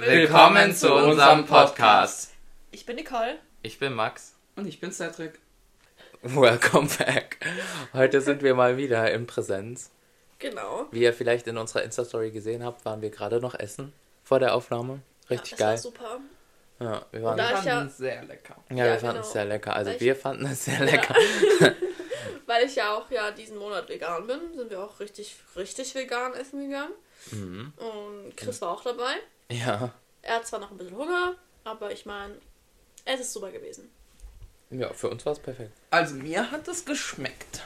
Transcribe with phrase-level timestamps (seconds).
[0.00, 2.32] Willkommen zu unserem Podcast.
[2.70, 3.38] Ich bin Nicole.
[3.62, 4.34] Ich bin Max.
[4.54, 5.40] Und ich bin Cedric.
[6.22, 7.38] Welcome back.
[7.92, 9.90] Heute sind wir mal wieder in Präsenz.
[10.38, 10.86] Genau.
[10.92, 13.92] Wie ihr vielleicht in unserer Insta-Story gesehen habt, waren wir gerade noch essen
[14.22, 15.00] vor der Aufnahme.
[15.30, 15.92] Richtig ja, das geil.
[16.00, 16.20] War super.
[16.80, 17.36] Ja, wir waren.
[17.36, 18.56] Wir ich ja- fanden es sehr lecker.
[18.70, 19.26] Ja, Ja, wir fanden genau.
[19.26, 19.74] es sehr lecker.
[19.74, 21.14] Also Weil ich- wir fanden es sehr lecker.
[22.46, 26.34] Weil ich ja auch ja diesen Monat vegan bin, sind wir auch richtig, richtig vegan
[26.34, 26.92] essen gegangen.
[27.32, 27.72] Mhm.
[27.76, 29.16] Und Chris war auch dabei.
[29.50, 29.92] Ja.
[30.22, 31.34] Er hat zwar noch ein bisschen Hunger,
[31.64, 32.34] aber ich meine,
[33.04, 33.90] es ist super gewesen.
[34.70, 35.72] Ja, für uns war es perfekt.
[35.90, 37.62] Also mir hat es geschmeckt.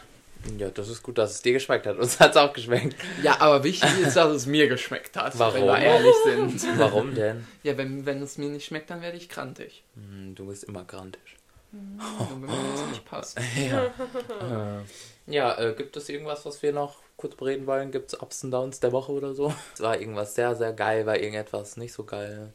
[0.58, 1.96] Ja, das ist gut, dass es dir geschmeckt hat.
[1.98, 2.96] Uns hat es auch geschmeckt.
[3.22, 5.38] Ja, aber wichtig ist, dass es mir geschmeckt hat.
[5.38, 5.54] Warum?
[5.54, 6.62] Wenn wir ehrlich sind.
[6.78, 7.46] Warum denn?
[7.62, 9.84] Ja, wenn, wenn es mir nicht schmeckt, dann werde ich krantig.
[9.94, 11.36] Hm, Du bist immer grantisch.
[11.72, 11.98] Und
[12.30, 13.38] wenn mir das nicht passt.
[13.56, 14.82] Ja.
[15.26, 17.90] Ja, äh, gibt es irgendwas, was wir noch kurz bereden wollen?
[17.92, 19.52] Gibt es Ups und Downs der Woche oder so?
[19.74, 22.52] Es war irgendwas sehr, sehr geil, war irgendetwas nicht so geil.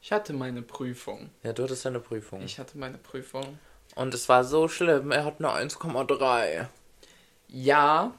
[0.00, 1.30] Ich hatte meine Prüfung.
[1.42, 2.40] Ja, du hattest eine Prüfung.
[2.42, 3.58] Ich hatte meine Prüfung.
[3.96, 6.66] Und es war so schlimm, er hat eine 1,3.
[7.48, 8.12] Ja,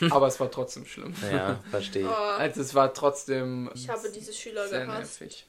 [0.10, 1.14] aber es war trotzdem schlimm.
[1.30, 2.08] Ja, verstehe ich.
[2.08, 5.20] Oh, Also es war trotzdem ich habe diese Schüler sehr gehasst.
[5.20, 5.46] nervig.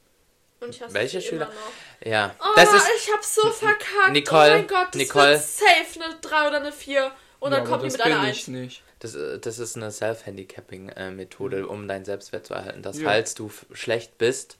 [0.59, 1.45] Und ich hasse Welche Schüler?
[1.45, 2.07] Immer noch.
[2.11, 2.87] Ja, Oh, das ist.
[2.97, 4.11] ich hab so verkackt.
[4.11, 5.29] Nicole, oh mein Gott, das Nicole.
[5.31, 7.11] wird safe eine 3 oder eine 4.
[7.39, 8.37] Und dann ja, kommt aber die mit einer bin 1.
[8.37, 8.83] ich nicht.
[8.99, 12.81] Das, äh, das ist eine Self-Handicapping-Methode, um deinen Selbstwert zu erhalten.
[12.81, 13.05] Dass, Ja.
[13.09, 14.57] falls du f- schlecht bist,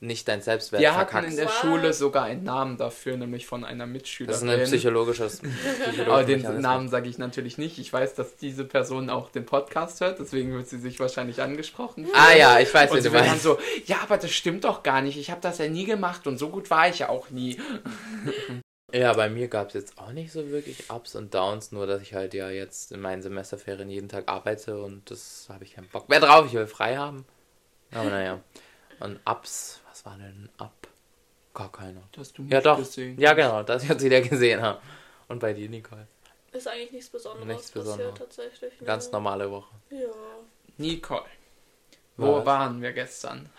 [0.00, 1.30] nicht dein Selbstwert Wir hatten verkackst.
[1.38, 1.48] in der?
[1.52, 4.48] Schule sogar einen Namen dafür, nämlich von einer Das ist Mitschülerin.
[4.48, 5.40] ein psychologisches.
[5.42, 6.62] Aber psychologischer den Mechanismus.
[6.62, 7.78] Namen sage ich natürlich nicht.
[7.80, 12.04] Ich weiß, dass diese Person auch den Podcast hört, deswegen wird sie sich wahrscheinlich angesprochen
[12.04, 12.16] fühlen.
[12.16, 13.42] Ah ja, ich weiß, Und wie sie du dann meinst.
[13.42, 15.18] so, ja, aber das stimmt doch gar nicht.
[15.18, 17.58] Ich habe das ja nie gemacht und so gut war ich ja auch nie.
[18.96, 22.00] Ja, bei mir gab es jetzt auch nicht so wirklich Ups und Downs, nur dass
[22.02, 25.88] ich halt ja jetzt in meinen Semesterferien jeden Tag arbeite und das habe ich keinen
[25.88, 26.46] Bock mehr drauf.
[26.46, 27.24] Ich will frei haben.
[27.92, 28.40] Aber naja.
[29.00, 30.88] Und Ups, was war denn ein Up?
[31.54, 32.02] Gar keiner.
[32.12, 32.78] Das hast du Ja, doch.
[32.78, 33.18] gesehen.
[33.18, 34.80] Ja, genau, das ich jetzt wieder gesehen habe.
[35.28, 36.06] Und bei dir, Nicole?
[36.52, 38.18] Ist eigentlich nichts Besonderes Nichts passiert Besonderes.
[38.18, 38.80] tatsächlich.
[38.80, 38.86] ne?
[38.86, 39.74] Ganz normale Woche.
[39.90, 39.98] Ja.
[40.78, 41.24] Nicole.
[42.16, 42.46] Wo Was?
[42.46, 43.50] waren wir gestern?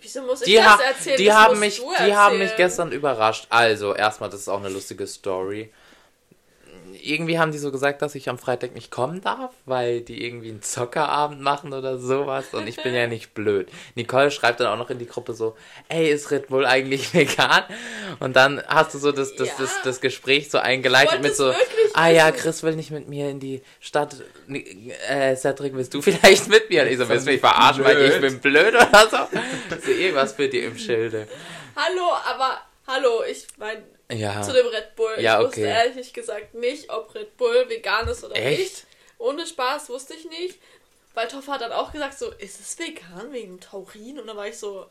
[0.00, 1.16] Wieso muss ich Die, das erzählen?
[1.18, 2.68] die, Das haben mich, die haben mich erzählen.
[2.68, 3.46] gestern überrascht.
[3.50, 5.70] Also, erstmal, das ist auch eine lustige Story.
[7.02, 10.50] Irgendwie haben die so gesagt, dass ich am Freitag nicht kommen darf, weil die irgendwie
[10.50, 12.52] einen Zockerabend machen oder sowas.
[12.52, 13.68] Und ich bin ja nicht blöd.
[13.94, 15.56] Nicole schreibt dann auch noch in die Gruppe so,
[15.88, 17.62] ey, ist Red Bull eigentlich vegan?
[18.18, 19.54] Und dann hast du so das, das, Ja.
[19.58, 22.30] das, das Gespräch so eingeleitet mit so, wirklich ah ja.
[22.32, 24.16] Chris will nicht mit mir in die Stadt.
[25.08, 26.82] Äh, Cedric, willst du vielleicht mit mir?
[26.82, 28.20] Und ich so, willst du mich verarschen, weil ich Blöd.
[28.20, 29.38] bin blöd oder so?
[29.84, 31.26] So irgendwas für dir im Schilde.
[31.76, 34.42] Hallo, aber hallo, ich meine Ja.
[34.42, 35.14] zu dem Red Bull.
[35.18, 35.70] Ja, ich wusste okay.
[35.70, 38.58] ehrlich gesagt nicht, ob Red Bull vegan ist oder Echt?
[38.58, 38.86] nicht.
[39.18, 40.58] Ohne Spaß wusste ich nicht.
[41.14, 44.18] Weil Toffer hat dann auch gesagt, so, ist es vegan wegen Taurin?
[44.20, 44.86] Und dann war ich so.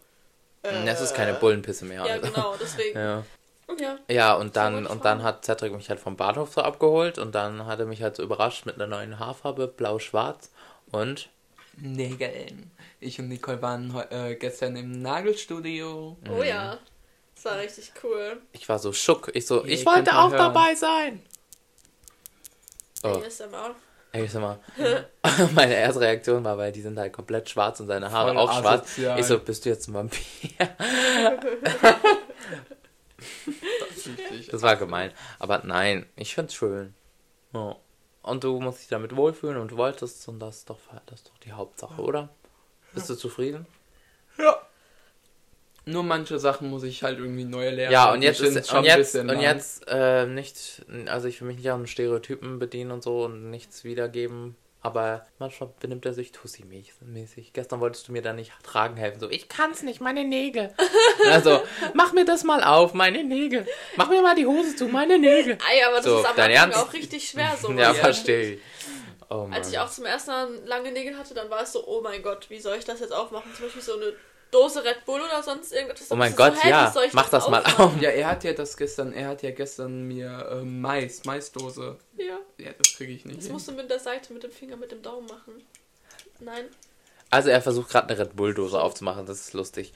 [0.64, 2.06] Äh, Das ist keine Bullenpisse mehr.
[2.06, 2.32] Ja, also.
[2.32, 2.98] genau, deswegen.
[3.00, 3.24] Ja.
[3.78, 3.98] Ja.
[4.10, 7.66] ja, und dann, und dann hat Cedric mich halt vom Bahnhof so abgeholt und dann
[7.66, 10.52] hat er mich halt so überrascht mit einer neuen Haarfarbe, blau-schwarz.
[10.92, 11.30] Und
[11.78, 12.72] Nägeln.
[13.00, 16.18] Ich und Nicole waren äh, gestern im Nagelstudio.
[16.30, 16.78] Oh ja.
[17.36, 18.42] Das war richtig cool.
[18.52, 19.32] ich war so schock.
[19.34, 20.54] Ich so, Ihr ich wollte auch hören.
[20.54, 21.22] dabei sein.
[23.04, 23.76] Oh, ASMR.
[24.42, 24.60] mal.
[25.54, 28.60] Meine erste Reaktion war, weil die sind halt komplett schwarz und seine Haare Voll auch
[28.60, 28.82] schwarz.
[28.82, 29.20] asozial.
[29.20, 30.50] Ich so, bist du jetzt ein Vampir?
[34.52, 35.12] Das war gemein.
[35.40, 36.94] Aber nein, ich find's schön.
[37.54, 37.76] Ja.
[38.22, 41.38] Und du musst dich damit wohlfühlen und wolltest und das ist doch, das ist doch
[41.40, 42.30] die Hauptsache, oder?
[42.94, 43.66] Bist du zufrieden?
[44.38, 44.62] Ja.
[45.86, 47.92] Nur manche Sachen muss ich halt irgendwie neu lernen.
[47.92, 49.42] Ja, und jetzt ist, schon und ein jetzt, bisschen und lang.
[49.42, 53.84] jetzt äh, nicht, also ich will mich nicht an Stereotypen bedienen und so und nichts
[53.84, 57.52] wiedergeben, aber manchmal benimmt er sich Tussi-mäßig.
[57.54, 60.74] Gestern wolltest du mir da nicht tragen helfen, so, ich kann's nicht, meine Nägel.
[61.30, 61.62] also,
[61.94, 63.68] mach mir das mal auf, meine Nägel.
[63.98, 65.58] Mach mir mal die Hose zu, meine Nägel.
[65.72, 66.78] Ey, aber das So, ist am dein Anfang Ernst?
[66.78, 67.58] auch richtig schwer.
[67.62, 68.62] So ja, verstehe ich.
[69.30, 69.48] Oh.
[69.52, 72.24] Als ich auch zum ersten Mal lange Nägel hatte, dann war es so, oh mein
[72.24, 73.54] Gott, wie soll ich das jetzt aufmachen?
[73.54, 74.14] Zum Beispiel so eine
[74.52, 76.10] Dose Red Bull oder sonst irgendwas.
[76.12, 77.86] oh mein Gott, so, wie ja, mach das mal aufmachen?
[77.98, 78.02] auf.
[78.02, 81.98] Ja, er hat ja das gestern, er hat ja gestern mir äh, Mais, Maisdose.
[82.18, 83.38] Ja, Ja, das kriege ich nicht.
[83.38, 83.54] das hin.
[83.54, 85.64] musst du mit der Seite, mit dem Finger, mit dem Daumen machen.
[86.40, 86.66] Nein.
[87.30, 89.94] Also er versucht gerade eine Red Bull Dose aufzumachen, das ist lustig.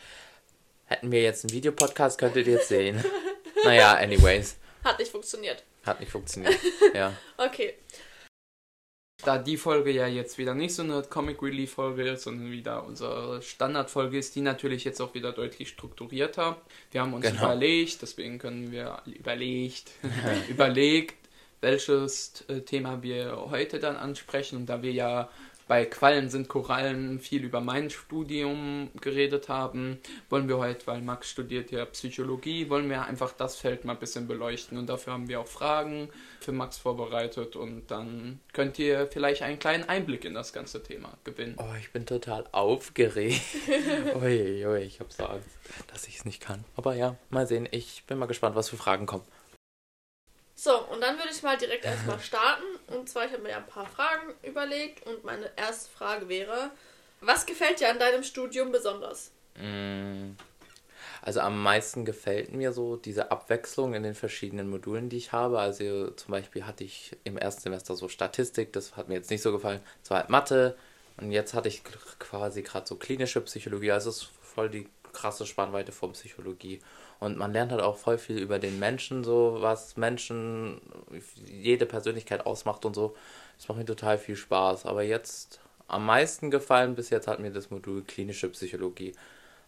[0.85, 3.03] Hätten wir jetzt einen Videopodcast, könntet ihr jetzt sehen.
[3.63, 5.63] naja, anyways, Hat nicht funktioniert.
[5.85, 6.59] hat nicht funktioniert.
[6.93, 7.13] Ja.
[7.37, 7.73] Okay.
[9.25, 12.85] Da die Folge ja jetzt wieder nicht so eine Comic Relief Folge ist, sondern wieder
[12.85, 16.57] unsere Standardfolge ist, die natürlich jetzt auch wieder deutlich strukturierter.
[16.91, 17.45] Wir haben uns Genau.
[17.45, 19.91] überlegt, deswegen können wir überlegt,
[20.49, 21.15] überlegt,
[21.61, 24.57] welches äh, Thema wir heute dann ansprechen.
[24.57, 25.29] Und da wir ja
[25.67, 29.99] bei Quallen sind Korallen viel über mein Studium geredet haben,
[30.29, 33.99] wollen wir heute, weil Max studiert ja Psychologie, wollen wir einfach das Feld mal ein
[33.99, 39.07] bisschen beleuchten und dafür haben wir auch Fragen für Max vorbereitet und dann könnt ihr
[39.07, 41.55] vielleicht einen kleinen Einblick in das ganze Thema gewinnen.
[41.57, 43.41] Oh, ich bin total aufgeregt.
[44.21, 45.47] ui, ui, ich habe so Angst,
[45.87, 46.63] dass ich es nicht kann.
[46.75, 47.67] Aber ja, mal sehen.
[47.71, 49.23] Ich bin mal gespannt, was für Fragen kommen.
[50.55, 52.63] So, und dann würde ich mal direkt erstmal starten.
[52.87, 55.05] Und zwar, ich habe mir ja ein paar Fragen überlegt.
[55.07, 56.71] Und meine erste Frage wäre,
[57.21, 59.31] was gefällt dir an deinem Studium besonders?
[59.55, 60.31] Mm,
[61.21, 65.59] also am meisten gefällt mir so diese Abwechslung in den verschiedenen Modulen, die ich habe.
[65.59, 69.41] Also zum Beispiel hatte ich im ersten Semester so Statistik, das hat mir jetzt nicht
[69.41, 69.79] so gefallen.
[70.03, 70.75] Es war halt Mathe
[71.17, 71.83] und jetzt hatte ich
[72.19, 73.91] quasi gerade so klinische Psychologie.
[73.91, 76.81] Also es ist voll die krasse Spannweite von Psychologie.
[77.23, 80.81] Und man lernt halt auch voll viel über den Menschen, so was Menschen,
[81.45, 83.15] jede Persönlichkeit ausmacht und so.
[83.57, 84.85] Das macht mir total viel Spaß.
[84.85, 89.13] Aber jetzt am meisten gefallen bis jetzt hat mir das Modul klinische Psychologie.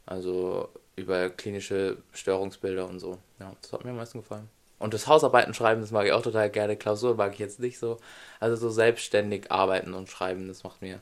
[0.06, 0.68] Also
[0.98, 3.19] über klinische Störungsbilder und so.
[3.40, 4.50] Ja, das hat mir am meisten gefallen.
[4.78, 6.75] Und das Hausarbeiten schreiben, das mag ich auch total gerne.
[6.75, 8.00] Klausur mag ich jetzt nicht so.
[8.42, 11.00] Also so selbstständig arbeiten und schreiben, das macht mir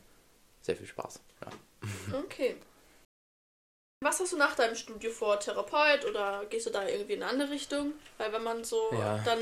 [0.62, 1.20] sehr viel Spaß.
[1.42, 2.20] Ja.
[2.20, 2.58] Okay.
[4.04, 5.40] Was hast du nach deinem Studio vor?
[5.40, 7.94] Therapeut oder gehst du da irgendwie in eine andere Richtung?
[8.18, 9.20] Weil wenn man so Ja.
[9.26, 9.40] dann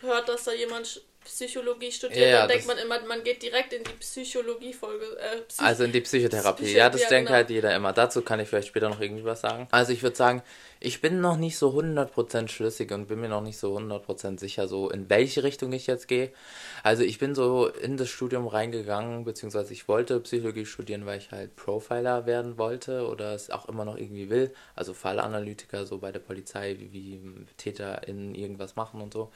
[0.00, 3.84] hört, dass da jemand Psychologie studiert, Ja, dann denkt man immer, man geht direkt in
[3.84, 5.04] die Psychologie-Folge.
[5.18, 6.64] Äh, Psych Also in die Psychotherapie.
[6.64, 7.36] Psycho- ja, das ja, denkt genau.
[7.36, 7.92] halt jeder immer.
[7.92, 9.68] Dazu kann ich vielleicht später noch irgendwie was sagen.
[9.70, 10.42] Also ich würde sagen,
[10.80, 14.68] ich bin noch nicht so 100% schlüssig und bin mir noch nicht so 100% sicher,
[14.68, 16.30] so in welche Richtung ich jetzt gehe.
[16.82, 21.30] Also ich bin so in das Studium reingegangen, beziehungsweise ich wollte Psychologie studieren, weil ich
[21.32, 24.54] halt Profiler werden wollte oder es auch immer noch irgendwie will.
[24.74, 27.20] Also Fallanalytiker, so bei der Polizei, wie, wie
[27.56, 29.30] TäterInnen irgendwas machen und so.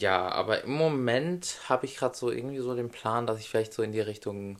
[0.00, 3.74] Ja, aber im Moment habe ich gerade so irgendwie so den Plan, dass ich vielleicht
[3.74, 4.56] so in die Richtung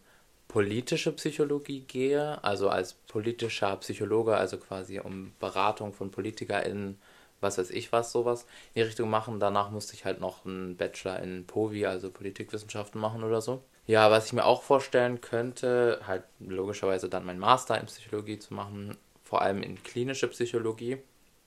[0.48, 7.00] politische Psychologie gehe, also als politischer Psychologe, also quasi um Beratung von PolitikerInnen,
[7.40, 8.42] was weiß ich was, sowas
[8.74, 9.40] in die Richtung machen.
[9.40, 13.62] Danach musste ich halt noch einen Bachelor in POVI, also Politikwissenschaften machen oder so.
[13.86, 18.52] Ja, was ich mir auch vorstellen könnte, halt logischerweise dann meinen Master in Psychologie zu
[18.52, 18.94] machen,
[19.24, 20.98] vor allem in klinische Psychologie,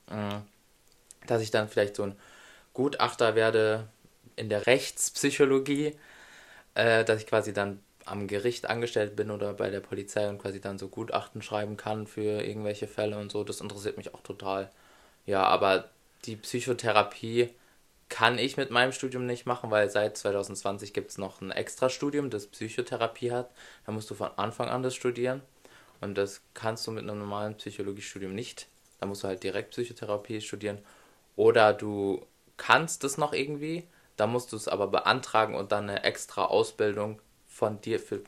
[0.09, 0.39] äh,
[1.27, 2.15] dass ich dann vielleicht so ein
[2.73, 3.87] Gutachter werde
[4.35, 5.95] in der Rechtspsychologie,
[6.75, 10.59] äh, dass ich quasi dann am Gericht angestellt bin oder bei der Polizei und quasi
[10.59, 13.43] dann so Gutachten schreiben kann für irgendwelche Fälle und so.
[13.43, 14.69] Das interessiert mich auch total.
[15.25, 15.89] Ja, aber
[16.25, 17.49] die Psychotherapie
[18.09, 22.29] kann ich mit meinem Studium nicht machen, weil seit 2020 gibt es noch ein Extrastudium,
[22.29, 23.51] das Psychotherapie hat.
[23.85, 25.41] Da musst du von Anfang an das studieren.
[26.01, 28.67] Und das kannst du mit einem normalen Psychologiestudium nicht.
[28.99, 30.79] Da musst du halt direkt Psychotherapie studieren.
[31.35, 32.25] Oder du
[32.57, 37.19] kannst es noch irgendwie, da musst du es aber beantragen und dann eine extra Ausbildung
[37.47, 38.21] von dir für,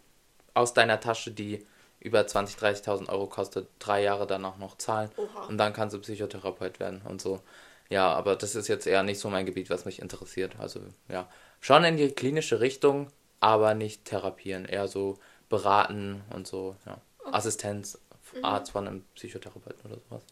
[0.54, 1.66] aus deiner Tasche, die
[2.00, 5.10] über 20.000, 30.000 Euro kostet, drei Jahre danach noch zahlen.
[5.18, 5.46] Oha.
[5.46, 7.42] Und dann kannst du Psychotherapeut werden und so.
[7.90, 10.56] Ja, aber das ist jetzt eher nicht so mein Gebiet, was mich interessiert.
[10.60, 11.28] Also ja,
[11.62, 13.08] schon in die klinische Richtung,
[13.40, 15.18] aber nicht therapieren, eher so
[15.50, 17.00] beraten und so, ja.
[17.32, 18.00] Assistenz,
[18.42, 20.24] Arzt von einem Psychotherapeuten oder sowas.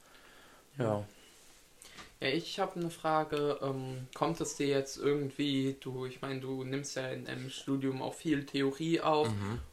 [0.77, 1.03] Ja.
[2.23, 3.59] Ja, ich habe eine Frage.
[3.61, 8.01] Ähm, kommt es dir jetzt irgendwie, du, ich meine, du nimmst ja in deinem Studium
[8.01, 9.27] auch viel Theorie auf.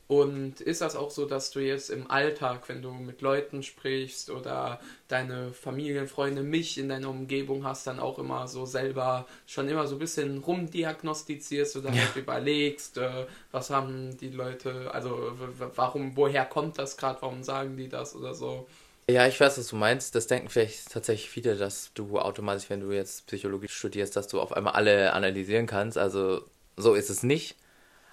[0.09, 4.31] Und ist das auch so, dass du jetzt im Alltag, wenn du mit Leuten sprichst
[4.31, 9.69] oder deine Familien, Freunde, mich in deiner Umgebung hast, dann auch immer so selber schon
[9.69, 15.33] immer so ein bisschen rumdiagnostizierst oder halt überlegst, äh, was haben die Leute, also
[15.77, 18.67] warum, woher kommt das gerade, warum sagen die das oder so?
[19.09, 20.15] Ja, ich weiß, was du meinst.
[20.15, 24.41] Das denken vielleicht tatsächlich viele, dass du automatisch, wenn du jetzt Psychologie studierst, dass du
[24.41, 25.99] auf einmal alle analysieren kannst.
[25.99, 26.45] Also
[26.77, 27.57] so ist es nicht.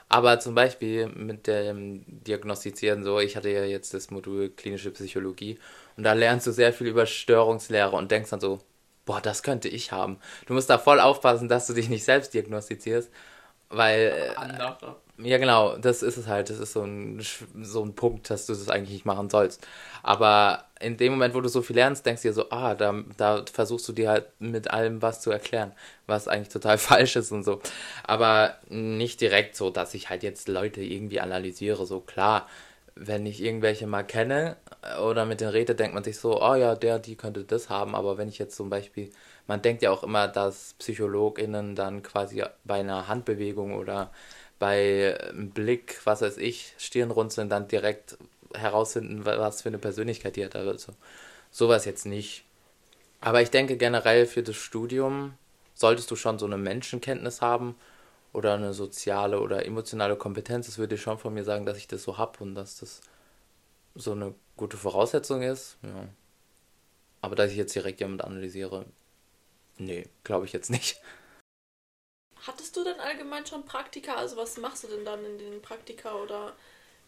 [0.09, 5.59] Aber zum Beispiel mit dem Diagnostizieren so, ich hatte ja jetzt das Modul klinische Psychologie
[5.97, 8.59] und da lernst du sehr viel über Störungslehre und denkst dann so,
[9.05, 10.19] boah, das könnte ich haben.
[10.47, 13.11] Du musst da voll aufpassen, dass du dich nicht selbst diagnostizierst,
[13.69, 14.97] weil äh, Andere.
[15.19, 16.49] Ja, genau, das ist es halt.
[16.49, 17.21] Das ist so ein,
[17.61, 19.65] so ein Punkt, dass du das eigentlich nicht machen sollst.
[20.03, 23.03] Aber in dem Moment, wo du so viel lernst, denkst du dir so, ah, da,
[23.17, 25.71] da versuchst du dir halt mit allem was zu erklären,
[26.05, 27.61] was eigentlich total falsch ist und so.
[28.03, 31.85] Aber nicht direkt so, dass ich halt jetzt Leute irgendwie analysiere.
[31.87, 32.47] So klar,
[32.95, 34.57] wenn ich irgendwelche mal kenne
[35.03, 37.95] oder mit denen rede, denkt man sich so, oh ja, der, die könnte das haben.
[37.95, 39.09] Aber wenn ich jetzt zum Beispiel,
[39.47, 44.11] man denkt ja auch immer, dass PsychologInnen dann quasi bei einer Handbewegung oder
[44.59, 48.17] bei einem Blick, was weiß ich, Stirnrunzeln dann direkt
[48.53, 50.55] herausfinden, wa- was für eine Persönlichkeit die hat.
[50.55, 50.93] Also
[51.51, 52.43] sowas jetzt nicht.
[53.21, 55.33] Aber ich denke generell für das Studium
[55.73, 57.75] solltest du schon so eine Menschenkenntnis haben
[58.33, 61.87] oder eine soziale oder emotionale Kompetenz, das würde ich schon von mir sagen, dass ich
[61.87, 63.01] das so habe und dass das
[63.95, 65.77] so eine gute Voraussetzung ist.
[65.83, 66.07] Ja.
[67.21, 68.85] Aber dass ich jetzt direkt jemand analysiere,
[69.77, 71.01] nee, glaube ich jetzt nicht.
[72.47, 74.15] Hattest du denn allgemein schon Praktika?
[74.15, 76.53] Also was machst du denn dann in den Praktika oder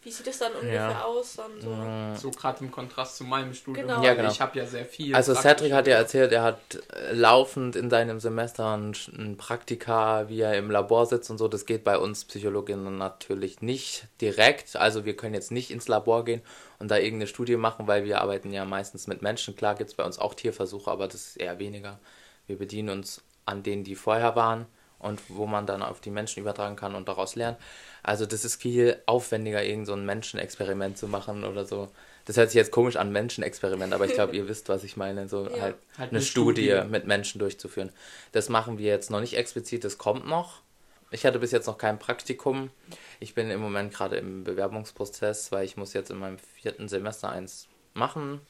[0.02, 1.04] wie sieht es dann ungefähr ja.
[1.04, 1.36] aus?
[1.36, 3.86] Dann so so gerade im Kontrast zu meinem Studium.
[3.86, 4.02] Genau.
[4.02, 4.30] Ja, genau.
[4.30, 5.14] Ich habe ja sehr viel.
[5.14, 6.58] Also Cedric hat ja erzählt, er hat
[6.94, 11.48] äh, laufend in seinem Semester ein, ein, Praktika, wie er im Labor sitzt und so.
[11.48, 14.76] Das geht bei uns Psychologinnen natürlich nicht direkt.
[14.76, 16.42] Also wir können jetzt nicht ins Labor gehen
[16.78, 19.54] und da irgendeine Studie machen, weil wir arbeiten ja meistens mit Menschen.
[19.54, 21.98] Klar gibt es bei uns auch Tierversuche, aber das ist eher weniger.
[22.46, 24.66] Wir bedienen uns an denen, die vorher waren
[25.00, 27.58] und wo man dann auf die Menschen übertragen kann und daraus lernt.
[28.02, 31.88] Also das ist viel aufwendiger, irgend so ein Menschenexperiment zu machen oder so.
[32.26, 35.28] Das hört sich jetzt komisch an, Menschenexperiment, aber ich glaube, ihr wisst, was ich meine,
[35.28, 35.50] so ja.
[35.52, 37.90] halt, halt, eine, eine Studie, Studie mit Menschen durchzuführen.
[38.32, 40.62] Das machen wir jetzt noch nicht explizit, das kommt noch.
[41.10, 42.70] Ich hatte bis jetzt noch kein Praktikum.
[43.18, 47.30] Ich bin im Moment gerade im Bewerbungsprozess, weil ich muss jetzt in meinem vierten Semester
[47.30, 48.40] eins machen.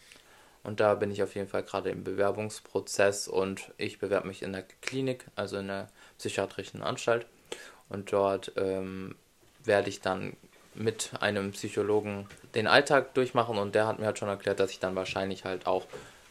[0.62, 4.52] Und da bin ich auf jeden Fall gerade im Bewerbungsprozess und ich bewerbe mich in
[4.52, 5.88] der Klinik, also in der
[6.20, 7.26] psychiatrischen Anstalt.
[7.88, 9.16] Und dort ähm,
[9.64, 10.36] werde ich dann
[10.74, 14.78] mit einem Psychologen den Alltag durchmachen und der hat mir halt schon erklärt, dass ich
[14.78, 15.86] dann wahrscheinlich halt auch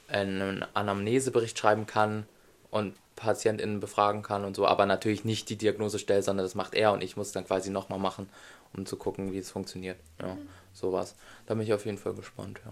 [0.07, 2.25] einen Anamnesebericht schreiben kann
[2.71, 6.73] und PatientInnen befragen kann und so, aber natürlich nicht die Diagnose stellen, sondern das macht
[6.73, 8.29] er und ich muss dann quasi nochmal machen,
[8.73, 9.97] um zu gucken, wie es funktioniert.
[10.21, 10.47] Ja, mhm.
[10.73, 11.15] sowas.
[11.45, 12.71] Da bin ich auf jeden Fall gespannt, ja.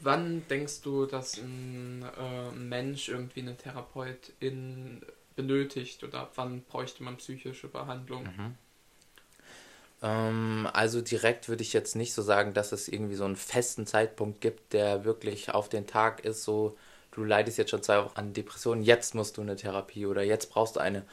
[0.00, 5.02] Wann denkst du, dass ein äh, Mensch irgendwie eine Therapeutin
[5.34, 8.24] benötigt oder wann bräuchte man psychische Behandlung?
[8.24, 8.54] Mhm.
[10.02, 13.86] Ähm, also direkt würde ich jetzt nicht so sagen, dass es irgendwie so einen festen
[13.86, 16.76] Zeitpunkt gibt, der wirklich auf den Tag ist, so
[17.12, 20.50] du leidest jetzt schon zwei Wochen an Depressionen, jetzt musst du eine Therapie oder jetzt
[20.50, 21.04] brauchst du eine.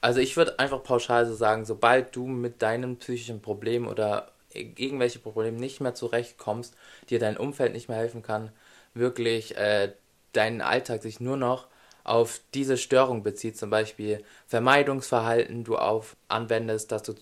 [0.00, 5.18] Also ich würde einfach pauschal so sagen, sobald du mit deinem psychischen Problem oder irgendwelche
[5.18, 6.74] Probleme nicht mehr zurechtkommst,
[7.08, 8.50] dir dein Umfeld nicht mehr helfen kann,
[8.94, 9.92] wirklich äh,
[10.32, 11.68] deinen Alltag sich nur noch
[12.04, 17.14] auf diese Störung bezieht, zum Beispiel Vermeidungsverhalten du auf anwendest, dass du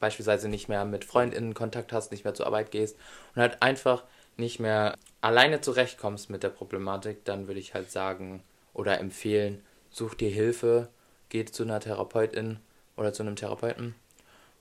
[0.00, 2.96] beispielsweise nicht mehr mit FreundInnen Kontakt hast, nicht mehr zur Arbeit gehst
[3.34, 4.04] und halt einfach
[4.36, 8.42] nicht mehr alleine zurechtkommst mit der Problematik, dann würde ich halt sagen
[8.72, 10.88] oder empfehlen, such dir Hilfe,
[11.28, 12.58] geh zu einer Therapeutin
[12.96, 13.94] oder zu einem Therapeuten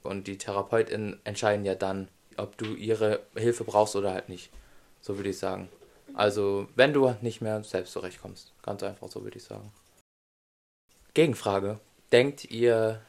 [0.04, 2.08] und die Therapeutin entscheiden ja dann,
[2.38, 4.50] ob du ihre Hilfe brauchst oder halt nicht.
[5.02, 5.70] So würde ich sagen.
[6.14, 8.54] Also, wenn du nicht mehr selbst zurechtkommst.
[8.62, 9.72] Ganz einfach, so würde ich sagen.
[11.14, 11.80] Gegenfrage.
[12.12, 13.02] Denkt ihr,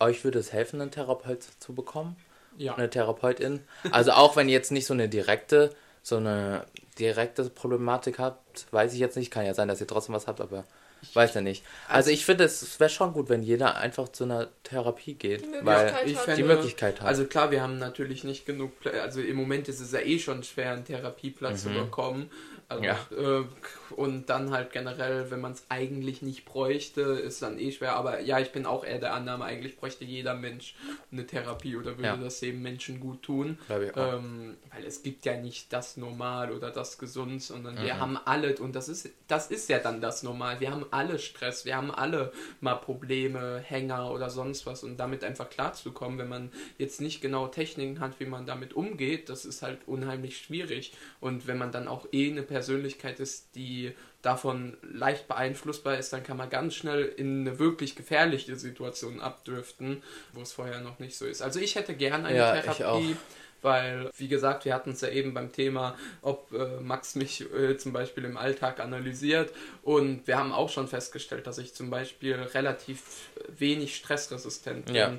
[0.00, 2.16] euch würde es helfen, einen Therapeut zu bekommen?
[2.56, 2.74] Ja.
[2.74, 3.60] Eine Therapeutin?
[3.90, 6.66] Also auch wenn ihr jetzt nicht so eine direkte, so eine
[6.98, 9.30] direkte Problematik habt, weiß ich jetzt nicht.
[9.30, 10.64] Kann ja sein, dass ihr trotzdem was habt, aber
[11.12, 11.64] weiß ja nicht.
[11.88, 15.42] Also, also ich finde, es wäre schon gut, wenn jeder einfach zu einer Therapie geht,
[15.42, 17.08] die weil ich die Möglichkeit hat.
[17.08, 20.42] Also klar, wir haben natürlich nicht genug, also im Moment ist es ja eh schon
[20.42, 21.68] schwer, einen Therapieplatz mhm.
[21.68, 22.30] zu bekommen.
[22.68, 22.98] Also, ja.
[23.16, 23.44] äh,
[23.94, 27.96] und dann halt generell, wenn man es eigentlich nicht bräuchte, ist dann eh schwer.
[27.96, 30.74] Aber ja, ich bin auch eher der Annahme, eigentlich bräuchte jeder Mensch
[31.12, 32.16] eine Therapie oder würde ja.
[32.16, 33.58] das eben Menschen gut tun.
[33.68, 37.82] Ähm, weil es gibt ja nicht das Normal oder das Gesund, sondern mhm.
[37.82, 40.60] wir haben alle, und das ist, das ist ja dann das Normal.
[40.60, 44.82] Wir haben alle Stress, wir haben alle mal Probleme, Hänger oder sonst was.
[44.84, 49.28] Und damit einfach klarzukommen, wenn man jetzt nicht genau Techniken hat, wie man damit umgeht,
[49.28, 50.92] das ist halt unheimlich schwierig.
[51.20, 53.92] Und wenn man dann auch eh eine Persönlichkeit ist, die
[54.22, 60.04] davon leicht beeinflussbar ist, dann kann man ganz schnell in eine wirklich gefährliche Situation abdriften,
[60.32, 61.42] wo es vorher noch nicht so ist.
[61.42, 63.16] Also ich hätte gern eine ja, Therapie
[63.64, 67.78] weil, wie gesagt, wir hatten es ja eben beim Thema, ob äh, Max mich äh,
[67.78, 72.34] zum Beispiel im Alltag analysiert und wir haben auch schon festgestellt, dass ich zum Beispiel
[72.34, 74.94] relativ wenig stressresistent bin.
[74.94, 75.12] Ja.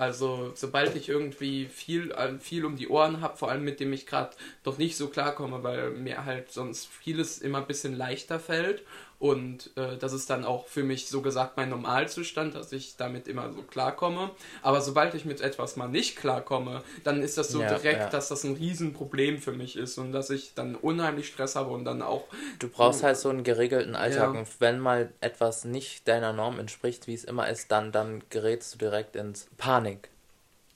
[0.00, 3.92] Also sobald ich irgendwie viel, äh, viel um die Ohren habe, vor allem mit dem
[3.92, 8.40] ich gerade doch nicht so klarkomme, weil mir halt sonst vieles immer ein bisschen leichter
[8.40, 8.82] fällt
[9.20, 13.28] und äh, das ist dann auch für mich so gesagt mein Normalzustand, dass ich damit
[13.28, 14.30] immer so klarkomme.
[14.62, 18.08] Aber sobald ich mit etwas mal nicht klarkomme, dann ist das so ja, direkt, ja.
[18.08, 21.84] dass das ein Riesenproblem für mich ist und dass ich dann unheimlich Stress habe und
[21.84, 22.24] dann auch.
[22.60, 24.40] Du brauchst halt so einen geregelten Alltag ja.
[24.40, 28.72] und wenn mal etwas nicht deiner Norm entspricht, wie es immer ist, dann, dann gerätst
[28.72, 30.08] du direkt ins Panik.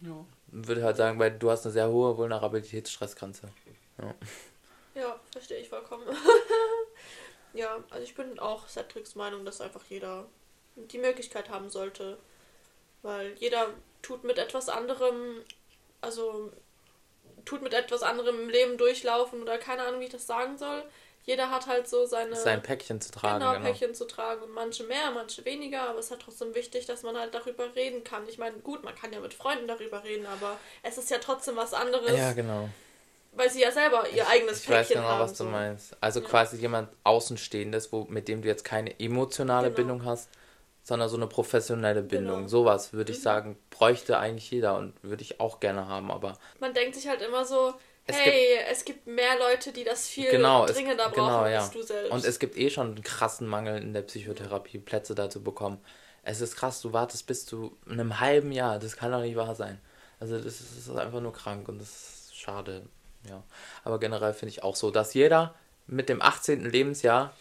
[0.02, 0.22] Ja.
[0.48, 3.48] Würde halt sagen, weil du hast eine sehr hohe Vulnerabilitätsstressgrenze.
[4.02, 4.14] Ja.
[4.94, 6.04] Ja, verstehe ich vollkommen.
[7.54, 10.26] Ja, also ich bin auch Cedrics Meinung, dass einfach jeder
[10.76, 12.18] die Möglichkeit haben sollte.
[13.02, 13.68] Weil jeder
[14.02, 15.42] tut mit etwas anderem,
[16.00, 16.50] also
[17.44, 20.84] tut mit etwas anderem im Leben durchlaufen oder keine Ahnung, wie ich das sagen soll.
[21.24, 22.36] jeder hat halt so seine.
[22.36, 23.40] Sein Päckchen zu tragen.
[23.40, 24.42] Genau, genau, Päckchen zu tragen.
[24.42, 25.88] Und manche mehr, manche weniger.
[25.88, 28.28] Aber es ist halt trotzdem wichtig, dass man halt darüber reden kann.
[28.28, 31.56] Ich meine, gut, man kann ja mit Freunden darüber reden, aber es ist ja trotzdem
[31.56, 32.16] was anderes.
[32.16, 32.68] Ja, genau.
[33.36, 35.44] Weil sie ja selber ihr eigenes ich, ich Päckchen weiß genau, haben, was so.
[35.44, 35.96] du meinst.
[36.00, 36.26] Also ja.
[36.28, 39.76] quasi jemand Außenstehendes, wo, mit dem du jetzt keine emotionale genau.
[39.76, 40.28] Bindung hast,
[40.82, 42.38] sondern so eine professionelle Bindung.
[42.38, 42.48] Genau.
[42.48, 43.22] Sowas würde ich mhm.
[43.22, 46.38] sagen, bräuchte eigentlich jeder und würde ich auch gerne haben, aber.
[46.60, 47.74] Man denkt sich halt immer so,
[48.06, 51.46] es hey, gibt, es gibt mehr Leute, die das viel genau, dringender es, brauchen genau,
[51.46, 51.60] ja.
[51.60, 52.12] als du selbst.
[52.12, 55.80] Und es gibt eh schon einen krassen Mangel in der Psychotherapie, Plätze da zu bekommen.
[56.22, 58.78] Es ist krass, du wartest bis zu einem halben Jahr.
[58.78, 59.80] Das kann doch nicht wahr sein.
[60.20, 62.82] Also das ist einfach nur krank und das ist schade.
[63.28, 63.42] Ja.
[63.84, 65.54] Aber generell finde ich auch so, dass jeder
[65.86, 66.64] mit dem 18.
[66.64, 67.34] Lebensjahr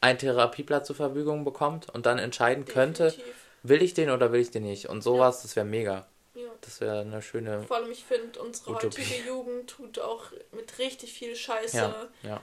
[0.00, 3.14] einen Therapieplatz zur Verfügung bekommt und dann entscheiden Definitiv.
[3.14, 3.24] könnte,
[3.62, 4.88] will ich den oder will ich den nicht.
[4.88, 5.42] Und sowas, ja.
[5.42, 6.06] das wäre mega.
[6.34, 6.48] Ja.
[6.60, 7.62] Das wäre eine schöne.
[7.64, 9.02] Vor allem, ich finde, unsere Utopie.
[9.02, 11.76] heutige Jugend tut auch mit richtig viel Scheiße.
[11.76, 12.42] Ja, ja.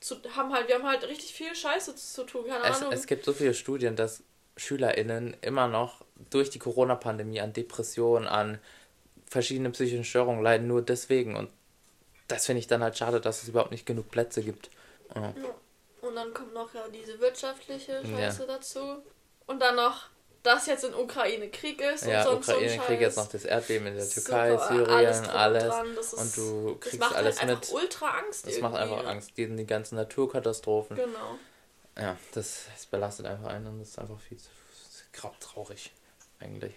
[0.00, 2.46] Zu, haben halt, wir haben halt richtig viel Scheiße zu tun.
[2.46, 2.92] Keine es, Ahnung.
[2.92, 4.22] Es gibt so viele Studien, dass
[4.56, 8.58] SchülerInnen immer noch durch die Corona-Pandemie an Depressionen, an
[9.28, 11.36] verschiedene psychischen Störungen leiden, nur deswegen.
[11.36, 11.50] Und
[12.28, 14.70] das finde ich dann halt schade, dass es überhaupt nicht genug Plätze gibt.
[15.14, 15.22] Ja.
[15.22, 15.34] ja.
[16.00, 18.46] Und dann kommt noch ja diese wirtschaftliche Scheiße ja.
[18.46, 19.02] dazu.
[19.46, 20.08] Und dann noch,
[20.42, 23.44] dass jetzt in Ukraine Krieg ist ja, und sonst Ukraine so Krieg, jetzt noch das
[23.44, 25.28] Erdbeben in der Türkei, Super, Syrien, alles.
[25.28, 26.12] alles.
[26.12, 27.72] Ist, und du kriegst macht alles halt mit.
[27.72, 28.46] ultra Angst.
[28.46, 28.62] Das irgendwie.
[28.62, 29.32] macht einfach Angst.
[29.36, 30.96] Die, die ganzen Naturkatastrophen.
[30.96, 31.38] Genau.
[31.98, 34.50] Ja, das, das belastet einfach einen und das ist einfach viel zu
[35.40, 35.92] traurig,
[36.40, 36.74] eigentlich.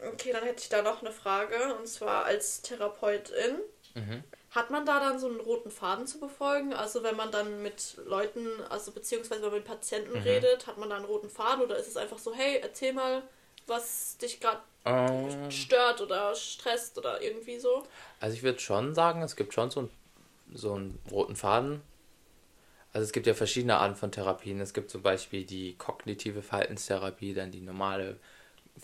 [0.00, 1.74] Okay, dann hätte ich da noch eine Frage.
[1.78, 3.56] Und zwar als Therapeutin.
[3.94, 4.22] Mhm.
[4.50, 6.72] Hat man da dann so einen roten Faden zu befolgen?
[6.72, 10.22] Also wenn man dann mit Leuten, also beziehungsweise wenn man mit Patienten mhm.
[10.22, 13.22] redet, hat man da einen roten Faden oder ist es einfach so, hey, erzähl mal,
[13.66, 14.60] was dich gerade.
[14.84, 15.50] Ähm.
[15.50, 17.82] stört oder stresst oder irgendwie so?
[18.20, 19.90] Also ich würde schon sagen, es gibt schon so, ein,
[20.54, 21.82] so einen roten Faden.
[22.94, 24.60] Also es gibt ja verschiedene Arten von Therapien.
[24.60, 28.18] Es gibt zum Beispiel die kognitive Verhaltenstherapie, dann die normale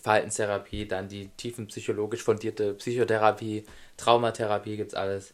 [0.01, 3.65] Verhaltenstherapie, dann die tiefenpsychologisch fundierte Psychotherapie,
[3.97, 5.33] Traumatherapie gibt es alles.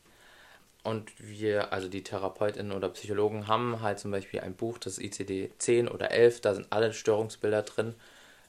[0.84, 5.52] Und wir, also die Therapeutinnen oder Psychologen, haben halt zum Beispiel ein Buch, das ICD
[5.58, 7.94] 10 oder 11, da sind alle Störungsbilder drin,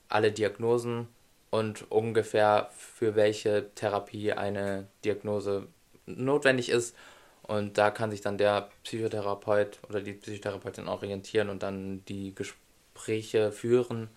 [0.09, 1.09] alle Diagnosen
[1.51, 5.67] und ungefähr für welche Therapie eine Diagnose
[6.07, 6.97] notwendig ist.
[7.43, 13.53] Und da kann sich dann der Psychotherapeut oder die Psychotherapeutin orientieren und dann die Gespräche
[13.53, 14.09] führen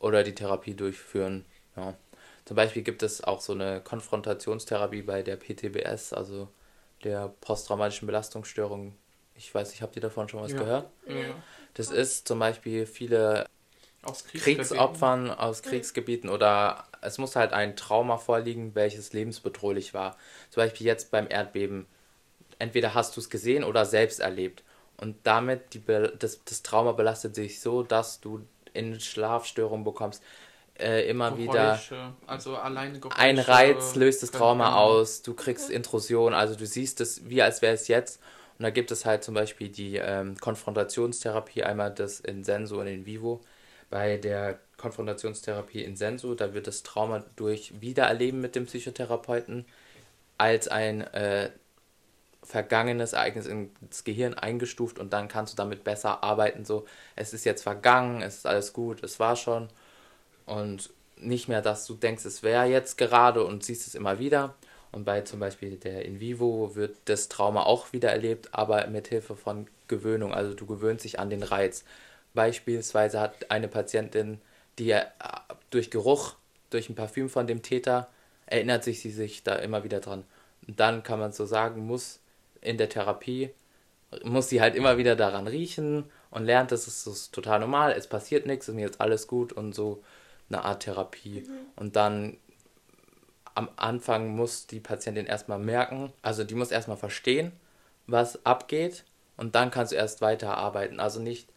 [0.00, 1.44] oder die Therapie durchführen.
[1.76, 1.94] Ja.
[2.44, 6.48] Zum Beispiel gibt es auch so eine Konfrontationstherapie bei der PTBS, also
[7.04, 8.96] der posttraumatischen Belastungsstörung.
[9.36, 10.58] Ich weiß nicht, habt ihr davon schon was ja.
[10.58, 10.90] gehört?
[11.06, 11.34] Ja.
[11.74, 13.46] Das ist zum Beispiel viele
[14.02, 20.16] aus Kriegsopfern aus Kriegsgebieten oder es muss halt ein Trauma vorliegen, welches lebensbedrohlich war.
[20.48, 21.86] Zum Beispiel jetzt beim Erdbeben.
[22.58, 24.64] Entweder hast du es gesehen oder selbst erlebt.
[24.96, 25.82] Und damit die,
[26.18, 30.22] das, das Trauma belastet sich so, dass du in Schlafstörungen bekommst
[30.78, 32.14] äh, immer Geräusche, wieder.
[32.26, 37.00] Also alleine Geräusche ein Reiz löst das Trauma aus, du kriegst Intrusion, also du siehst
[37.00, 38.20] es wie als wäre es jetzt.
[38.58, 42.88] Und da gibt es halt zum Beispiel die ähm, Konfrontationstherapie, einmal das in Senso und
[42.88, 43.40] in Vivo.
[43.88, 49.64] Bei der Konfrontationstherapie in Senso, da wird das Trauma durch Wiedererleben mit dem Psychotherapeuten
[50.36, 51.50] als ein äh,
[52.42, 56.64] vergangenes Ereignis ins Gehirn eingestuft und dann kannst du damit besser arbeiten.
[56.64, 59.68] So, es ist jetzt vergangen, es ist alles gut, es war schon
[60.46, 64.54] und nicht mehr, dass du denkst, es wäre jetzt gerade und siehst es immer wieder.
[64.92, 69.08] Und bei zum Beispiel der In Vivo wird das Trauma auch wieder erlebt, aber mit
[69.08, 70.34] Hilfe von Gewöhnung.
[70.34, 71.84] Also du gewöhnst dich an den Reiz.
[72.34, 74.40] Beispielsweise hat eine Patientin,
[74.78, 75.04] die äh,
[75.70, 76.34] durch Geruch,
[76.70, 78.08] durch ein Parfüm von dem Täter,
[78.46, 80.24] erinnert sich sie sich da immer wieder dran.
[80.66, 82.19] Und dann kann man so sagen, muss
[82.60, 83.50] in der Therapie,
[84.24, 87.92] muss sie halt immer wieder daran riechen und lernt, das ist, das ist total normal,
[87.92, 90.02] es passiert nichts und jetzt alles gut und so
[90.48, 91.44] eine Art Therapie.
[91.46, 91.58] Mhm.
[91.76, 92.36] Und dann
[93.54, 97.52] am Anfang muss die Patientin erstmal merken, also die muss erstmal verstehen,
[98.06, 99.04] was abgeht
[99.36, 101.00] und dann kannst du erst weiter arbeiten.
[101.00, 101.48] Also nicht,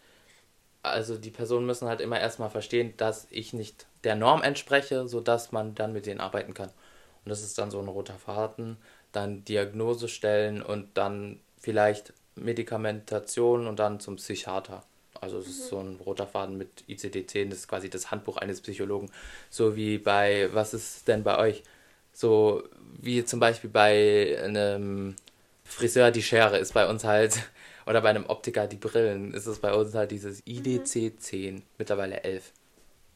[0.84, 5.52] also die Personen müssen halt immer erstmal verstehen, dass ich nicht der Norm entspreche, sodass
[5.52, 6.70] man dann mit denen arbeiten kann.
[6.70, 8.78] Und das ist dann so ein roter Faden,
[9.14, 14.84] dann Diagnose stellen und dann vielleicht Medikamentation und dann zum Psychiater.
[15.22, 18.60] Also es ist so ein roter Faden mit ICD-10, das ist quasi das Handbuch eines
[18.60, 19.10] Psychologen.
[19.50, 21.64] So wie bei, was ist denn bei euch?
[22.12, 22.64] So
[23.00, 25.16] wie zum Beispiel bei einem
[25.64, 27.40] Friseur die Schere ist bei uns halt,
[27.86, 32.52] oder bei einem Optiker die Brillen, ist es bei uns halt dieses IDC-10, mittlerweile 11.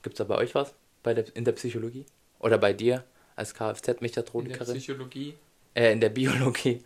[0.01, 0.73] Gibt es da bei euch was?
[1.03, 2.05] Bei der, in der Psychologie?
[2.39, 3.03] Oder bei dir
[3.35, 4.61] als Kfz-Mechatronikerin?
[4.61, 5.35] In der Psychologie?
[5.77, 6.83] Äh, in der Biologie.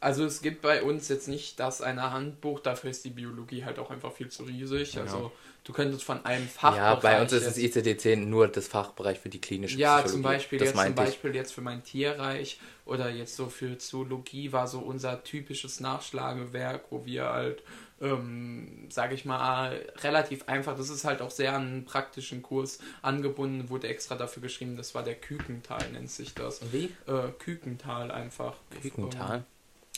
[0.00, 3.78] Also es gibt bei uns jetzt nicht das eine Handbuch, dafür ist die Biologie halt
[3.78, 4.98] auch einfach viel zu riesig.
[4.98, 5.30] Also ja.
[5.62, 6.76] du könntest von einem Fachbereich.
[6.76, 10.08] Ja, bei uns ist das ICD-10 nur das Fachbereich für die klinische ja, Psychologie.
[10.08, 13.78] Ja, zum Beispiel das jetzt zum Beispiel jetzt für mein Tierreich oder jetzt so für
[13.78, 17.62] Zoologie war so unser typisches Nachschlagewerk, wo wir halt
[18.02, 20.76] ähm, sage ich mal, relativ einfach.
[20.76, 24.94] Das ist halt auch sehr an einen praktischen Kurs angebunden, wurde extra dafür geschrieben, das
[24.94, 26.60] war der Kükental, nennt sich das.
[26.72, 26.94] Wie?
[27.06, 28.56] Äh, Kükental einfach.
[28.82, 29.44] Kükental?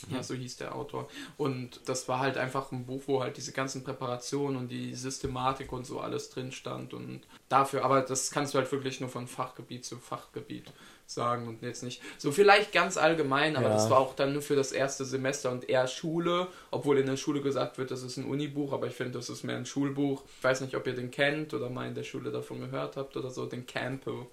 [0.09, 1.07] Ja, so hieß der Autor.
[1.37, 5.71] Und das war halt einfach ein Buch, wo halt diese ganzen Präparationen und die Systematik
[5.71, 6.93] und so alles drin stand.
[6.93, 10.71] Und dafür, aber das kannst du halt wirklich nur von Fachgebiet zu Fachgebiet
[11.07, 12.01] sagen und jetzt nicht.
[12.17, 13.73] So vielleicht ganz allgemein, aber ja.
[13.75, 17.17] das war auch dann nur für das erste Semester und eher Schule, obwohl in der
[17.17, 20.23] Schule gesagt wird, das ist ein Unibuch, aber ich finde, das ist mehr ein Schulbuch.
[20.37, 23.15] Ich weiß nicht, ob ihr den kennt oder mal in der Schule davon gehört habt
[23.17, 24.27] oder so, den Campo.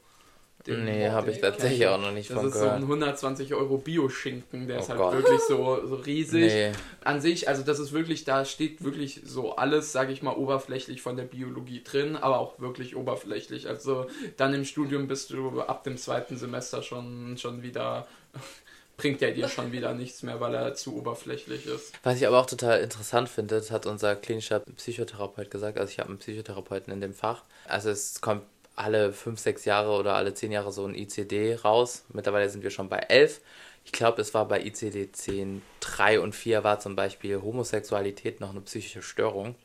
[0.66, 2.66] Nee, habe ich tatsächlich auch noch nicht das von gehört.
[2.66, 5.14] Das ist so ein 120 Euro Bio-Schinken, der oh ist halt Gott.
[5.14, 6.52] wirklich so, so riesig.
[6.52, 6.72] Nee.
[7.04, 11.02] An sich, also das ist wirklich, da steht wirklich so alles, sage ich mal, oberflächlich
[11.02, 13.68] von der Biologie drin, aber auch wirklich oberflächlich.
[13.68, 18.06] Also dann im Studium bist du ab dem zweiten Semester schon, schon wieder
[18.96, 21.92] bringt er dir schon wieder nichts mehr, weil er zu oberflächlich ist.
[22.02, 25.78] Was ich aber auch total interessant finde, das hat unser klinischer Psychotherapeut gesagt.
[25.78, 27.42] Also ich habe einen Psychotherapeuten in dem Fach.
[27.66, 28.42] Also es kommt
[28.76, 32.04] alle fünf, sechs Jahre oder alle zehn Jahre so ein ICD raus.
[32.12, 33.40] Mittlerweile sind wir schon bei elf.
[33.84, 38.50] Ich glaube, es war bei ICD 10, 3 und 4 war zum Beispiel Homosexualität noch
[38.50, 39.56] eine psychische Störung.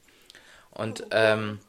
[0.71, 1.59] Und ähm,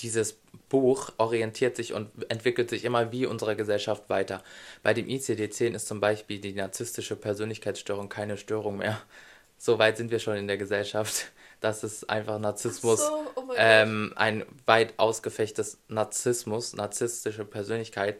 [0.00, 4.42] dieses Buch orientiert sich und entwickelt sich immer wie unsere Gesellschaft weiter.
[4.82, 9.00] Bei dem ICD-10 ist zum Beispiel die narzisstische Persönlichkeitsstörung keine Störung mehr.
[9.58, 14.12] So weit sind wir schon in der Gesellschaft dass es einfach Narzissmus, so, oh ähm,
[14.16, 18.18] ein weit ausgefechtes Narzissmus, narzisstische Persönlichkeit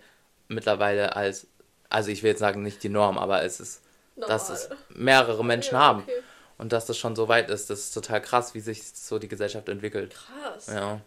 [0.49, 1.47] mittlerweile als,
[1.89, 3.83] also ich will jetzt sagen nicht die Norm, aber es ist,
[4.17, 4.29] Normal.
[4.29, 6.01] dass es mehrere Menschen ja, haben.
[6.01, 6.13] Okay.
[6.59, 9.29] Und dass das schon so weit ist, das ist total krass, wie sich so die
[9.29, 10.15] Gesellschaft entwickelt.
[10.15, 10.67] Krass.
[10.67, 11.01] Ja.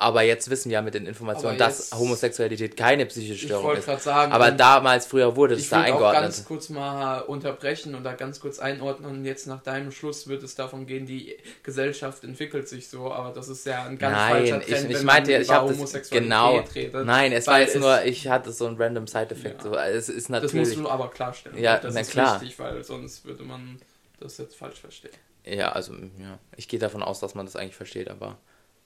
[0.00, 3.84] Aber jetzt wissen wir mit den Informationen, dass Homosexualität keine psychische Störung ist.
[4.02, 6.12] Sagen, Aber damals, früher wurde das da eingeordnet.
[6.12, 9.10] Ich will ganz kurz mal unterbrechen und da ganz kurz einordnen.
[9.10, 13.12] Und jetzt nach deinem Schluss wird es davon gehen, die Gesellschaft entwickelt sich so.
[13.12, 16.08] Aber das ist ja ein ganz Nein, falscher Trend, ich, ich meinte, ich habe das
[16.08, 16.64] genau.
[16.74, 19.64] Redet, Nein, es war jetzt nur, ich hatte so einen random Side-Effekt.
[19.66, 19.70] Ja.
[19.70, 19.76] So.
[19.76, 20.68] Es ist natürlich.
[20.70, 21.58] Das musst du aber klarstellen.
[21.58, 22.40] Ja, das na ist klar.
[22.40, 23.78] wichtig, weil sonst würde man
[24.18, 25.12] das jetzt falsch verstehen.
[25.44, 28.38] Ja, also ja, ich gehe davon aus, dass man das eigentlich versteht, aber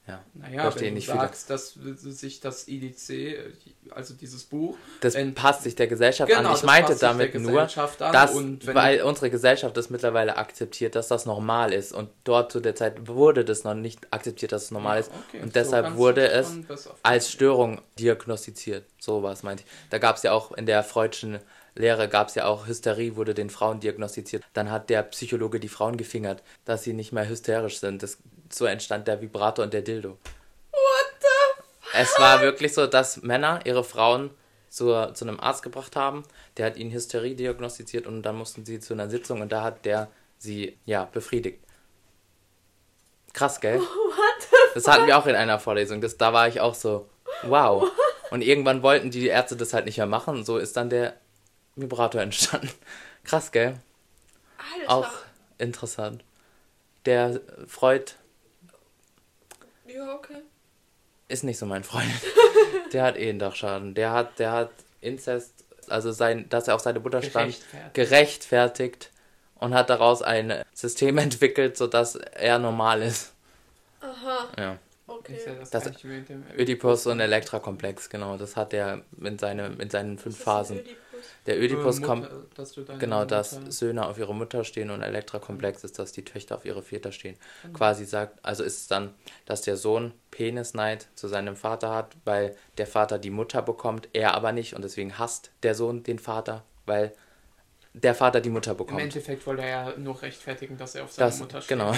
[0.07, 3.39] ja, naja, verstehe wenn du sagst, dass sich das IDC,
[3.91, 4.77] also dieses Buch...
[5.01, 6.57] Das passt sich der Gesellschaft genau, an.
[6.57, 7.67] Ich meinte damit nur,
[7.99, 8.35] dass,
[8.67, 11.95] weil unsere Gesellschaft das mittlerweile akzeptiert, dass das normal ist.
[11.95, 15.11] Und dort zu der Zeit wurde das noch nicht akzeptiert, dass es normal ja, ist.
[15.29, 16.53] Okay, und so deshalb wurde es
[17.03, 18.85] als Störung diagnostiziert.
[18.99, 19.71] So was meinte ich.
[19.89, 21.39] Da gab es ja auch in der freudschen
[21.77, 24.45] Lehre gab es ja auch Hysterie, wurde den Frauen diagnostiziert.
[24.53, 28.03] Dann hat der Psychologe die Frauen gefingert, dass sie nicht mehr hysterisch sind.
[28.03, 28.19] Das
[28.55, 30.19] so entstand der Vibrator und der Dildo.
[30.71, 31.95] What the fuck?
[31.95, 34.31] Es war wirklich so, dass Männer ihre Frauen
[34.69, 36.25] zu, zu einem Arzt gebracht haben.
[36.57, 39.85] Der hat ihnen Hysterie diagnostiziert und dann mussten sie zu einer Sitzung und da hat
[39.85, 41.61] der sie, ja, befriedigt.
[43.33, 43.79] Krass, gell?
[43.81, 43.87] What
[44.41, 44.75] the fuck?
[44.75, 46.01] Das hatten wir auch in einer Vorlesung.
[46.01, 47.09] Das, da war ich auch so,
[47.43, 47.91] wow.
[48.31, 50.37] Und irgendwann wollten die Ärzte das halt nicht mehr machen.
[50.37, 51.15] Und so ist dann der
[51.77, 52.71] Vibrator entstanden.
[53.25, 53.79] Krass, gell?
[54.59, 54.93] Alter.
[54.93, 55.11] Auch
[55.59, 56.25] interessant.
[57.07, 58.13] Der Freud
[59.95, 60.43] ja, okay.
[61.29, 62.11] Ist nicht so mein Freund.
[62.93, 63.95] der hat eh einen Dachschaden.
[63.95, 67.95] Der hat, der hat Inzest, also sein, dass er auf seine Mutter stand, gerechtfertigt.
[67.95, 69.11] gerechtfertigt
[69.57, 73.33] und hat daraus ein System entwickelt, sodass er normal ist.
[74.01, 74.49] Aha.
[74.59, 74.79] Ja.
[75.07, 75.39] Okay.
[75.61, 75.91] das, das
[76.57, 78.39] Ödipus und Elektra-Komplex, genau.
[78.39, 80.79] Das hat er in, seine, in seinen fünf Phasen.
[80.79, 81.04] Ödipus?
[81.47, 82.29] Der Ödipus kommt,
[82.99, 86.65] genau, dass Mutter Söhne auf ihre Mutter stehen und Elektra-Komplex ist, dass die Töchter auf
[86.65, 87.37] ihre Väter stehen.
[87.63, 87.73] Mhm.
[87.75, 89.15] Quasi sagt, also ist es dann,
[89.47, 94.35] dass der Sohn Penisneid zu seinem Vater hat, weil der Vater die Mutter bekommt, er
[94.35, 97.13] aber nicht und deswegen hasst der Sohn den Vater, weil
[97.93, 98.99] der Vater die Mutter bekommt.
[98.99, 101.79] Im Endeffekt wollte er ja nur rechtfertigen, dass er auf seine das, Mutter steht.
[101.79, 101.95] Genau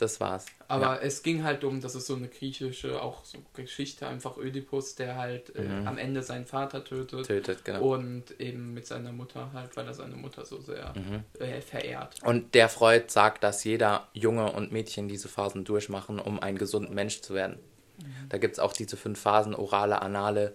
[0.00, 0.46] das war's.
[0.68, 0.96] Aber ja.
[0.96, 5.16] es ging halt um, das ist so eine griechische auch so Geschichte, einfach Ödipus, der
[5.16, 5.86] halt äh, mhm.
[5.86, 7.26] am Ende seinen Vater tötet.
[7.26, 7.82] Tötet, genau.
[7.82, 11.24] Und eben mit seiner Mutter halt, weil er seine Mutter so sehr mhm.
[11.38, 12.16] äh, verehrt.
[12.24, 16.90] Und der Freud sagt, dass jeder Junge und Mädchen diese Phasen durchmachen, um ein gesunder
[16.90, 17.58] Mensch zu werden.
[17.98, 18.28] Mhm.
[18.28, 20.54] Da gibt es auch diese fünf Phasen, orale, anale,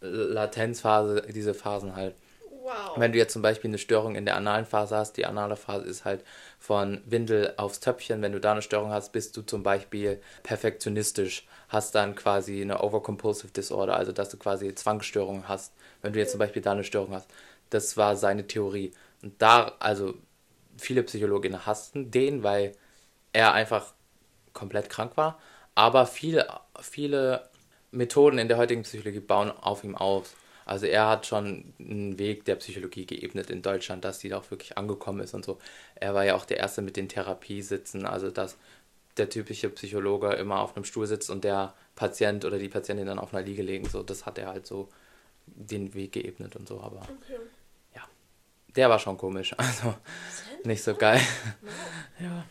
[0.00, 2.14] Latenzphase, diese Phasen halt.
[2.70, 3.00] Wow.
[3.00, 5.86] Wenn du jetzt zum Beispiel eine Störung in der analen Phase hast, die anale Phase
[5.86, 6.24] ist halt
[6.60, 8.22] von Windel aufs Töpfchen.
[8.22, 12.80] Wenn du da eine Störung hast, bist du zum Beispiel perfektionistisch, hast dann quasi eine
[12.80, 15.72] Overcompulsive Disorder, also dass du quasi Zwangsstörungen hast.
[16.00, 17.28] Wenn du jetzt zum Beispiel da eine Störung hast.
[17.70, 18.92] Das war seine Theorie.
[19.22, 20.14] Und da, also
[20.76, 22.76] viele Psychologinnen hassten den, weil
[23.32, 23.94] er einfach
[24.52, 25.40] komplett krank war.
[25.74, 26.46] Aber viele,
[26.80, 27.48] viele
[27.90, 30.34] Methoden in der heutigen Psychologie bauen auf ihm auf.
[30.70, 34.78] Also er hat schon einen Weg der Psychologie geebnet in Deutschland, dass die auch wirklich
[34.78, 35.58] angekommen ist und so.
[35.96, 38.56] Er war ja auch der Erste mit den Therapiesitzen, also dass
[39.16, 43.18] der typische Psychologe immer auf einem Stuhl sitzt und der Patient oder die Patientin dann
[43.18, 43.88] auf einer Liege legen.
[43.88, 44.88] So, das hat er halt so
[45.46, 47.40] den Weg geebnet und so, aber Okay.
[47.96, 48.02] ja.
[48.76, 49.96] Der war schon komisch, also
[50.62, 51.20] nicht so geil.
[52.20, 52.44] ja.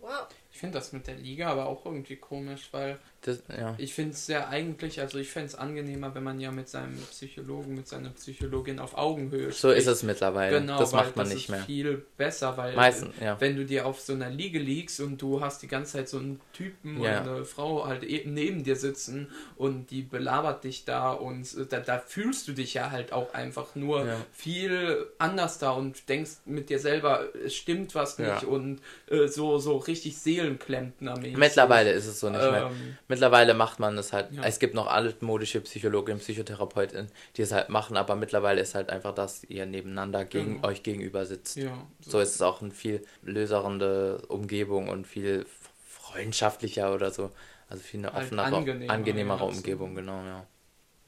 [0.00, 0.26] Wow.
[0.60, 3.74] Ich finde das mit der Liga aber auch irgendwie komisch, weil Das, ja.
[3.78, 6.98] ich finde es ja eigentlich, also ich fände es angenehmer, wenn man ja mit seinem
[6.98, 10.60] Psychologen, mit seiner Psychologin auf Augenhöhe So ist es mittlerweile.
[10.60, 11.62] Genau, das weil macht man das nicht mehr.
[11.62, 13.40] viel besser, weil Meistens, ja.
[13.40, 16.18] wenn du dir auf so einer Liege liegst und du hast die ganze Zeit so
[16.18, 17.22] einen Typen Ja.
[17.22, 21.80] oder eine Frau halt eben neben dir sitzen und die belabert dich da und da,
[21.80, 26.68] da fühlst du dich ja halt auch einfach nur viel anders da und denkst mit
[26.68, 30.18] dir selber, es stimmt was nicht und äh, so, so richtig
[30.58, 31.36] Seelenklempner-mäßig.
[31.36, 32.66] Mittlerweile ist es so nicht mehr.
[32.70, 34.32] Ähm, Mittlerweile macht man es halt.
[34.32, 34.42] Ja.
[34.44, 39.14] Es gibt noch altmodische Psychologinnen, Psychotherapeutinnen, die es halt machen, aber mittlerweile ist halt einfach,
[39.14, 40.68] dass ihr nebeneinander gegen Genau.
[40.68, 41.56] euch gegenüber sitzt.
[41.56, 45.46] ja, So ist es auch eine viel löserende Umgebung und viel
[45.86, 47.30] freundschaftlicher oder so.
[47.68, 49.56] Also viel eine Halt offenere, angenehmer, angenehmere ja, so.
[49.56, 50.46] Umgebung, genau, ja.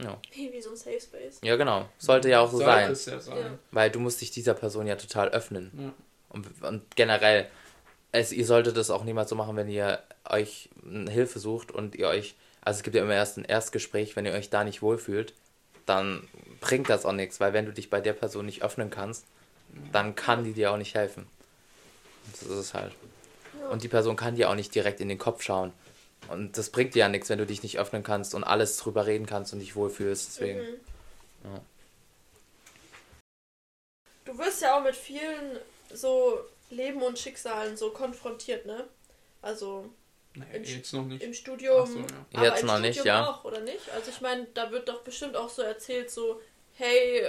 [0.02, 0.18] Ja.
[0.34, 1.38] Wie so ein Safe Space.
[1.44, 1.88] ja, genau.
[1.98, 2.90] Sollte ja auch so sollte sein.
[2.92, 3.36] es ja sein.
[3.38, 3.58] Ja.
[3.70, 5.70] Weil du musst dich dieser Person ja total öffnen.
[5.78, 5.92] Ja.
[6.30, 7.46] Und, und generell,
[8.12, 10.68] es, ihr solltet das auch niemals so machen, wenn ihr euch
[11.08, 14.32] Hilfe sucht und ihr euch, also es gibt ja immer erst ein Erstgespräch, wenn ihr
[14.32, 15.32] euch da nicht wohlfühlt,
[15.86, 16.28] dann
[16.60, 19.24] bringt das auch nichts, weil wenn du dich bei der Person nicht öffnen kannst,
[19.90, 21.26] dann kann die dir auch nicht helfen.
[22.30, 22.92] Das ist es halt.
[23.70, 25.72] Und die Person kann dir auch nicht direkt in den Kopf schauen.
[26.28, 29.06] Und das bringt dir ja nichts, wenn du dich nicht öffnen kannst und alles drüber
[29.06, 30.28] reden kannst und dich wohlfühlst.
[30.28, 30.60] Deswegen.
[30.60, 30.80] Mhm.
[31.44, 31.60] Ja.
[34.26, 35.58] Du wirst ja auch mit vielen
[35.92, 36.38] so
[36.72, 38.84] Leben und Schicksalen so konfrontiert, ne?
[39.40, 39.86] Also
[40.34, 41.22] Im- jetzt noch nicht.
[41.22, 41.86] im Studium.
[41.86, 42.04] So, ja.
[42.34, 43.28] aber Jetzt im noch Studium nicht, ja.
[43.30, 43.90] auch, oder nicht?
[43.94, 46.40] Also ich meine, da wird doch bestimmt auch so erzählt, so,
[46.76, 47.22] hey,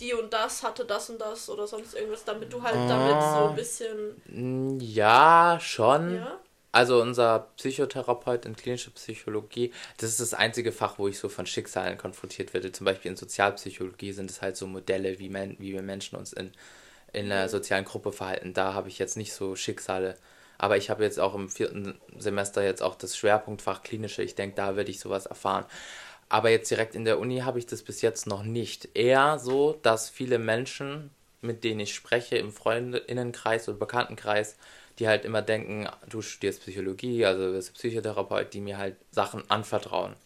[0.00, 3.42] die und das hatte das und das oder sonst irgendwas, damit du halt damit Ah.
[3.44, 4.22] so ein bisschen.
[4.26, 6.14] Mm, Ja, schon.
[6.16, 6.38] Ja?
[6.70, 11.46] Also unser Psychotherapeut in klinischer Psychologie, das ist das einzige Fach, wo ich so von
[11.46, 12.70] Schicksalen konfrontiert werde.
[12.72, 16.32] Zum Beispiel in Sozialpsychologie sind es halt so Modelle, wie, men wie wir Menschen uns
[16.34, 16.52] in,
[17.12, 18.54] in einer sozialen Gruppe verhalten.
[18.54, 20.16] Da habe ich jetzt nicht so Schicksale.
[20.58, 24.22] Aber ich habe jetzt auch im vierten Semester jetzt auch das Schwerpunktfach klinische.
[24.22, 25.64] Ich denke, da werde ich sowas erfahren.
[26.28, 28.88] Aber jetzt direkt in der Uni habe ich das bis jetzt noch nicht.
[28.94, 34.56] Eher so, dass viele Menschen, mit denen ich spreche, im Freundinnenkreis oder Bekanntenkreis,
[34.98, 39.48] die halt immer denken, du studierst Psychologie, also du bist Psychotherapeut, die mir halt Sachen
[39.48, 40.16] anvertrauen.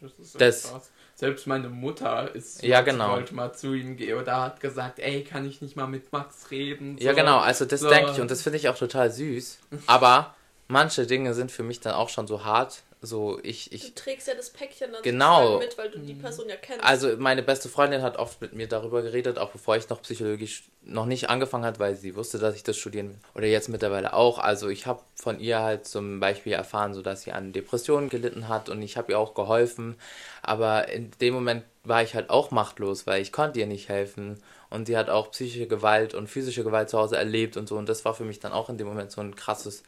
[0.00, 0.90] Das ist Das-.
[1.20, 3.10] Selbst meine Mutter ist Ja, wollte- genau.
[3.10, 6.50] wollte mal zu ihm gehen oder hat gesagt, ey, kann ich nicht mal mit Max
[6.50, 6.96] reden?
[6.98, 7.16] Ja, So.
[7.18, 7.90] genau, also das So.
[7.90, 9.58] denke ich und das finde ich auch total süß.
[9.86, 10.34] Aber
[10.66, 12.82] manche Dinge sind für mich dann auch schon so hart.
[13.02, 15.58] So, ich, Du ich, trägst ja das Päckchen dann Genau.
[15.58, 16.84] mit, weil du die Person ja kennst.
[16.84, 20.44] also meine beste Freundin hat oft mit mir darüber geredet, auch bevor ich noch Psychologie
[20.44, 23.18] sch- noch nicht angefangen hat, weil sie wusste, dass ich das studieren will.
[23.34, 24.38] Oder jetzt mittlerweile auch.
[24.38, 28.48] Also ich habe von ihr halt zum Beispiel erfahren, so dass sie an Depressionen gelitten
[28.48, 29.96] hat und ich habe ihr auch geholfen.
[30.42, 34.42] Aber in dem Moment war ich halt auch machtlos, weil ich konnte ihr nicht helfen.
[34.68, 37.76] Und sie hat auch psychische Gewalt und physische Gewalt zu Hause erlebt und so.
[37.76, 39.82] Und das war für mich dann auch in dem Moment so ein krasses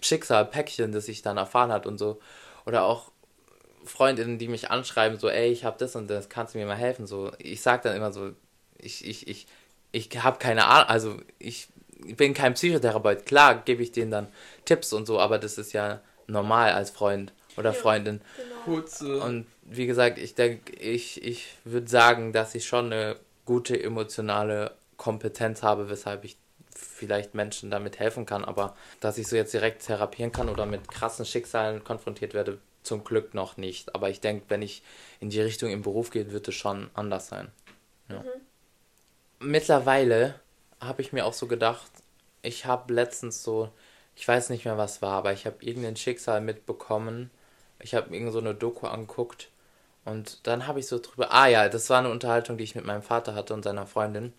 [0.00, 2.20] Schicksal, Päckchen, das ich dann erfahren hat und so.
[2.66, 3.10] Oder auch
[3.84, 6.76] Freundinnen, die mich anschreiben, so, ey, ich hab das und das, kannst du mir mal
[6.76, 7.06] helfen?
[7.06, 8.32] So, ich sag dann immer so,
[8.78, 9.46] ich, ich, ich,
[9.92, 11.68] ich habe keine Ahnung, also ich
[12.16, 13.26] bin kein Psychotherapeut.
[13.26, 14.28] Klar gebe ich denen dann
[14.64, 17.76] Tipps und so, aber das ist ja normal als Freund oder Ja.
[17.76, 18.20] Freundin.
[18.36, 19.24] genau.
[19.24, 24.72] Und wie gesagt, ich denke, ich, ich würde sagen, dass ich schon eine gute emotionale
[24.96, 26.36] Kompetenz habe, weshalb ich
[26.74, 30.90] vielleicht Menschen damit helfen kann, aber dass ich so jetzt direkt therapieren kann oder mit
[30.90, 33.94] krassen Schicksalen konfrontiert werde, zum Glück noch nicht.
[33.94, 34.82] Aber ich denke, wenn ich
[35.20, 37.48] in die Richtung im Beruf gehe, wird es schon anders sein.
[38.08, 38.24] Ja.
[39.38, 40.40] Mittlerweile
[40.80, 41.90] habe ich mir auch so gedacht,
[42.42, 43.70] ich habe letztens so,
[44.16, 47.30] ich weiß nicht mehr was war, aber ich habe irgendein Schicksal mitbekommen.
[47.80, 49.50] Ich habe irgend so eine Doku angeguckt
[50.04, 52.84] und dann habe ich so drüber, ah ja, das war eine Unterhaltung, die ich mit
[52.84, 54.32] meinem Vater hatte und seiner Freundin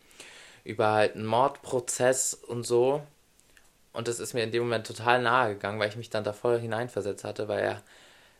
[0.64, 3.02] über halt einen Mordprozess und so.
[3.94, 6.34] Und das ist mir in dem Moment total nahe gegangen, weil ich mich dann da
[6.34, 7.82] voll hineinversetzt hatte, weil er,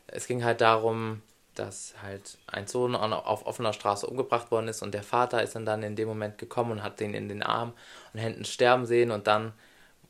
[0.06, 1.22] es ging halt darum,
[1.54, 5.66] dass halt ein Sohn auf offener Straße umgebracht worden ist und der Vater ist dann,
[5.66, 7.74] dann in dem Moment gekommen und hat den in den Arm
[8.14, 9.52] und Händen sterben sehen und dann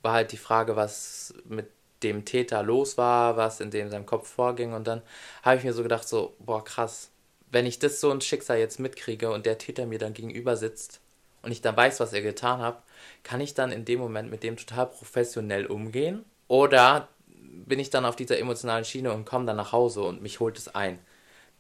[0.02, 1.68] war halt die Frage, was mit
[2.02, 5.02] dem Täter los war, was in dem seinem Kopf vorging und dann
[5.42, 7.10] habe ich mir so gedacht, so, boah krass,
[7.50, 11.01] wenn ich das so ein Schicksal jetzt mitkriege und der Täter mir dann gegenüber sitzt
[11.42, 12.82] und ich dann weiß, was er getan hat,
[13.22, 16.24] kann ich dann in dem Moment mit dem total professionell umgehen?
[16.48, 20.40] Oder bin ich dann auf dieser emotionalen Schiene und komme dann nach Hause und mich
[20.40, 20.98] holt es ein?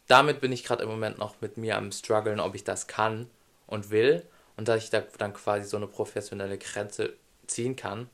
[0.06, 3.28] Damit bin ich gerade im Moment noch mit mir am struggeln, ob ich das kann
[3.66, 4.24] und will
[4.56, 7.14] und dass ich da dann quasi so eine professionelle Grenze
[7.46, 8.08] ziehen kann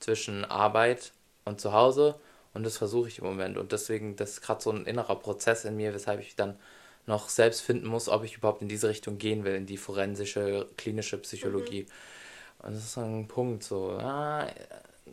[0.00, 1.12] zwischen Arbeit
[1.44, 2.18] und zu Hause
[2.54, 5.64] und das versuche ich im Moment und deswegen das ist gerade so ein innerer Prozess
[5.64, 6.58] in mir, weshalb ich dann
[7.06, 10.68] noch selbst finden muss, ob ich überhaupt in diese Richtung gehen will, in die forensische,
[10.76, 11.82] klinische Psychologie.
[11.82, 12.66] Mhm.
[12.66, 14.46] Und das ist so ein Punkt, so, ah,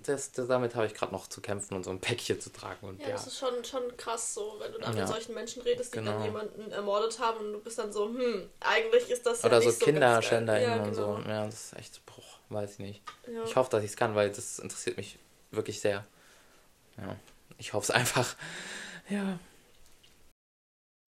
[0.04, 2.88] das, das, damit habe ich gerade noch zu kämpfen und so ein Päckchen zu tragen.
[2.88, 5.02] Und, ja, ja, das ist schon, schon krass so, wenn du dann ja.
[5.02, 6.13] mit solchen Menschen redest, die genau.
[6.13, 9.62] dann jemanden ermordet haben und du bist dann so, hm, eigentlich ist das ja Oder
[9.62, 11.17] so KinderschänderInnen ja, und genau.
[11.17, 11.30] so.
[11.30, 13.02] Ja, das ist echt, boah, weiß ich nicht.
[13.28, 13.43] Ja.
[13.43, 15.17] Ich hoffe, dass ich es kann, weil das interessiert mich
[15.52, 16.06] wirklich sehr.
[16.97, 17.15] Ja,
[17.58, 18.36] ich hoffe es einfach.
[19.10, 19.39] Ja.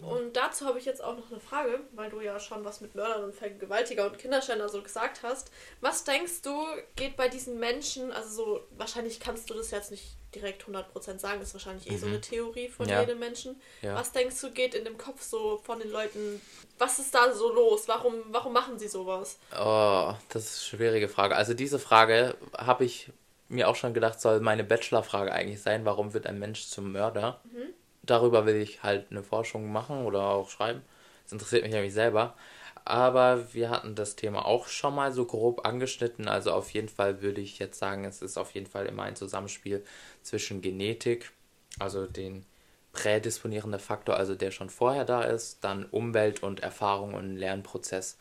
[0.02, 2.96] Und dazu habe ich jetzt auch noch eine Frage, weil du ja schon was mit
[2.96, 5.52] Mördern und Vergewaltiger und Kinderschänder so gesagt hast.
[5.80, 10.16] Was denkst du, geht bei diesen Menschen, also so, wahrscheinlich kannst du das jetzt nicht
[10.34, 11.98] direkt 100% sagen, das ist wahrscheinlich eh mhm.
[11.98, 13.02] so eine Theorie von ja.
[13.02, 13.60] jedem Menschen.
[13.82, 13.96] Ja.
[13.96, 16.42] Was denkst du, geht in dem Kopf so von den Leuten,
[16.80, 17.88] was ist da so los?
[17.88, 19.38] Warum, warum machen sie sowas?
[19.54, 21.36] Oh, das ist eine schwierige Frage.
[21.36, 23.12] Also diese Frage habe ich
[23.50, 27.42] mir auch schon gedacht, soll meine Bachelorfrage eigentlich sein, warum wird ein Mensch zum Mörder?
[27.44, 30.82] Mhm darüber will ich halt eine Forschung machen oder auch schreiben.
[31.24, 32.36] Das interessiert mich nämlich selber.
[32.84, 36.28] Aber wir hatten das Thema auch schon mal so grob angeschnitten.
[36.28, 39.16] Also auf jeden Fall würde ich jetzt sagen, es ist auf jeden Fall immer ein
[39.16, 39.84] Zusammenspiel
[40.24, 41.32] zwischen Genetik,
[41.80, 42.46] also den
[42.92, 48.18] prädisponierenden Faktor, also der schon vorher da ist, dann Umwelt und Erfahrung und Lernprozess.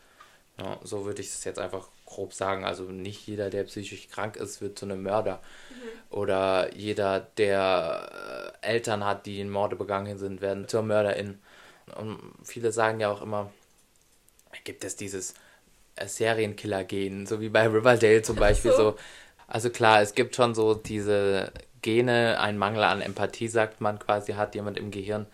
[0.59, 2.65] Ja, so würde ich es jetzt einfach grob sagen.
[2.65, 5.41] Also nicht jeder, der psychisch krank ist, wird zu einem Mörder.
[5.69, 6.15] Mhm.
[6.15, 11.39] Oder jeder, der äh, Eltern hat, die in Morde begangen sind, werden zur Mörderin.
[11.95, 13.51] Und viele sagen ja auch immer,
[14.63, 15.33] gibt es dieses
[16.03, 18.71] Serienkiller-Gen, so wie bei Riverdale zum Beispiel.
[18.71, 18.97] so.
[19.47, 24.33] Also klar, es gibt schon so diese Gene, ein Mangel an Empathie, sagt man quasi,
[24.33, 25.25] hat jemand im Gehirn.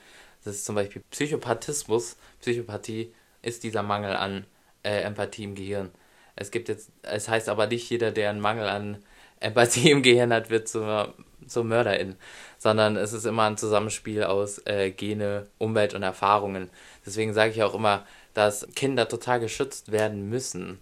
[0.43, 2.15] Das ist zum Beispiel Psychopathismus.
[2.41, 4.45] Psychopathie ist dieser Mangel an
[4.83, 5.91] äh, Empathie im Gehirn.
[6.35, 9.03] Es gibt jetzt, es heißt aber nicht jeder, der einen Mangel an
[9.39, 11.13] Empathie im Gehirn hat, wird zur,
[11.47, 12.15] zur Mörderin,
[12.57, 16.69] sondern es ist immer ein Zusammenspiel aus äh, Gene, Umwelt und Erfahrungen.
[17.05, 20.79] Deswegen sage ich auch immer, dass Kinder total geschützt werden müssen,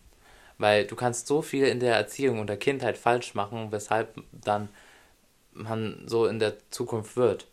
[0.58, 4.70] weil du kannst so viel in der Erziehung und der Kindheit falsch machen, weshalb dann
[5.54, 7.48] man so in der Zukunft wird.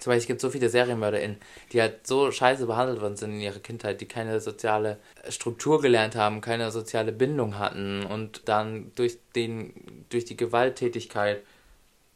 [0.00, 1.36] Zum Beispiel gibt es so viele SerienmörderInnen,
[1.72, 6.16] die halt so scheiße behandelt worden sind in ihrer Kindheit, die keine soziale Struktur gelernt
[6.16, 11.42] haben, keine soziale Bindung hatten und dann durch, den, durch die Gewalttätigkeit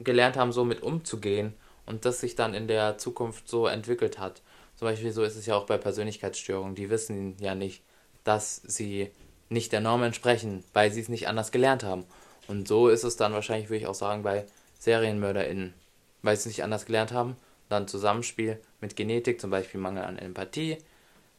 [0.00, 1.52] gelernt haben, so mit umzugehen
[1.84, 4.40] und das sich dann in der Zukunft so entwickelt hat.
[4.76, 6.74] Zum Beispiel so ist es ja auch bei Persönlichkeitsstörungen.
[6.74, 7.82] Die wissen ja nicht,
[8.24, 9.10] dass sie
[9.50, 12.06] nicht der Norm entsprechen, weil sie es nicht anders gelernt haben.
[12.48, 14.46] Und so ist es dann wahrscheinlich, würde ich auch sagen, bei
[14.78, 15.74] SerienmörderInnen,
[16.22, 17.36] weil sie es nicht anders gelernt haben
[17.74, 20.78] dann Zusammenspiel mit Genetik, zum Beispiel Mangel an Empathie,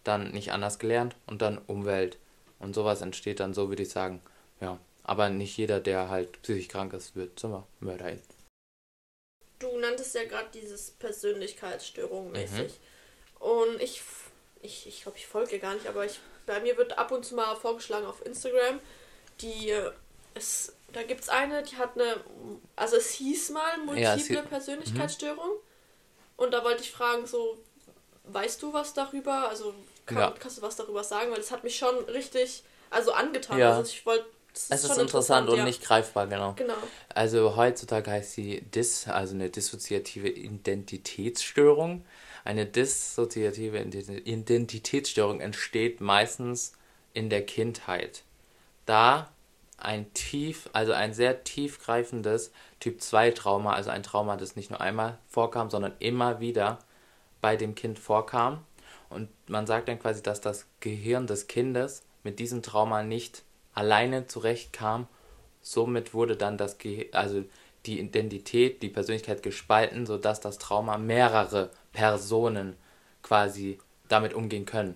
[0.04, 2.17] dann nicht anders gelernt und dann Umwelt.
[2.60, 4.21] Und sowas entsteht dann so, würde ich sagen,
[4.62, 4.80] ja.
[5.04, 8.19] Aber nicht jeder, der halt psychisch krank ist, wird zum Mörderin.
[9.60, 12.80] Du nanntest ja gerade dieses Persönlichkeitsstörung mäßig.
[13.39, 13.41] Mhm.
[13.48, 14.02] Und ich,
[14.62, 17.36] ich, ich glaube, ich folge gar nicht, aber ich, bei mir wird ab und zu
[17.36, 18.80] mal vorgeschlagen auf Instagram,
[19.41, 19.74] die
[20.34, 22.24] es, da gibt es eine, die hat eine,
[22.76, 25.50] also es hieß mal multiple ja, Persönlichkeitsstörung.
[25.50, 25.74] Mhm.
[26.38, 27.58] Und da wollte ich fragen, so,
[28.26, 29.50] weißt du was darüber?
[29.50, 29.74] Also
[30.06, 30.34] kann, ja.
[30.38, 31.32] kannst du was darüber sagen?
[31.32, 33.58] Weil das hat mich schon richtig, also angetan.
[33.58, 33.78] Ja.
[33.78, 35.65] Also ich wollte es ist, ist interessant, und ja.
[35.65, 36.54] nicht greifbar, genau.
[36.54, 36.76] genau.
[37.10, 42.06] Also heutzutage heißt sie DIS, also eine dissoziative Identitätsstörung.
[42.45, 46.71] Eine dissoziative Identitätsstörung entsteht meistens
[47.13, 48.24] in der Kindheit.
[48.86, 49.34] Da
[49.77, 54.81] ein tief, also ein sehr tiefgreifendes Typ 2 Trauma, also ein Trauma, das nicht nur
[54.81, 56.79] einmal vorkam, sondern immer wieder
[57.41, 58.63] bei dem Kind vorkam.
[59.09, 64.27] Und man sagt dann quasi, dass das Gehirn des Kindes mit diesem Trauma nicht alleine
[64.27, 65.07] zurechtkam.
[65.61, 67.43] Somit wurde dann das Ge also
[67.85, 72.75] die Identität, die Persönlichkeit gespalten, sodass das Trauma mehrere Personen
[73.21, 74.95] quasi damit umgehen können.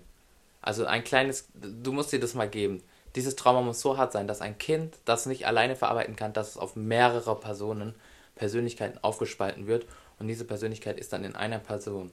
[0.61, 2.82] Also ein kleines, du musst dir das mal geben
[3.16, 6.49] dieses Trauma muss so hart sein, dass ein Kind das nicht alleine verarbeiten kann, dass
[6.49, 7.95] es auf mehrere Personen,
[8.36, 9.86] Persönlichkeiten aufgespalten wird
[10.18, 12.12] und diese Persönlichkeit ist dann in einer Person.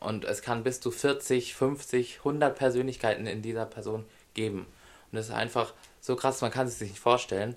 [0.00, 4.60] Und es kann bis zu 40, 50, 100 Persönlichkeiten in dieser Person geben.
[4.60, 7.56] Und das ist einfach so krass, man kann es sich nicht vorstellen.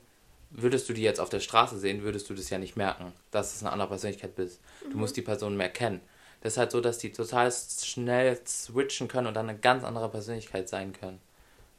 [0.50, 3.56] Würdest du die jetzt auf der Straße sehen, würdest du das ja nicht merken, dass
[3.56, 4.60] es eine andere Persönlichkeit bist.
[4.84, 5.00] Du mhm.
[5.00, 6.02] musst die Person mehr kennen.
[6.42, 10.10] Das ist halt so, dass die total schnell switchen können und dann eine ganz andere
[10.10, 11.22] Persönlichkeit sein können.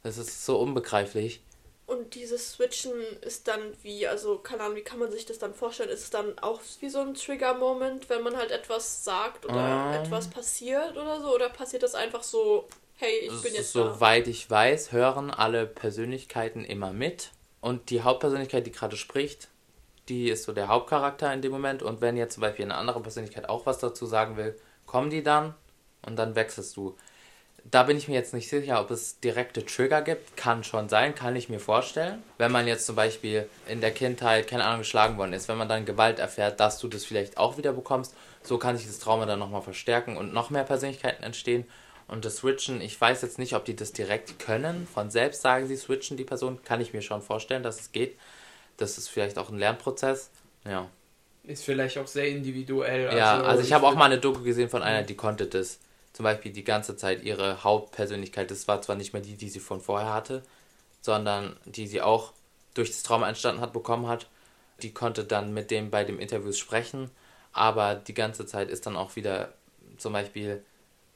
[0.05, 1.41] Das ist so unbegreiflich.
[1.87, 5.55] Und dieses Switchen ist dann wie, also keine Ahnung, wie kann man sich das dann
[5.55, 5.89] vorstellen?
[5.89, 10.03] Ist es dann auch wie so ein Trigger-Moment, wenn man halt etwas sagt oder Ähm.
[10.03, 11.33] etwas passiert oder so?
[11.33, 13.95] Oder passiert das einfach so, hey, ich bin jetzt da?
[13.95, 17.31] Soweit ich weiß, hören alle Persönlichkeiten immer mit.
[17.59, 19.47] Und die Hauptpersönlichkeit, die gerade spricht,
[20.07, 21.81] die ist so der Hauptcharakter in dem Moment.
[21.81, 25.23] Und wenn jetzt zum Beispiel eine andere Persönlichkeit auch was dazu sagen will, kommen die
[25.23, 25.55] dann
[26.05, 26.95] und dann wechselst du.
[27.71, 30.37] Da bin ich mir jetzt nicht sicher, ob es direkte Trigger gibt.
[30.37, 32.21] Kann schon sein, kann ich mir vorstellen.
[32.37, 35.67] Wenn man jetzt zum Beispiel in der Kindheit, keine Ahnung, geschlagen worden ist, wenn man
[35.67, 38.13] dann Gewalt erfährt, dass du das vielleicht auch wieder bekommst,
[38.43, 41.65] so kann sich das Trauma dann nochmal verstärken und noch mehr Persönlichkeiten entstehen.
[42.07, 44.87] Und das Switchen, ich weiß jetzt nicht, ob die das direkt können.
[44.93, 48.15] Von selbst sagen sie, switchen die Person, kann ich mir schon vorstellen, dass es geht.
[48.77, 50.29] Das ist vielleicht auch ein Lernprozess.
[50.65, 50.87] Ja.
[51.43, 53.15] Ist vielleicht auch sehr individuell.
[53.17, 55.79] Ja, also ich habe auch mal eine Doku gesehen von einer, die konnte das.
[56.15, 58.49] Zum Beispiel die ganze Zeit ihre Hauptpersönlichkeit.
[58.49, 60.43] Das war zwar nicht mehr die, die sie von vorher hatte,
[61.01, 62.31] sondern die sie auch
[62.73, 64.29] durch das Trauma entstanden hat, bekommen hat.
[64.81, 67.11] Die konnte dann mit dem bei dem Interviews sprechen,
[67.51, 69.55] aber die ganze Zeit ist dann auch wieder
[69.97, 70.63] zum Beispiel,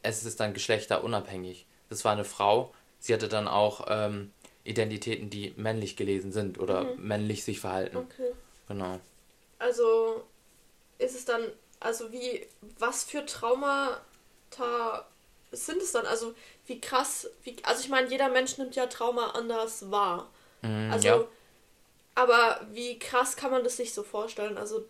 [0.04, 1.66] es ist dann geschlechterunabhängig.
[1.88, 4.34] Das war eine Frau, sie hatte dann auch ähm,
[4.66, 7.96] Identitäten, die männlich gelesen sind oder männlich sich verhalten.
[7.96, 8.34] Okay.
[8.68, 9.00] Genau.
[9.60, 10.26] Also
[10.98, 11.44] ist es dann,
[11.80, 12.46] also wie,
[12.78, 14.02] was für Traumata
[15.52, 16.06] sind es dann?
[16.06, 16.34] Also
[16.68, 20.30] wie krass, wie, also ich meine, jeder Mensch nimmt ja Trauma anders wahr.
[20.62, 21.28] Mhm, Also, ja.
[22.16, 24.58] aber wie krass kann man das sich so vorstellen?
[24.58, 24.86] Also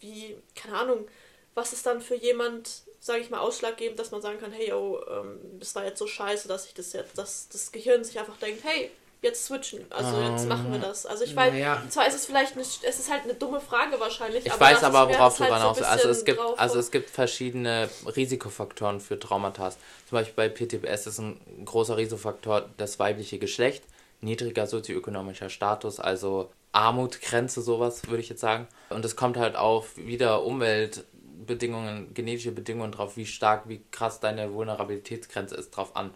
[0.00, 1.08] wie, keine Ahnung,
[1.54, 5.02] was ist dann für jemand, sage ich mal, ausschlaggebend, dass man sagen kann, hey, yo,
[5.08, 8.36] ähm, das war jetzt so scheiße, dass ich das jetzt, dass das Gehirn sich einfach
[8.38, 8.90] denkt, hey,
[9.24, 11.06] jetzt switchen, also jetzt Ähm, machen wir das.
[11.06, 11.82] Also ich weiß, naja.
[11.88, 14.84] zwar ist es vielleicht, nicht, es ist halt eine dumme Frage wahrscheinlich, Ich aber weiß
[14.84, 19.00] aber, worauf es du halt hinaus so Also es gibt, also es gibt verschiedene Risikofaktoren
[19.00, 19.70] für Traumata.
[19.70, 19.78] Zum
[20.10, 23.82] Beispiel bei PTBS ist ein großer Risikofaktor das weibliche Geschlecht,
[24.20, 28.68] niedriger sozioökonomischer Status, also Armutgrenze, sowas würde ich jetzt sagen.
[28.90, 34.52] Und es kommt halt auf wieder Umweltbedingungen, genetische Bedingungen drauf, wie stark, wie krass deine
[34.52, 36.12] Vulnerabilitätsgrenze ist, drauf an.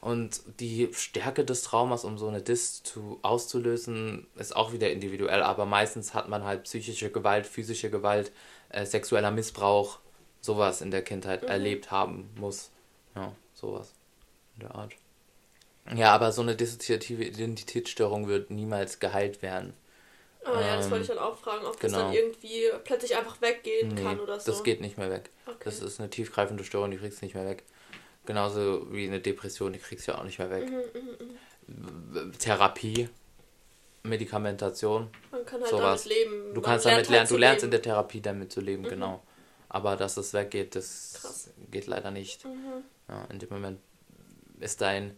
[0.00, 5.42] Und die Stärke des Traumas, um so eine Dis zu, auszulösen, ist auch wieder individuell.
[5.42, 8.32] Aber meistens hat man halt psychische Gewalt, physische Gewalt,
[8.70, 9.98] äh, sexueller Missbrauch,
[10.40, 12.70] sowas in der Kindheit erlebt haben muss.
[13.14, 13.92] Ja, sowas
[14.56, 14.94] in der Art.
[15.94, 19.74] Ja, aber so eine dissoziative Identitätsstörung wird niemals geheilt werden.
[20.44, 22.04] Ah ja, das ähm, wollte ich dann auch fragen, ob das genau.
[22.04, 24.50] dann irgendwie plötzlich einfach weggehen Nee, kann oder so.
[24.50, 25.30] das geht nicht mehr weg.
[25.46, 25.58] Okay.
[25.64, 27.64] Das ist eine tiefgreifende Störung, die kriegst du nicht mehr weg.
[28.26, 30.70] Genauso wie eine Depression, die kriegst du ja auch nicht mehr weg.
[30.70, 33.08] Mhm, W- Therapie,
[34.02, 36.04] Medikamentation, Man kann halt sowas.
[36.04, 36.48] damit leben.
[36.48, 37.82] Du Man kannst damit halt lernen, zu du lernst in leben.
[37.82, 39.22] der Therapie damit zu leben, genau.
[39.68, 41.50] Aber dass es weggeht, das Krass.
[41.70, 42.44] geht leider nicht.
[42.44, 42.84] Mhm.
[43.08, 43.78] Ja, in dem Moment
[44.58, 45.16] ist dein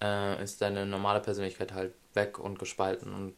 [0.00, 3.34] äh, ist deine normale Persönlichkeit halt weg und gespalten und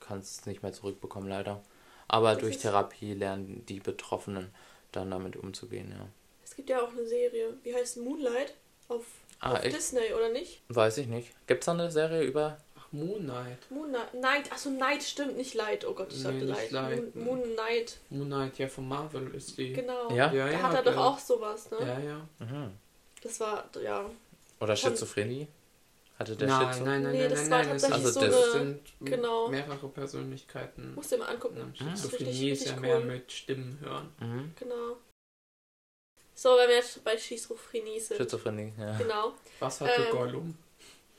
[0.00, 1.62] kannst es nicht mehr zurückbekommen, leider.
[2.06, 4.50] Aber Das durch Therapie lernen die Betroffenen
[4.92, 6.06] dann damit umzugehen, ja.
[6.54, 8.54] Es gibt ja auch eine Serie, die heißt Moonlight
[8.86, 9.04] auf,
[9.40, 9.62] Ah, auf?
[9.62, 10.62] Disney, oder nicht?
[10.68, 11.32] Weiß ich nicht.
[11.48, 12.58] Gibt's da eine Serie über.
[12.78, 13.58] Ach, Moon Knight.
[13.70, 16.70] Moonlight, Night, achso, Night stimmt, nicht Light, oh Gott, ich Nee, sagte nicht Light.
[16.70, 17.14] Light.
[17.16, 19.72] Moon, Moon Knight, Moon Knight, ja, von Marvel ist die.
[19.72, 20.08] genau.
[20.10, 20.32] Ja?
[20.32, 21.78] Ja, Da ja, hat er doch der- auch sowas, ne?
[21.80, 22.28] Ja, ja.
[22.38, 22.70] Mhm.
[23.20, 24.08] Das war, ja,
[24.60, 25.48] Oder Schizophrenie?
[26.20, 27.74] Hatte der Nein, nein, nein, Nee, nein, das nein, war nein.
[27.76, 29.48] Es tatsächlich Also so es eine- sind genau.
[29.48, 30.94] mehrere Persönlichkeiten.
[30.94, 31.74] musst du dir mal angucken.
[31.74, 33.04] Ja, Das Schizophrenie ist ja mehr cool.
[33.06, 34.08] mit Stimmen hören.
[34.20, 34.52] Mhm.
[34.56, 34.96] Genau.
[36.34, 38.16] So, wenn wir jetzt bei Schizophrenie sind.
[38.16, 38.96] Schizophrenie, ja.
[38.98, 39.32] Genau.
[39.60, 40.58] Was hatte Ähm, Gollum?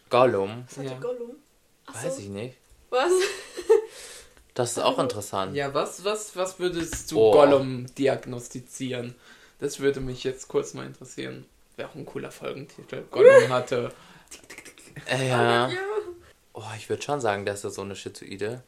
[0.10, 0.64] Gollum?
[0.68, 1.00] Was hatte Ja.
[1.00, 1.36] Gollum?
[1.86, 2.58] Achso, Weiß ich nicht.
[2.90, 3.12] was?
[4.54, 5.54] Das ist auch interessant.
[5.54, 7.32] Ja, was, was, was würdest du Oh.
[7.34, 9.14] Gollum diagnostizieren?
[9.60, 11.46] Das würde mich jetzt kurz mal interessieren.
[11.76, 13.04] Wäre auch ein cooler Folgentitel.
[13.12, 13.92] Gollum hatte.
[15.08, 15.68] Äh, ja.
[15.70, 15.78] ja.
[16.54, 18.64] Oh, ich würde schon sagen, dass er so eine Schizoide.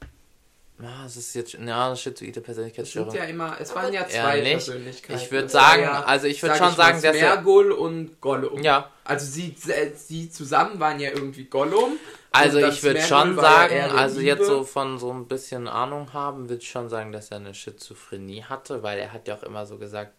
[0.80, 3.15] Ja, es ist jetzt ja, eine schizoide Es sind Persönlichkeitsstörung.
[3.15, 4.51] ja immer, es waren ja Ja, zwei nicht.
[4.53, 5.19] Persönlichkeiten.
[5.23, 7.32] Ich würde sagen, ja, also ich würde sag schon ich sagen, dass er.
[7.34, 8.61] Smergol und Gollum.
[8.61, 9.55] Ja, Also sie,
[9.95, 11.97] sie zusammen waren ja irgendwie Gollum.
[12.32, 14.45] also ich würde schon ja sagen, der also jetzt Liebe.
[14.51, 18.43] so von so ein bisschen Ahnung haben, würde ich schon sagen, dass er eine Schizophrenie
[18.43, 20.13] hatte, weil er hat ja auch immer so gesagt,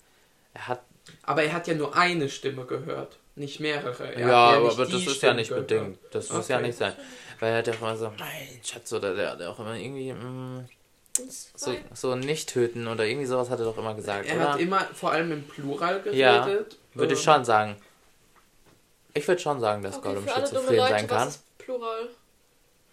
[0.54, 0.82] er hat
[1.22, 4.12] Aber er hat ja nur eine Stimme gehört, nicht mehrere.
[4.12, 5.68] Er ja, aber, aber das ist ja Stimme nicht gehört.
[5.68, 5.98] bedingt.
[6.10, 6.66] Das muss ja Okay.
[6.66, 6.94] nicht sein.
[7.40, 10.12] Weil er hat ja auch immer so, mein Schatz, oder der hat auch immer irgendwie,
[10.12, 10.66] mm,
[11.20, 14.52] Und so, so nicht töten oder irgendwie sowas hat er doch immer gesagt, Er oder?
[14.52, 16.18] hat immer vor allem im Plural geredet.
[16.18, 16.46] Ja,
[16.94, 17.76] Würde ich Ähm, schon sagen.
[19.14, 21.26] Ich würde schon sagen, dass Okay, Gollum schizophren sein kann.
[21.26, 22.08] was ist Plural?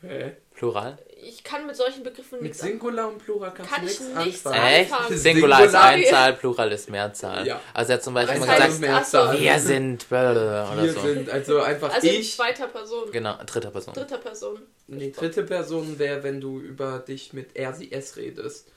[0.02, 0.32] Hä?
[0.56, 0.98] Plural?
[1.22, 4.16] Ich kann mit solchen Begriffen Mit nichts Singular und Plural kannst Kann du ich nichts
[4.26, 4.66] nichts anfangen.
[4.68, 4.94] Echt?
[4.94, 5.18] Anfangen.
[5.18, 5.90] Singular ist Singular.
[5.90, 7.48] Einzahl, Plural ist Mehrzahl.
[7.48, 7.62] Ja.
[7.74, 11.00] Also er hat zum Beispiel heißt gesagt, so, wir sind oder Wir so.
[11.02, 12.36] sind also einfach Also in ich.
[12.36, 13.12] zweiter Person.
[13.12, 13.94] Genau, dritter Person.
[13.94, 14.60] Dritter Person.
[14.88, 18.68] Nee, dritte Person wäre, wenn du über dich mit er, sie, es redest.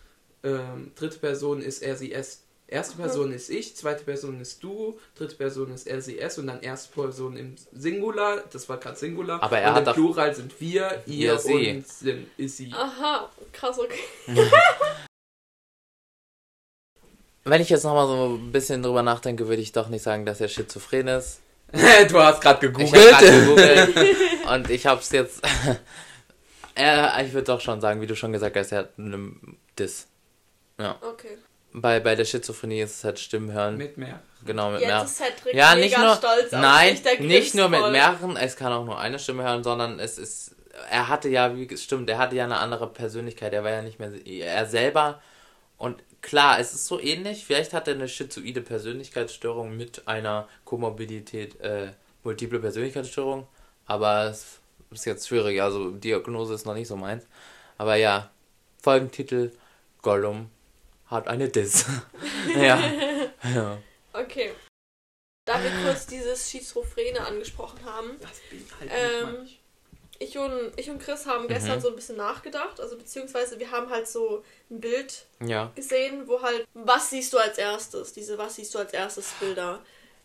[0.43, 2.45] Ähm, dritte Person ist er, sie, es.
[2.71, 6.49] Erste Person ist ich, zweite Person ist du, dritte Person ist er, sie, es und
[6.49, 9.43] dann erste Person im Singular, das war gerade Singular.
[9.43, 11.71] Aber er und hat im Plural sind wir, ihr Ja, sie.
[11.71, 12.71] und sind, ist sie.
[12.75, 13.99] Aha, krass, okay.
[17.45, 20.41] Wenn ich jetzt nochmal so ein bisschen drüber nachdenke, würde ich doch nicht sagen, dass
[20.43, 21.41] er schizophren ist.
[21.73, 23.15] du hast gerade Ich gegoogelt.
[23.15, 23.97] habe gegoogelt
[24.51, 25.41] und ich habe es jetzt.
[26.75, 29.33] er, ich würde doch schon sagen, wie du schon gesagt hast, er hat eine
[29.79, 30.07] Diss.
[30.77, 31.39] Okay.
[31.73, 33.77] Bei, bei der Schizophrenie ist es halt Stimmen hören.
[33.77, 34.21] Mit mehr.
[34.45, 35.05] genau, mit Jetzt mehr.
[35.05, 36.17] ist Cedric Ja, mega nicht nur.
[36.17, 38.37] stolz auf Nein, sich, der nicht nur mit mehreren.
[38.37, 40.55] Es kann auch nur eine Stimme hören, sondern es ist.
[40.91, 43.53] Er hatte ja, wie stimmt, er hatte ja eine andere Persönlichkeit.
[43.53, 45.21] Er war ja nicht mehr er selber.
[45.77, 47.45] Und klar, es ist so ähnlich.
[47.45, 51.93] Vielleicht hat er eine schizoide Persönlichkeitsstörung mit einer Komorbidität, äh,
[52.25, 53.47] multiple Persönlichkeitsstörung.
[53.87, 54.59] Aber es
[54.91, 55.61] ist jetzt schwierig.
[55.61, 57.27] Also Diagnose ist noch nicht so meins.
[57.77, 58.31] Aber ja,
[58.81, 59.53] Folgentitel
[60.03, 60.51] Gollum
[61.09, 61.85] hat eine Diss.
[62.57, 62.81] ja.
[63.55, 63.79] ja.
[64.13, 64.53] Okay.
[65.45, 69.61] Da wir kurz dieses Schizophrene angesprochen haben, Das bin halt Ähm, nicht
[70.21, 71.81] ich und, ich und Chris haben gestern Mhm.
[71.83, 75.71] so ein bisschen nachgedacht, also beziehungsweise wir haben halt so ein Bild Ja.
[75.77, 78.13] gesehen, wo halt, was siehst du als erstes?
[78.13, 79.81] Diese Was siehst du als erstes Bilder.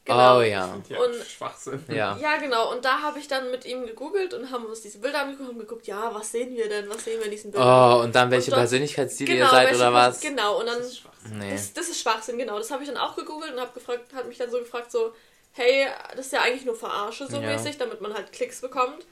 [0.10, 0.44] Oh ja.
[0.90, 1.84] Ja, Und- Schwachsinn.
[1.88, 2.18] Ja.
[2.22, 2.72] Ja, genau.
[2.74, 5.60] Und da habe ich dann mit ihm gegoogelt und haben uns diese Bilder angeguckt und
[5.60, 6.90] geguckt, ja, was sehen wir denn?
[6.90, 8.00] Was sehen wir in diesen Bildern?
[8.00, 10.20] Oh, und dann welche Und dort- Persönlichkeitsstile genau, ihr seid oder was?
[10.20, 11.38] Genau, und dann Das ist Schwachsinn.
[11.40, 11.52] Nee.
[11.52, 12.58] Das, das ist Schwachsinn, genau.
[12.58, 15.14] Das habe ich dann auch gegoogelt und habe gefragt, hat mich dann so gefragt, so,
[15.54, 15.88] hey,
[16.18, 17.44] das ist ja eigentlich nur Verarsche so Ja.
[17.56, 19.06] mäßig, damit man halt Klicks bekommt.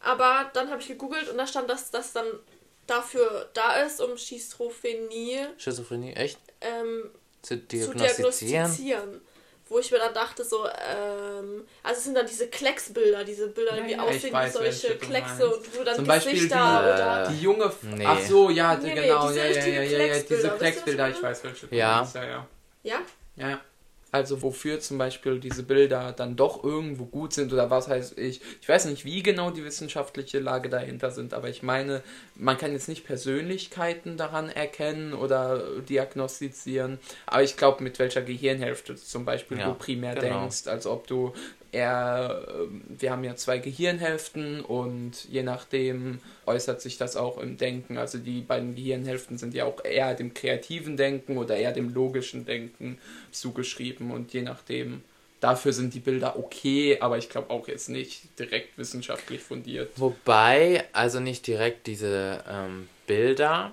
[0.00, 2.26] Aber dann habe ich gegoogelt und da stand, dass das dann
[2.86, 6.38] dafür da ist, um Schizophrenie Schizophrenie, echt?
[6.60, 7.10] ähm,
[7.42, 9.20] Zu zu diagnostizieren?
[9.68, 13.76] Wo ich mir dann dachte, so, ähm, also es sind dann diese Klecksbilder, diese Bilder,
[13.78, 17.24] Ja, die ja, aussehen wie solche Kleckse und wo dann Zum Beispiel Gesichter die, oder.
[17.24, 17.64] äh, Die junge.
[17.64, 18.04] F Nee.
[18.06, 19.26] Ach so, ja, Nee, nee, genau.
[19.26, 21.66] diese ja, ja, ja, ja, diese Klecksbilder, ich weiß welche.
[21.66, 21.96] du Ja.
[21.96, 22.46] meinst, ja, ja.
[22.84, 22.98] Ja?
[23.34, 23.60] Ja, ja.
[24.16, 28.40] Also wofür zum Beispiel diese Bilder dann doch irgendwo gut sind oder was heißt ich.
[28.62, 32.02] Ich weiß nicht, wie genau die wissenschaftliche Lage dahinter sind, aber ich meine,
[32.34, 38.94] man kann jetzt nicht Persönlichkeiten daran erkennen oder diagnostizieren, aber ich glaube, mit welcher Gehirnhälfte
[38.94, 40.40] du zum Beispiel Ja, du primär genau.
[40.40, 41.34] denkst, als ob du
[41.76, 47.56] eher, ähm, wir haben ja zwei Gehirnhälften und je nachdem äußert sich das auch im
[47.56, 47.98] Denken.
[47.98, 52.46] Also die beiden Gehirnhälften sind ja auch eher dem kreativen Denken oder eher dem logischen
[52.46, 52.98] Denken
[53.30, 55.02] zugeschrieben und je nachdem,
[55.40, 59.90] dafür sind die Bilder okay, aber ich glaube auch jetzt nicht direkt wissenschaftlich fundiert.
[59.96, 63.72] Wobei, also nicht direkt diese ähm, Bilder,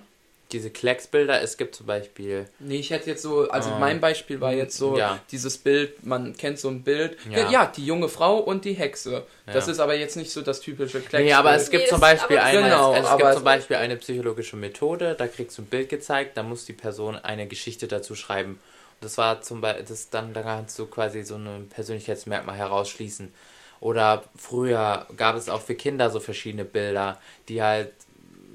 [0.54, 4.40] diese Klecksbilder, es gibt zum Beispiel, Nee, ich hätte jetzt so, also Ähm, mein Beispiel
[4.40, 5.18] war jetzt so, ja.
[5.30, 7.66] dieses Bild, man kennt so ein Bild, ja, Ja.
[7.66, 9.26] die junge Frau und die Hexe.
[9.46, 9.72] Das Ja.
[9.72, 11.24] ist aber jetzt nicht so das typische Kleckbild.
[11.24, 13.34] nee, aber es gibt Nee, zum das- Beispiel das eine, jetzt es kein- gibt aber-
[13.34, 17.16] zum Beispiel eine psychologische Methode, da kriegst du ein Bild gezeigt, da muss die Person
[17.16, 18.52] eine Geschichte dazu schreiben.
[18.52, 23.34] Und das war zum Beispiel, das dann, da kannst du quasi so ein Persönlichkeitsmerkmal herausschließen.
[23.80, 27.90] Oder früher gab es auch für Kinder so verschiedene Bilder, die halt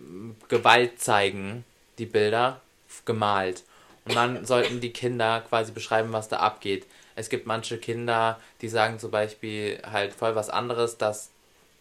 [0.10, 1.64] mm, Gewalt zeigen,
[2.00, 2.62] die Bilder,
[3.06, 3.64] gemalt.
[4.06, 6.86] Und dann sollten die Kinder quasi beschreiben, was da abgeht.
[7.16, 11.30] Es gibt manche Kinder, die sagen zum Beispiel halt voll was anderes, dass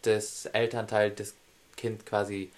[0.02, 1.34] das Elternteil das
[1.76, 2.50] Kind quasi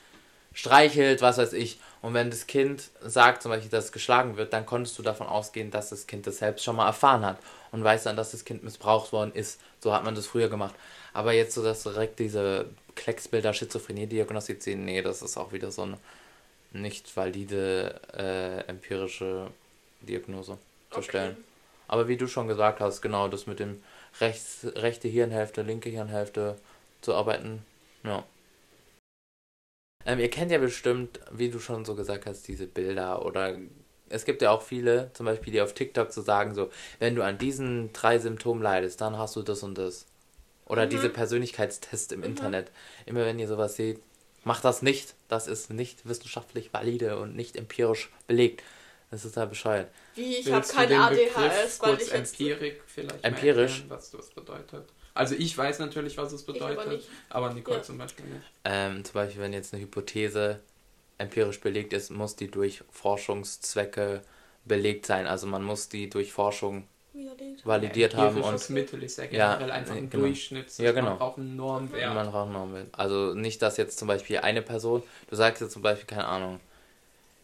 [0.54, 1.78] streichelt, was weiß ich.
[2.02, 5.26] Und wenn das Kind sagt zum Beispiel, dass es geschlagen wird, dann konntest du davon
[5.26, 7.38] ausgehen, dass das Kind das selbst schon mal erfahren hat
[7.70, 9.60] und weiß dann, dass das Kind missbraucht worden ist.
[9.80, 10.74] So hat man das früher gemacht.
[11.12, 15.82] Aber jetzt so, dass direkt diese Klecksbilder Schizophrenie diagnostizieren, nee, das ist auch wieder so
[15.82, 15.98] eine
[16.72, 19.50] nicht valide äh, empirische
[20.00, 20.58] Diagnose
[20.90, 21.08] zu Okay.
[21.08, 21.36] stellen.
[21.88, 23.82] Aber wie du schon gesagt hast, genau das mit dem
[24.20, 26.56] rechts, rechte Hirnhälfte, linke Hirnhälfte
[27.00, 27.64] zu arbeiten,
[28.04, 28.24] ja.
[30.06, 33.56] Ähm, ihr kennt ja bestimmt, wie du schon so gesagt hast, diese Bilder oder
[34.08, 37.22] es gibt ja auch viele, zum Beispiel die auf TikTok so sagen, so, wenn du
[37.22, 40.06] an diesen drei Symptomen leidest, dann hast du das und das.
[40.66, 40.90] Oder Mhm.
[40.90, 42.26] diese Persönlichkeitstests im Mhm.
[42.26, 42.70] Internet.
[43.06, 44.00] Immer wenn ihr sowas seht,
[44.44, 45.14] macht das nicht.
[45.28, 48.62] Das ist nicht wissenschaftlich valide und nicht empirisch belegt.
[49.10, 49.90] Das ist da bescheuert.
[50.14, 52.40] Wie, ich habe kein ADHS, Begriff weil kurz ich jetzt...
[52.40, 53.70] Empirik vielleicht Empirisch?
[53.70, 54.88] Mal erklären, was das bedeutet?
[55.14, 57.08] Also ich weiß natürlich, was es aber bedeutet, nicht.
[57.28, 57.82] aber Nicole Ja.
[57.82, 58.46] zum Beispiel nicht.
[58.64, 60.60] Ähm, zum Beispiel, wenn jetzt eine Hypothese
[61.18, 64.22] empirisch belegt ist, muss die durch Forschungszwecke
[64.64, 65.26] belegt sein.
[65.26, 66.86] Also man muss die durch Forschung
[67.20, 67.66] Widerlegt.
[67.66, 70.24] validiert haben Empirisches und Mittel ist ja Ja, generell einfach ein genau.
[70.24, 70.78] Durchschnitt.
[70.78, 71.10] Ja, genau.
[71.10, 72.14] Man braucht einen Normwert.
[72.14, 72.86] man braucht noch mit.
[72.92, 76.60] Also nicht, dass jetzt zum Beispiel eine Person, du sagst jetzt zum Beispiel, keine Ahnung,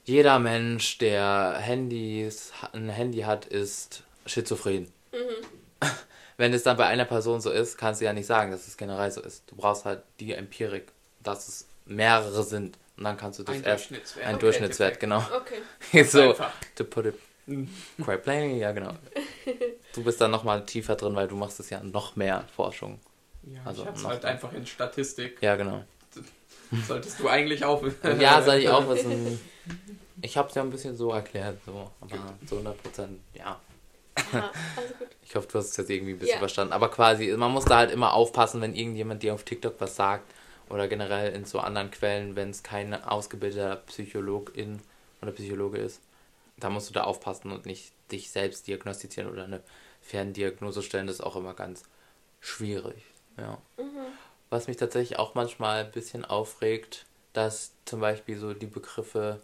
[0.05, 4.89] jeder Mensch, der Handys, ein Handy hat, ist schizophren.
[5.13, 5.87] Mhm.
[6.37, 8.77] Wenn es dann bei einer Person so ist, kannst du ja nicht sagen, dass es
[8.77, 9.43] generell so ist.
[9.51, 10.89] Du brauchst halt die Empirik,
[11.23, 12.77] dass es mehrere sind.
[12.99, 13.91] Und dann kannst du das Ein erst.
[13.91, 14.27] Durchschnittswert.
[14.27, 15.31] Ein im Durchschnittswert, Endeffekt.
[15.31, 15.43] genau.
[15.93, 16.05] Okay.
[16.05, 16.53] so, Einfach.
[16.77, 17.15] to put it
[18.03, 18.93] quite plainly, ja genau.
[19.95, 23.01] Du bist dann nochmal tiefer drin, weil du machst es ja noch mehr Forschung.
[23.45, 24.33] Ja, Also ich hab's halt mehr.
[24.33, 25.39] einfach in Statistik.
[25.41, 25.85] Ja, genau.
[26.87, 27.83] Solltest du eigentlich auch.
[28.19, 29.41] Ja, soll ich auch wissen.
[30.23, 33.59] Ich habe es ja ein bisschen so erklärt, so, aber zu 100 Prozent, ja.
[34.33, 35.09] Also gut.
[35.23, 36.39] Ich hoffe, du hast es jetzt irgendwie ein bisschen Ja.
[36.39, 36.73] verstanden.
[36.73, 40.25] Aber quasi, man muss da halt immer aufpassen, wenn irgendjemand dir auf TikTok was sagt
[40.69, 44.81] oder generell in so anderen Quellen, wenn es kein ausgebildeter Psychologin
[45.23, 46.01] oder Psychologe ist.
[46.59, 49.63] Da musst du da aufpassen und nicht dich selbst diagnostizieren oder eine
[50.03, 51.07] Ferndiagnose stellen.
[51.07, 51.83] Das ist auch immer ganz
[52.41, 53.03] schwierig.
[53.37, 53.59] Ja.
[54.51, 59.41] Was mich tatsächlich auch manchmal ein bisschen aufregt, dass zum Beispiel so die Begriffe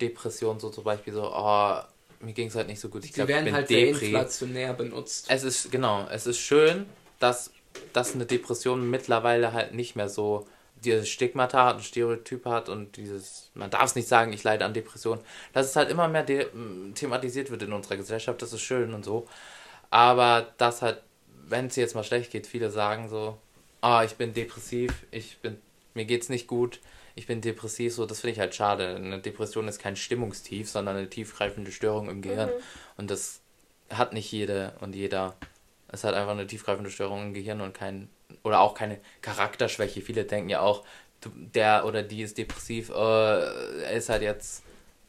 [0.00, 1.80] Depression, so zum Beispiel so, oh,
[2.20, 3.04] mir ging es halt nicht so gut.
[3.04, 4.06] Ich Die glaube, ich werden bin halt sehr Depri.
[4.06, 5.26] inflationär benutzt.
[5.28, 6.86] Es ist, genau, es ist schön,
[7.18, 7.52] dass,
[7.92, 10.46] dass eine Depression mittlerweile halt nicht mehr so
[10.84, 14.64] dieses Stigmata hat, ein Stereotyp hat und dieses, man darf es nicht sagen, ich leide
[14.64, 15.20] an Depression,
[15.52, 16.24] dass es halt immer mehr
[16.94, 19.26] thematisiert wird in unserer Gesellschaft, das ist schön und so.
[19.90, 21.02] Aber dass halt,
[21.46, 23.38] wenn es jetzt mal schlecht geht, viele sagen so,
[23.80, 25.58] ah, ich bin depressiv, ich bin,
[25.94, 26.80] mir geht's nicht gut,
[27.14, 28.94] ich bin depressiv, so, das finde ich halt schade.
[28.94, 32.50] Eine Depression ist kein Stimmungstief, sondern eine tiefgreifende Störung im Gehirn.
[32.96, 33.40] Und das
[33.90, 35.34] hat nicht jede und jeder.
[35.88, 38.08] Es hat einfach eine tiefgreifende Störung im Gehirn und kein,
[38.42, 40.00] oder auch keine Charakterschwäche.
[40.02, 40.84] Viele denken ja auch,
[41.24, 44.62] der oder die ist depressiv, äh, er ist halt jetzt,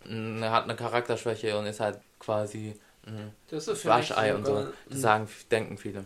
[0.05, 4.67] mh, er hat eine Charakterschwäche und ist halt quasi mh, Das ist Waschei und so.
[4.89, 6.05] Das sagen, denken viele.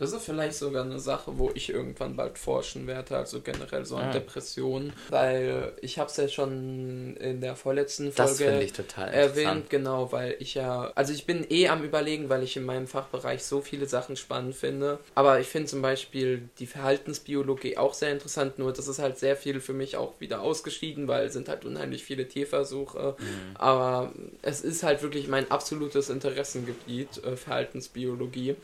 [0.00, 3.96] Das ist vielleicht sogar eine Sache, wo ich irgendwann bald forschen werde, also generell so
[3.96, 4.12] an Ah.
[4.12, 4.92] Depressionen.
[5.10, 10.36] Weil ich habe es ja schon in der vorletzten Folge ich total erwähnt, genau, weil
[10.38, 13.86] ich ja, also ich bin eh am überlegen, weil ich in meinem Fachbereich so viele
[13.86, 14.98] Sachen spannend finde.
[15.14, 19.36] Aber ich finde zum Beispiel die Verhaltensbiologie auch sehr interessant, nur das ist halt sehr
[19.36, 23.16] viel für mich auch wieder ausgeschieden, weil es sind halt unheimlich viele Tierversuche.
[23.18, 23.26] Mhm.
[23.54, 28.56] Aber es ist halt wirklich mein absolutes Interessengebiet, äh, Verhaltensbiologie.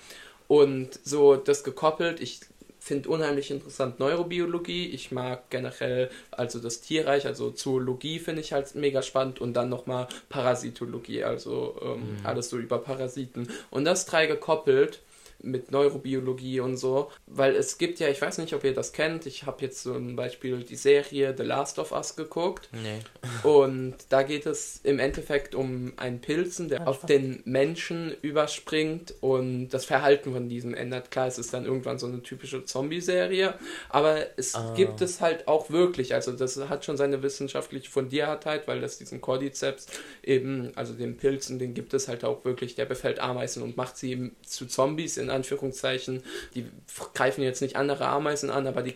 [0.48, 2.40] Und so das gekoppelt, ich
[2.86, 4.86] finde unheimlich interessant Neurobiologie.
[4.86, 9.68] Ich mag generell also das Tierreich, also Zoologie finde ich halt mega spannend und dann
[9.68, 13.48] nochmal Parasitologie, also ähm, alles so über Parasiten.
[13.70, 15.00] Und das drei gekoppelt
[15.42, 19.26] mit Neurobiologie und so, weil es gibt ja, ich weiß nicht, ob ihr das kennt,
[19.26, 23.00] ich habe jetzt zum Beispiel die Serie The Last of Us geguckt Nee.
[23.48, 29.68] und da geht es im Endeffekt um einen Pilzen, der auf den Menschen überspringt und
[29.70, 31.10] das Verhalten von diesem ändert.
[31.10, 33.54] Klar, es ist dann irgendwann so eine typische Zombie-Serie,
[33.88, 34.74] aber es Ah.
[34.74, 36.14] gibt es halt auch wirklich.
[36.14, 39.86] Also das hat schon seine wissenschaftliche Fundiertheit, weil das diesen Cordyceps
[40.22, 42.74] eben, also den Pilzen, den gibt es halt auch wirklich.
[42.74, 46.22] Der befällt Ameisen und macht sie eben zu Zombies in Anführungszeichen.
[46.54, 46.66] Die
[47.14, 48.94] greifen jetzt nicht andere Ameisen an, aber die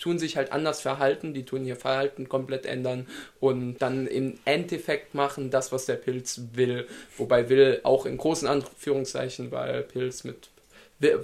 [0.00, 3.06] tun sich halt anders verhalten, die tun ihr Verhalten komplett ändern
[3.40, 6.86] und dann im Endeffekt machen das, was der Pilz will.
[7.16, 10.48] Wobei will auch in großen Anführungszeichen, weil Pilz mit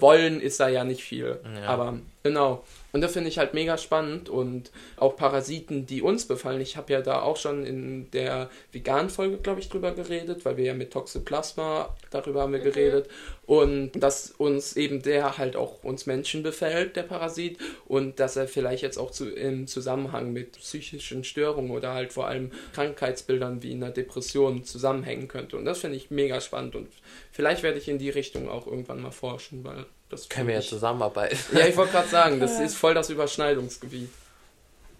[0.01, 1.41] wollen ist da ja nicht viel.
[1.57, 1.67] Ja.
[1.67, 2.65] Aber genau.
[2.93, 6.61] Und das finde ich halt mega spannend und auch Parasiten, die uns befallen.
[6.61, 10.59] Ich habe ja da auch schon in der veganen Folge, glaube ich, drüber geredet, weil
[10.59, 13.09] wir ja mit Toxoplasma darüber haben wir geredet.
[13.47, 17.59] Und dass uns eben der halt auch uns Menschen befällt, der Parasit.
[17.87, 22.27] Und dass er vielleicht jetzt auch zu, im Zusammenhang mit psychischen Störungen oder halt vor
[22.27, 25.57] allem Krankheitsbildern wie einer Depression zusammenhängen könnte.
[25.57, 26.77] Und das finde ich mega spannend.
[26.77, 26.89] Und
[27.31, 30.61] vielleicht werde ich in die Richtung auch irgendwann mal forschen, weil das Können wir ja
[30.61, 31.37] ich, zusammenarbeiten.
[31.57, 34.11] Ja, ich wollte gerade sagen, das ist voll das Überschneidungsgebiet.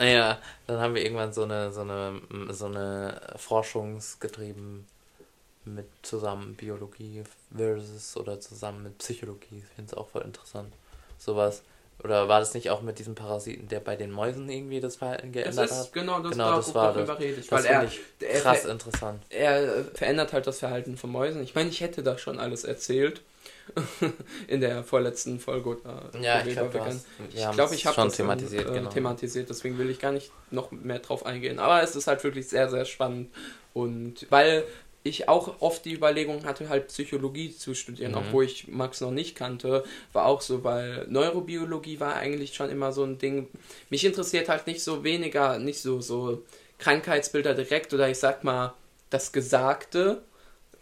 [0.01, 4.87] Ja, dann haben wir irgendwann so eine, so eine, so eine Forschungsgetrieben
[5.65, 7.23] mit zusammen Biologie
[7.57, 9.63] versus oder zusammen mit Psychologie.
[9.65, 10.73] Ich finde es auch voll interessant.
[11.19, 11.63] Sowas.
[12.03, 15.33] Oder war das nicht auch mit diesem Parasiten, der bei den Mäusen irgendwie das Verhalten
[15.45, 15.93] Das geändert ist hat?
[15.93, 17.21] genau das, Genau, da- das war darüber das.
[17.21, 17.49] rede ich.
[17.49, 17.83] Das Weil er,
[18.21, 19.23] er, krass ver interessant.
[19.31, 21.43] er verändert halt das Verhalten von Mäusen.
[21.45, 23.21] Ich meine, ich hätte da schon alles erzählt.
[24.49, 28.27] In der vorletzten Folge oder Ja, ich glaube, Ich es ich habe schon das dann,
[28.27, 28.91] thematisiert, äh, genau.
[28.91, 31.59] thematisiert, deswegen will ich gar nicht noch mehr drauf eingehen.
[31.59, 33.31] Aber es ist halt wirklich sehr, sehr spannend.
[33.73, 34.65] Und weil
[35.05, 38.19] ich auch oft die Überlegung hatte, halt Psychologie zu studieren, Mhm.
[38.19, 39.83] obwohl ich Max noch nicht kannte,
[40.13, 43.49] war auch so, weil Neurobiologie war eigentlich schon immer so ein Ding.
[43.91, 46.43] Mich interessiert halt nicht so weniger, nicht so, so
[46.79, 48.75] Krankheitsbilder direkt oder ich sag mal
[49.11, 50.23] das Gesagte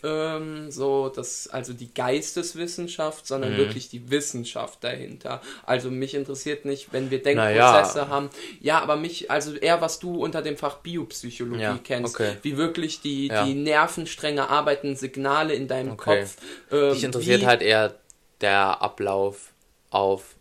[0.03, 3.57] ähm, so das, also die Geisteswissenschaft, sondern Mhm.
[3.59, 5.41] wirklich die Wissenschaft dahinter.
[5.65, 7.73] Also mich interessiert nicht, wenn wir Naja.
[7.73, 8.31] Denkprozesse haben.
[8.61, 12.37] Ja, aber mich, also eher was du unter dem Fach Biopsychologie Ja, kennst, okay.
[12.43, 13.45] wie wirklich die, Ja.
[13.45, 16.21] die Nervenstränge arbeiten, Signale in deinem Okay.
[16.23, 16.37] Kopf.
[16.73, 17.95] ähm, Dich interessiert halt eher
[18.41, 19.53] der Ablauf
[19.91, 20.35] auf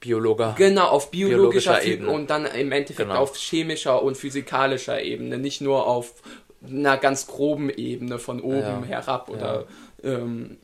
[0.00, 0.54] Biologer.
[0.56, 2.12] Genau, auf biologischer, biologischer Ebene Ebene.
[2.12, 3.20] und dann im Endeffekt Genau.
[3.20, 6.12] auf chemischer und physikalischer Ebene, nicht nur auf
[6.68, 8.82] einer ganz groben Ebene von oben Ja.
[8.84, 9.66] herab oder
[10.02, 10.58] ähm,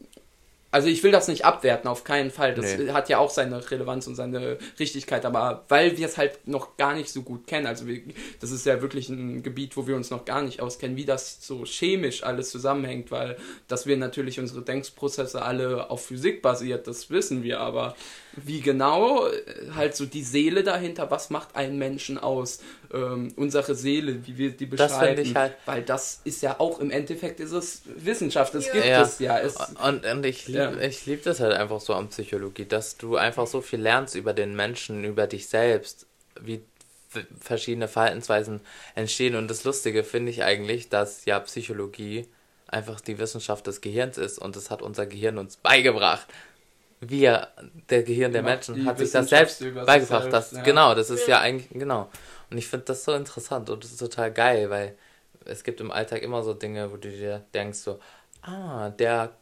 [0.70, 2.52] also ich will das nicht abwerten, auf keinen Fall.
[2.52, 2.90] Das Nee.
[2.90, 6.94] hat ja auch seine Relevanz und seine Richtigkeit, aber weil wir es halt noch gar
[6.96, 8.00] nicht so gut kennen, also wir,
[8.40, 11.46] das ist ja wirklich ein Gebiet, wo wir uns noch gar nicht auskennen, wie das
[11.46, 13.36] so chemisch alles zusammenhängt, weil
[13.68, 17.94] dass wir natürlich unsere Denkprozesse alle auf Physik basiert, das wissen wir, aber
[18.37, 19.43] wie genau, äh,
[19.74, 22.61] halt so die Seele dahinter, was macht einen Menschen aus,
[22.93, 26.59] ähm, unsere Seele, wie wir die Das beschreiben, finde ich halt- weil das ist ja
[26.59, 28.72] auch im Endeffekt ist es Wissenschaft, es Ja.
[28.72, 29.03] gibt Ja.
[29.03, 30.78] es ja, es, Und, und ich liebe Ja.
[30.80, 34.32] ich lieb das halt einfach so an Psychologie, dass du einfach so viel lernst über
[34.32, 36.07] den Menschen, über dich selbst,
[36.41, 36.62] wie
[37.41, 38.61] verschiedene Verhaltensweisen
[38.97, 39.37] entstehen.
[39.37, 42.26] Und das Lustige finde ich eigentlich, dass ja Psychologie
[42.66, 46.26] einfach die Wissenschaft des Gehirns ist und das hat unser Gehirn uns beigebracht.
[47.09, 47.48] Wir,
[47.90, 50.22] der Gehirn der Macht Menschen, hat sich das selbst beigebracht.
[50.22, 50.62] selbst, das, ja.
[50.62, 51.36] Genau, das ist ja.
[51.36, 51.40] Ja.
[51.40, 52.11] eigentlich, genau.
[52.50, 54.96] Und ich finde das so interessant und das ist total geil, weil
[55.44, 57.98] es gibt im Alltag immer so Dinge, wo du dir denkst so,
[58.42, 59.32] ah, der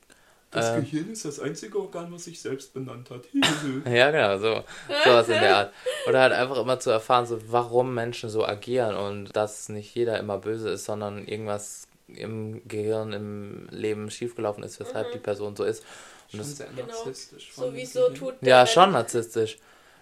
[0.51, 3.25] Das ähm, Gehirn ist das einzige Organ, was sich selbst benannt hat.
[3.91, 4.65] Ja, genau, so.
[5.05, 5.73] Sowas in der Art.
[6.09, 10.19] Oder halt einfach immer zu erfahren, so, warum Menschen so agieren und dass nicht jeder
[10.19, 15.65] immer böse ist, sondern irgendwas im Gehirn, im Leben schiefgelaufen ist, weshalb die Person so
[15.65, 15.85] ist.
[16.33, 16.87] Und Schon das, sehr Genau.
[16.87, 17.53] narzisstisch.
[17.53, 18.15] von So wieso Gehirn.
[18.15, 19.59] tut der ja, schon narzisstisch.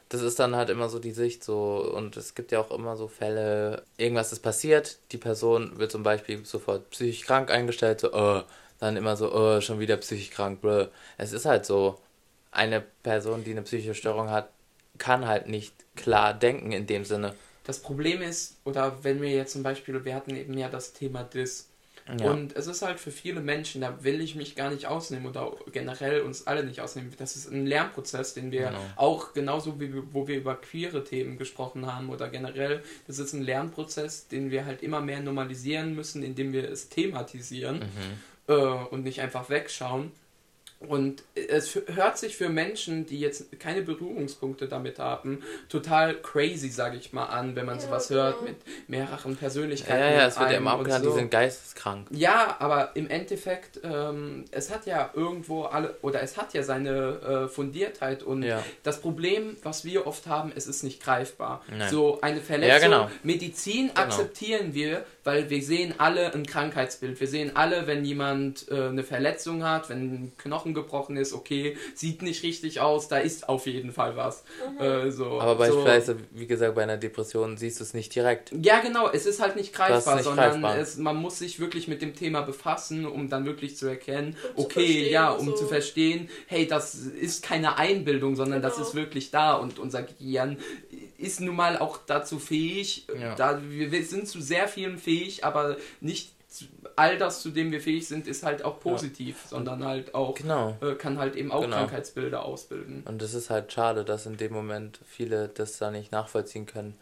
[0.08, 2.96] Das ist dann halt immer so die Sicht so und es gibt ja auch immer
[2.96, 8.12] so Fälle, irgendwas ist passiert, die Person wird zum Beispiel sofort psychisch krank eingestellt, so,
[8.12, 8.42] oh,
[8.80, 10.88] dann immer so, oh, schon wieder psychisch krank, bläh.
[11.16, 12.00] Es ist halt so,
[12.50, 14.50] eine Person, die eine psychische Störung hat,
[14.98, 17.34] kann halt nicht klar denken in dem Sinne.
[17.64, 21.22] Das Problem ist, oder wenn wir jetzt zum Beispiel, wir hatten eben ja das Thema
[21.22, 21.69] Dis.
[22.18, 22.30] Ja.
[22.30, 25.52] Und es ist halt für viele Menschen, da will ich mich gar nicht ausnehmen oder
[25.72, 27.12] generell uns alle nicht ausnehmen.
[27.18, 28.80] Das ist ein Lernprozess, den wir Genau.
[28.96, 33.32] auch genauso wie wir- wo wir über queere Themen gesprochen haben oder generell, das ist
[33.32, 38.52] ein Lernprozess, den wir halt immer mehr normalisieren müssen, indem wir es thematisieren Mhm.
[38.54, 40.10] äh, und nicht einfach wegschauen.
[40.88, 46.96] Und es hört sich für Menschen, die jetzt keine Berührungspunkte damit haben, total crazy, sage
[46.96, 48.22] ich mal, an, wenn man Ja, sowas genau.
[48.22, 48.56] hört mit
[48.88, 50.00] mehreren ja, Persönlichkeiten.
[50.00, 51.10] ja, ja, in es wird ja immer abgetan, so.
[51.10, 52.06] die sind geisteskrank.
[52.12, 57.44] Ja, aber im Endeffekt, ähm, es hat ja irgendwo alle, oder es hat ja seine
[57.44, 58.64] äh, Fundiertheit und Ja.
[58.82, 61.62] das Problem, was wir oft haben, es ist nicht greifbar.
[61.70, 61.90] Nein.
[61.90, 63.10] So eine Verletzung, Ja, genau.
[63.22, 67.20] Medizin akzeptieren wir, weil wir sehen alle ein Krankheitsbild.
[67.20, 70.32] Wir sehen alle, wenn jemand äh, eine Verletzung hat, wenn ein
[70.70, 74.44] Knochen gebrochen ist, okay, sieht nicht richtig aus, da ist auf jeden Fall was.
[74.78, 75.58] Äh, so, Aber so.
[75.58, 78.52] beispielsweise, wie gesagt, bei einer Depression siehst du es nicht direkt.
[78.62, 80.78] Ja, genau, es ist halt nicht greifbar, nicht sondern greifbar.
[80.78, 84.62] Es, man muss sich wirklich mit dem Thema befassen, um dann wirklich zu erkennen, Um
[84.62, 85.52] zu okay, verstehen, ja, um so.
[85.54, 88.86] zu verstehen, hey, das ist keine Einbildung, sondern das Genau.
[88.88, 90.58] ist wirklich da und unser Gehirn
[91.18, 93.34] ist nun mal auch dazu fähig, Ja.
[93.34, 96.39] da, wir, wir sind zu sehr vielem fähig, aber nicht zu-
[96.96, 100.76] all das, zu dem wir fähig sind, ist halt auch positiv, sondern halt auch, Genau.
[100.80, 101.76] äh, kann halt eben auch Genau.
[101.76, 103.02] Krankheitsbilder ausbilden.
[103.06, 106.94] Und es ist halt schade, dass in dem Moment viele das da nicht nachvollziehen können,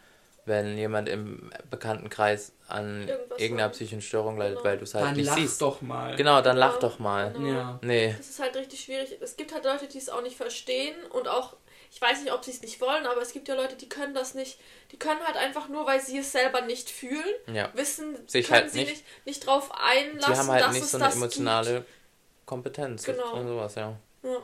[0.49, 4.69] wenn jemand im Bekanntenkreis an Irgendwas irgendeiner psychischen Störung leidet, Genau.
[4.69, 5.63] weil du es halt Dann nicht lach siehst.
[5.63, 6.17] doch mal.
[6.17, 7.33] Genau, dann lach Ja, doch mal.
[7.33, 7.49] genau.
[7.49, 7.79] Ja.
[7.83, 8.15] Nee.
[8.19, 9.17] Das ist halt richtig schwierig.
[9.21, 11.57] Es gibt halt Leute, die es auch nicht verstehen und auch,
[11.91, 14.13] ich weiß nicht, ob sie es nicht wollen, aber es gibt ja Leute, die können
[14.15, 14.59] das nicht.
[14.93, 17.71] Die können halt einfach nur, weil sie es selber nicht fühlen, Ja.
[17.75, 20.83] wissen, Sich können halt sie nicht- nicht, nicht drauf einlassen, Die haben halt dass nicht
[20.85, 21.85] es so eine emotionale
[22.47, 23.35] Kompetenz Genau.
[23.35, 23.95] und sowas, ja.
[24.23, 24.37] Ja,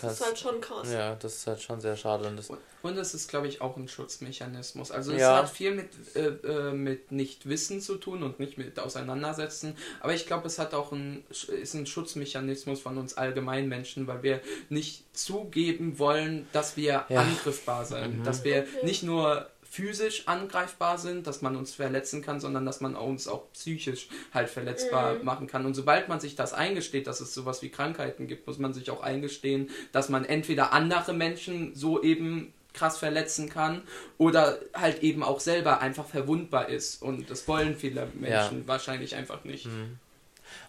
[0.00, 0.90] das ist halt schon krass.
[0.92, 2.28] Ja, das ist halt schon sehr schade.
[2.28, 4.90] Und das, Und- Und es ist, glaube ich, auch ein Schutzmechanismus.
[4.92, 5.38] Also es Ja.
[5.38, 9.76] hat viel mit, äh, äh, mit Nichtwissen zu tun und nicht mit Auseinandersetzen.
[10.00, 14.22] Aber ich glaube, es hat auch ein, ist ein Schutzmechanismus von uns allgemein Menschen, weil
[14.22, 17.20] wir nicht zugeben wollen, dass wir Ja.
[17.20, 18.20] angriffbar sind.
[18.20, 18.24] Mhm.
[18.24, 18.84] Dass wir Okay.
[18.86, 23.52] nicht nur physisch angreifbar sind, dass man uns verletzen kann, sondern dass man uns auch
[23.52, 25.24] psychisch halt verletzbar Mhm.
[25.24, 25.66] machen kann.
[25.66, 28.90] Und sobald man sich das eingesteht, dass es sowas wie Krankheiten gibt, muss man sich
[28.90, 33.82] auch eingestehen, dass man entweder andere Menschen so eben krass verletzen kann
[34.18, 37.02] oder halt eben auch selber einfach verwundbar ist.
[37.02, 39.66] Und das wollen viele Menschen wahrscheinlich einfach nicht.
[39.66, 39.98] Mhm.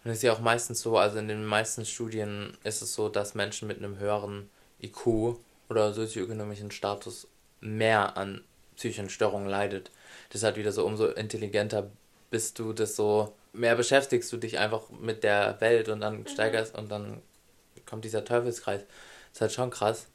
[0.04, 3.08] Und es ist ja auch meistens so, also in den meisten Studien ist es so,
[3.08, 4.50] dass Menschen mit einem höheren
[4.82, 5.38] IQ
[5.70, 7.28] oder sozioökonomischen Status
[7.62, 8.42] mehr an
[8.80, 9.92] psychischen Störungen leidet.
[10.30, 11.92] Das ist halt wieder so, umso intelligenter
[12.32, 16.28] bis du das so mehr beschäftigst du dich einfach mit der Welt und dann Mhm.
[16.28, 17.22] steigerst und dann
[17.86, 18.82] kommt dieser Teufelskreis.
[19.34, 20.06] ist halt schon krass.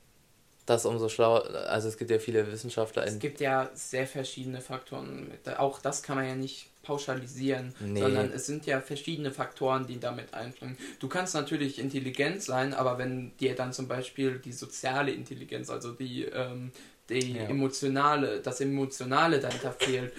[0.66, 5.30] Das umso schlauer, also es gibt ja viele Wissenschaftler Es gibt ja sehr verschiedene Faktoren.
[5.58, 8.00] Auch das kann man ja nicht pauschalisieren, Nee.
[8.00, 10.78] sondern es sind ja verschiedene Faktoren, die damit einbringen.
[11.00, 15.92] Du kannst natürlich intelligent sein, aber wenn dir dann zum Beispiel die soziale Intelligenz, also
[15.92, 16.72] die, ähm,
[17.08, 17.42] die Ja.
[17.44, 20.12] emotionale, das Emotionale dahinter fehlt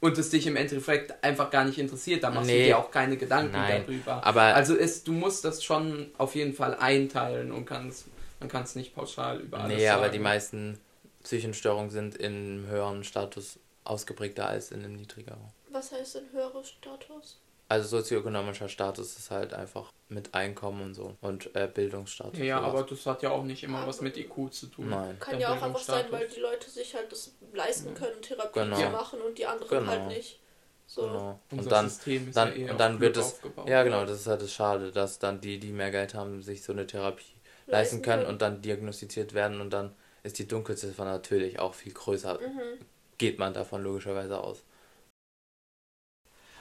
[0.00, 2.66] und es dich im Endeffekt einfach gar nicht interessiert, dann machst du Nee.
[2.66, 4.24] dir auch keine Gedanken Nein, darüber.
[4.24, 8.06] aber- also es, du musst das schon auf jeden Fall einteilen und kannst,
[8.40, 9.98] man kann es nicht pauschal über alles Nee, sagen.
[10.02, 10.78] aber die meisten
[11.22, 15.40] psychischen Störungen sind im höheren Status ausgeprägter als in einem niedrigeren.
[15.70, 17.38] Was heißt denn höheres Status?
[17.68, 22.38] Also sozioökonomischer Status ist halt einfach mit Einkommen und so und äh, Bildungsstatus.
[22.38, 24.88] Ja, aber das hat ja auch nicht immer was mit IQ zu tun.
[24.90, 25.18] Nein.
[25.18, 28.76] Kann ja auch einfach sein, weil die Leute sich halt das leisten können, Therapie Genau.
[28.76, 29.90] zu machen und die anderen Genau.
[29.90, 30.38] halt nicht.
[30.86, 31.02] So.
[31.02, 31.40] Genau.
[31.50, 33.24] Unser Und dann, System ist dann, ja eher und dann wird es.
[33.26, 33.68] aufgebaut.
[33.68, 36.62] Ja, genau, das ist halt das Schade, dass dann die, die mehr Geld haben, sich
[36.62, 37.24] so eine Therapie
[37.66, 39.92] leisten können und dann diagnostiziert werden und dann
[40.22, 42.34] ist die Dunkelziffer natürlich auch viel größer.
[42.40, 42.78] Mhm.
[43.18, 44.62] Geht man davon logischerweise aus.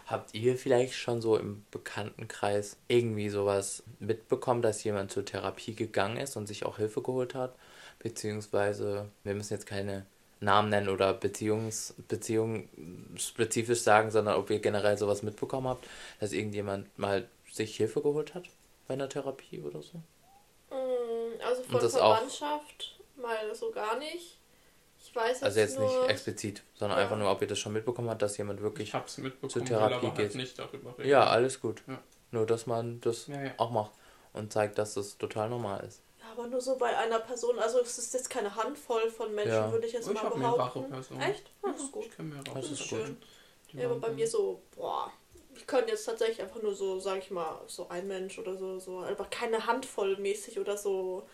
[0.05, 6.17] Habt ihr vielleicht schon so im Bekanntenkreis irgendwie sowas mitbekommen, dass jemand zur Therapie gegangen
[6.17, 7.55] ist und sich auch Hilfe geholt hat?
[7.99, 10.05] Beziehungsweise, wir müssen jetzt keine
[10.39, 12.69] Namen nennen oder Beziehungs, Beziehungen
[13.17, 15.87] spezifisch sagen, sondern ob ihr generell sowas mitbekommen habt,
[16.19, 18.43] dass irgendjemand mal sich Hilfe geholt hat
[18.87, 19.97] bei einer Therapie oder so?
[20.69, 24.34] Mm, Also von Verwandtschaft mal so gar nicht.
[25.07, 27.03] Ich weiß jetzt, Also jetzt nur, nicht explizit, sondern Ja.
[27.03, 28.89] einfach nur, ob ihr das schon mitbekommen habt, dass jemand wirklich.
[28.89, 30.17] Ich hab's mitbekommen, zur will Therapie aber geht.
[30.17, 31.09] halt nicht darüber reden.
[31.09, 31.83] Ja, alles gut.
[31.87, 31.99] Ja.
[32.31, 33.51] Nur, dass man das Ja, ja.
[33.57, 33.91] auch macht
[34.33, 36.01] und zeigt, dass das total normal ist.
[36.19, 37.59] Ja, aber nur so bei einer Person.
[37.59, 39.71] Also es ist jetzt keine Handvoll von Menschen, Ja.
[39.71, 40.91] würde ich jetzt Ich mal behaupten.
[41.21, 41.51] Echt?
[41.61, 42.09] Oh, das ist gut.
[42.53, 43.17] Das ist schön.
[43.73, 45.11] Ja, aber bei mir so, boah,
[45.55, 48.79] ich könnte jetzt tatsächlich einfach nur so, sag ich mal, so ein Mensch oder so,
[48.79, 51.27] so, aber keine Handvoll mäßig oder so.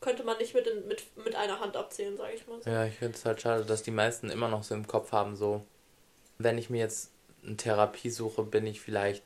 [0.00, 2.60] Könnte man nicht mit, in, mit, mit einer Hand abzählen, sag ich mal.
[2.62, 2.70] So.
[2.70, 5.36] Ja, ich finde es halt schade, dass die meisten immer noch so im Kopf haben,
[5.36, 5.64] so,
[6.38, 7.10] wenn ich mir jetzt
[7.44, 9.22] eine Therapie suche, bin ich vielleicht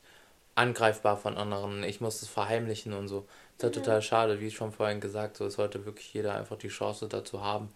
[0.55, 3.27] angreifbar von anderen, ich muss es verheimlichen und so.
[3.57, 3.83] ist halt Mhm.
[3.83, 7.41] total schade, wie schon vorhin gesagt, so ist heute wirklich jeder einfach die Chance dazu
[7.43, 7.69] haben,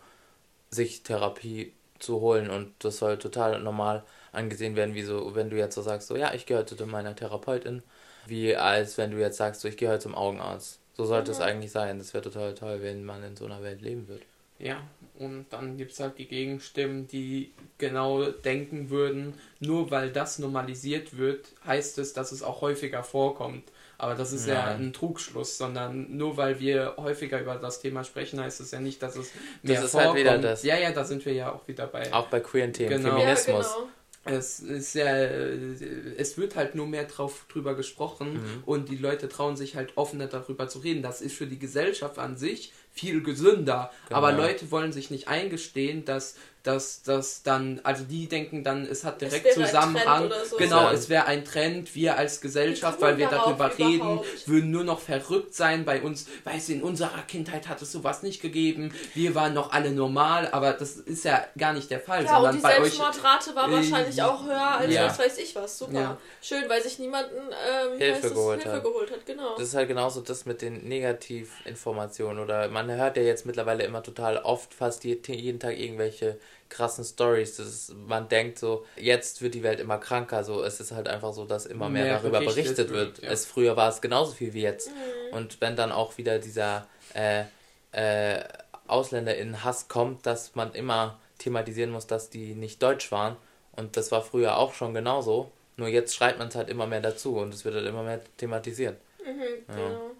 [0.72, 5.58] sich Therapie zu holen und das soll total normal angesehen werden, wie so, wenn du
[5.58, 7.84] jetzt so sagst, so, ja, ich heute zu meiner Therapeutin,
[8.26, 10.80] wie als wenn du jetzt sagst, so, ich heute zum Augenarzt.
[10.96, 11.44] So sollte es Mhm.
[11.46, 11.98] eigentlich sein.
[12.00, 14.24] Das wäre total toll, wenn man in so einer Welt leben würde.
[14.58, 14.82] Ja,
[15.20, 21.18] und dann gibt es halt die Gegenstimmen, die genau denken würden, nur weil das normalisiert
[21.18, 23.64] wird, heißt es, dass es auch häufiger vorkommt.
[23.98, 24.88] Aber das ist ja Nein.
[24.88, 29.02] ein Trugschluss, sondern nur weil wir häufiger über das Thema sprechen, heißt es ja nicht,
[29.04, 29.32] dass es
[29.62, 30.20] mehr ist halt vorkommt.
[30.20, 30.64] wieder das.
[30.64, 32.12] Ja, ja, da sind wir ja auch wieder bei.
[32.14, 33.10] Auch bei queeren Themen, Genau.
[33.18, 33.74] Ja, Feminismus.
[33.74, 33.90] genau.
[34.28, 38.64] Es ist ja, es wird halt nur mehr drauf drüber gesprochen Mhm.
[38.66, 41.04] und die Leute trauen sich halt offener darüber zu reden.
[41.04, 43.92] Das ist für die Gesellschaft an sich viel gesünder.
[44.08, 44.18] Genau.
[44.18, 46.36] Aber Leute wollen sich nicht eingestehen, dass
[46.66, 50.32] dass das dann, also die denken dann, es hat Es direkt ein Zusammenhang.
[50.50, 50.58] So.
[50.58, 50.92] Genau, Ja.
[50.92, 51.94] es wäre ein Trend.
[51.96, 54.48] Wir als Gesellschaft, weil wir darüber reden, überhaupt?
[54.48, 55.86] würden nur noch verrückt sein.
[55.86, 58.94] Bei uns, weißt du, in unserer Kindheit hat es sowas nicht gegeben.
[59.14, 62.44] Wir waren noch alle normal, aber das ist ja gar nicht der Fall, Ja, und
[62.44, 62.94] sondern die bei euch.
[62.94, 65.06] Selbstmordrate war Äh, wahrscheinlich auch höher als ja.
[65.06, 65.78] was weiß ich was.
[65.78, 65.94] Super.
[65.94, 66.18] Ja.
[66.42, 68.84] Schön, weil sich niemanden ähm, Hilfe geholt Hilfe hat.
[68.84, 69.26] geholt hat.
[69.26, 69.56] Genau.
[69.58, 74.04] Das ist halt genauso das mit den Negativinformationen oder man hört ja jetzt mittlerweile immer
[74.04, 76.38] total oft fast je- jeden Tag irgendwelche
[76.70, 77.58] krassen Stories.
[77.58, 80.44] Das ist, man denkt so, jetzt wird die Welt immer kranker.
[80.44, 83.24] So, es ist halt einfach so, dass immer mehr, Mehr darüber berichtet berichtet wird, wird.
[83.26, 83.32] ja.
[83.32, 84.90] Es früher war es genauso viel wie jetzt.
[84.90, 85.38] Mhm.
[85.38, 87.44] Und wenn dann auch wieder dieser äh,
[87.92, 88.44] äh,
[88.88, 93.36] AusländerInnen-Hass kommt, dass man immer thematisieren muss, dass die nicht deutsch waren.
[93.74, 95.52] Und das war früher auch schon genauso.
[95.78, 98.22] Nur jetzt schreit man es halt immer mehr dazu und es wird halt immer mehr
[98.38, 98.98] thematisiert.
[99.26, 99.76] Mhm, Ja.
[99.76, 100.12] genau.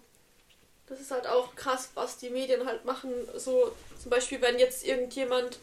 [0.88, 3.10] Das ist halt auch krass, was die Medien halt machen.
[3.36, 5.58] So zum Beispiel, wenn jetzt irgendjemand,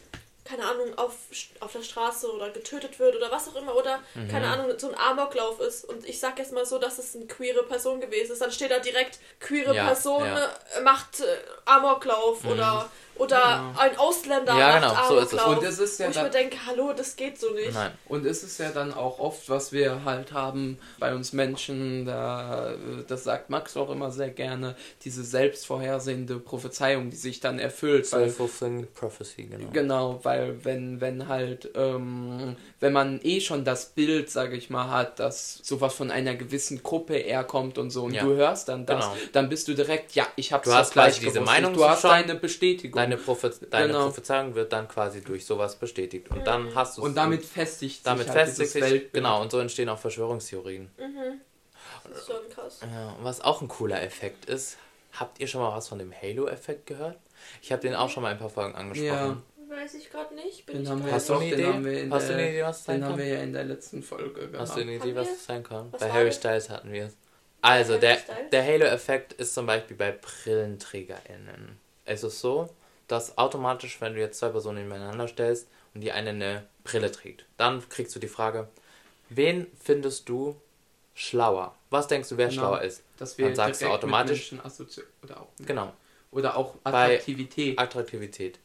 [0.45, 1.13] keine Ahnung, auf,
[1.61, 4.27] auf der Straße oder getötet wird oder was auch immer, oder Mhm.
[4.27, 7.25] keine Ahnung, so ein Amoklauf ist und ich sag jetzt mal so, dass es eine
[7.27, 10.49] queere Person gewesen ist, dann steht da direkt, queere Ja, Person ja.
[10.83, 13.73] macht äh, Amoklauf oder, oder Ja.
[13.77, 15.41] ein Ausländer Ja, macht genau, so ist es.
[15.43, 17.73] Und das ist ja wo ich mir denke, hallo, das geht so nicht.
[17.73, 17.91] Nein.
[18.07, 22.73] Und es ist ja dann auch oft, was wir halt haben bei uns Menschen, da,
[23.07, 28.05] das sagt Max auch immer sehr gerne, diese selbstvorhersehende Prophezeiung, die sich dann erfüllt.
[28.07, 29.69] Self-fulfilling prophecy, genau.
[29.71, 34.89] genau, weil wenn, wenn halt, ähm, wenn man eh schon das Bild, sage ich mal,
[34.89, 38.23] hat, dass sowas von einer gewissen Gruppe eher kommt und so, und Ja.
[38.23, 39.15] du hörst dann das, Genau.
[39.33, 41.51] dann bist du direkt, ja, ich hab's Du hast gleich quasi diese gewusst.
[41.51, 42.09] Meinung Du hast schon.
[42.11, 42.99] deine Bestätigung.
[43.03, 44.05] Deine, Prophe deine Genau.
[44.05, 46.29] Prophezeiung wird dann quasi durch sowas bestätigt.
[46.31, 49.13] Und dann hast du Und damit festigt sich damit halt festigt sich, Weltbild.
[49.13, 50.89] genau, und so entstehen auch Verschwörungstheorien.
[52.09, 52.79] Das ist schon krass.
[52.81, 54.77] Ja, und was auch ein cooler Effekt ist,
[55.13, 57.17] habt ihr schon mal was von dem Halo-Effekt gehört?
[57.61, 59.09] Ich habe den auch schon mal in ein paar Folgen angesprochen.
[59.09, 59.37] Ja.
[59.75, 60.65] Weiß ich gerade nicht.
[60.65, 61.65] Bin Den ich haben wir Hast du eine Idee?
[61.65, 63.19] haben wir in Hast du der, eine Idee, was das sein Den haben kann?
[63.19, 64.59] wir ja in der letzten Folge gehabt.
[64.59, 65.87] Hast du eine Idee, was das sein kann?
[65.91, 66.31] Was Bei Harry?
[66.31, 67.17] Styles hatten wir es.
[67.61, 68.17] Also, der,
[68.51, 71.79] der Halo-Effekt ist zum Beispiel bei BrillenträgerInnen.
[72.05, 72.69] Es ist so,
[73.07, 77.45] dass automatisch, wenn du jetzt zwei Personen nebeneinander stellst und die eine eine Brille trägt,
[77.57, 78.67] dann kriegst du die Frage,
[79.29, 80.55] wen findest du
[81.13, 81.75] schlauer?
[81.89, 82.61] Was denkst du, wer Genau.
[82.61, 83.03] schlauer ist?
[83.17, 84.53] Dass wir Dann sagst du automatisch-
[85.21, 85.93] oder auch, Genau,
[86.31, 87.77] oder auch Bei- Attraktivität.
[87.79, 88.59] Attraktivität.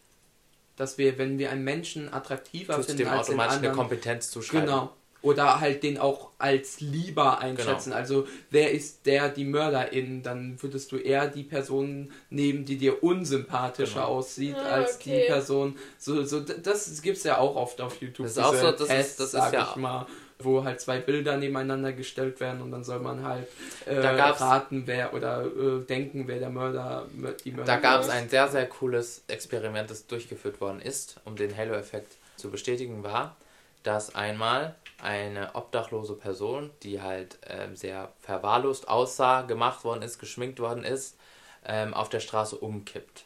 [0.77, 3.77] dass wir, wenn wir einen Menschen attraktiver Tust finden dem als den automatisch eine anderen,
[3.77, 4.67] Kompetenz zuschreiben.
[4.67, 4.93] Genau.
[5.29, 7.91] Oder halt den auch als lieber einschätzen.
[7.91, 7.97] Genau.
[7.97, 10.23] Also wer ist der, die Mörderin?
[10.23, 14.07] Dann würdest du eher die Person nehmen, die dir unsympathischer Genau.
[14.07, 15.27] aussieht, Ah, als die okay.
[15.27, 15.77] Person.
[15.99, 18.27] So, so, das gibt's ja auch oft auf YouTube.
[18.27, 20.07] Das ist auch so, das ist- Tests, das ist sag ja- ich mal,
[20.41, 23.49] wo halt zwei Bilder nebeneinander gestellt werden und dann soll man halt
[23.87, 27.07] äh, raten, wer oder äh, denken, wer der Mörder,
[27.45, 28.13] die Mörder Da gab es ist.
[28.13, 33.37] ein sehr, sehr cooles Experiment, das durchgeführt worden ist, um den Halo-Effekt zu bestätigen, war,
[33.83, 40.59] dass einmal eine obdachlose Person, die halt ähm, sehr verwahrlost aussah, gemacht worden ist, geschminkt
[40.61, 41.17] worden ist,
[41.65, 43.25] ähm, auf der Straße umkippt.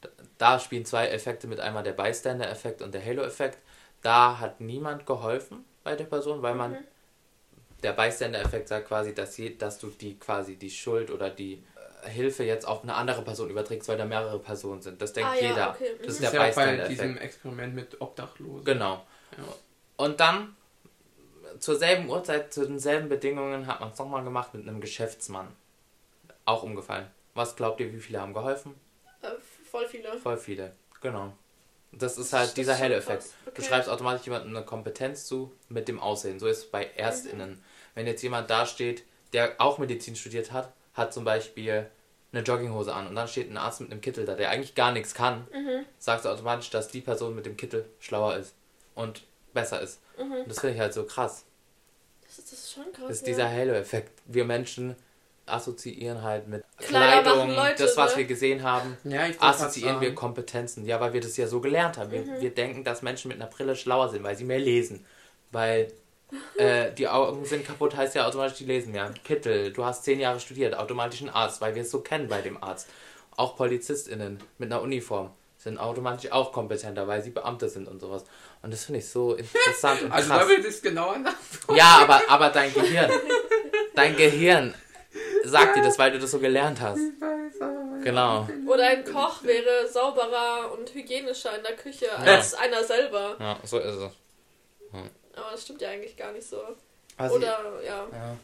[0.00, 3.58] Da, da spielen zwei Effekte mit, einmal der Bystander-Effekt und der Halo-Effekt.
[4.02, 6.76] Da hat niemand geholfen bei der Person, weil man
[7.82, 11.62] der Bystander-Effekt sagt quasi, dass, je, dass du die quasi die Schuld oder die
[12.04, 15.00] äh, Hilfe jetzt auf eine andere Person überträgst, weil da mehrere Personen sind.
[15.00, 15.70] Das denkt Ah, ja, jeder.
[15.70, 16.04] okay, Das mhm.
[16.06, 17.18] ist Das der ist ja auch bei diesem.
[17.18, 18.64] Experiment mit Obdachlosen.
[18.64, 19.06] Genau.
[19.36, 19.54] Ja.
[19.96, 20.56] Und dann
[21.60, 25.48] zur selben Uhrzeit, zu denselben Bedingungen hat man es nochmal gemacht mit einem Geschäftsmann.
[26.44, 27.06] Auch umgefallen.
[27.34, 28.74] Was glaubt ihr, wie viele haben geholfen?
[29.22, 29.28] Äh,
[29.70, 30.18] voll viele.
[30.18, 30.72] Voll viele.
[31.00, 31.32] Genau.
[31.92, 33.22] Das ist Das halt ist dieser schon Halo-Effekt.
[33.22, 33.34] krass.
[33.44, 33.62] Du Okay.
[33.62, 36.38] schreibst automatisch jemandem eine Kompetenz zu mit dem Aussehen.
[36.40, 37.62] So ist es bei ErstInnen.
[37.94, 41.88] Wenn jetzt jemand da steht, der auch Medizin studiert hat, hat zum Beispiel
[42.32, 44.90] eine Jogginghose an und dann steht ein Arzt mit einem Kittel da, der eigentlich gar
[44.90, 45.46] nichts kann,
[45.98, 48.54] sagst du automatisch, dass die Person mit dem Kittel schlauer ist
[48.96, 49.22] und
[49.54, 50.00] besser ist.
[50.18, 51.44] Und das finde ich halt so krass.
[52.22, 53.08] Das ist, das ist schon krass.
[53.08, 53.26] Das ist ja.
[53.28, 54.20] dieser Halo-Effekt.
[54.26, 54.96] Wir Menschen
[55.46, 58.18] assoziieren halt mit Kleider Kleidung, Leute, das, was ne?
[58.18, 60.14] wir gesehen haben, Ja, ich assoziieren wir.
[60.14, 60.86] Kompetenzen.
[60.86, 62.10] Ja, weil wir das ja so gelernt haben.
[62.10, 65.04] Wir, wir denken, dass Menschen mit einer Brille schlauer sind, weil sie mehr lesen.
[65.52, 65.92] Weil
[66.56, 69.12] äh, die Augen sind kaputt, heißt ja automatisch, die lesen mehr.
[69.22, 72.40] Kittel, du hast zehn Jahre studiert, automatisch ein Arzt, weil wir es so kennen bei
[72.40, 72.88] dem Arzt.
[73.36, 75.30] Auch PolizistInnen mit einer Uniform
[75.64, 78.24] sind automatisch auch kompetenter, weil sie Beamte sind und sowas.
[78.60, 80.42] Und das finde ich so interessant und Also krass.
[80.42, 81.34] da wird es genauer nach.
[81.74, 83.10] Ja, aber, aber dein Gehirn,
[83.94, 84.74] dein Gehirn
[85.42, 87.00] sagt dir das, weil du das so gelernt hast.
[88.02, 88.46] Genau.
[88.66, 93.36] Oder ein Koch wäre sauberer und hygienischer in der Küche als einer selber.
[93.40, 94.12] Ja, so ist es.
[94.92, 96.58] Aber das stimmt ja eigentlich gar nicht so.
[97.16, 98.06] Was Oder, ja.
[98.12, 98.36] Ja.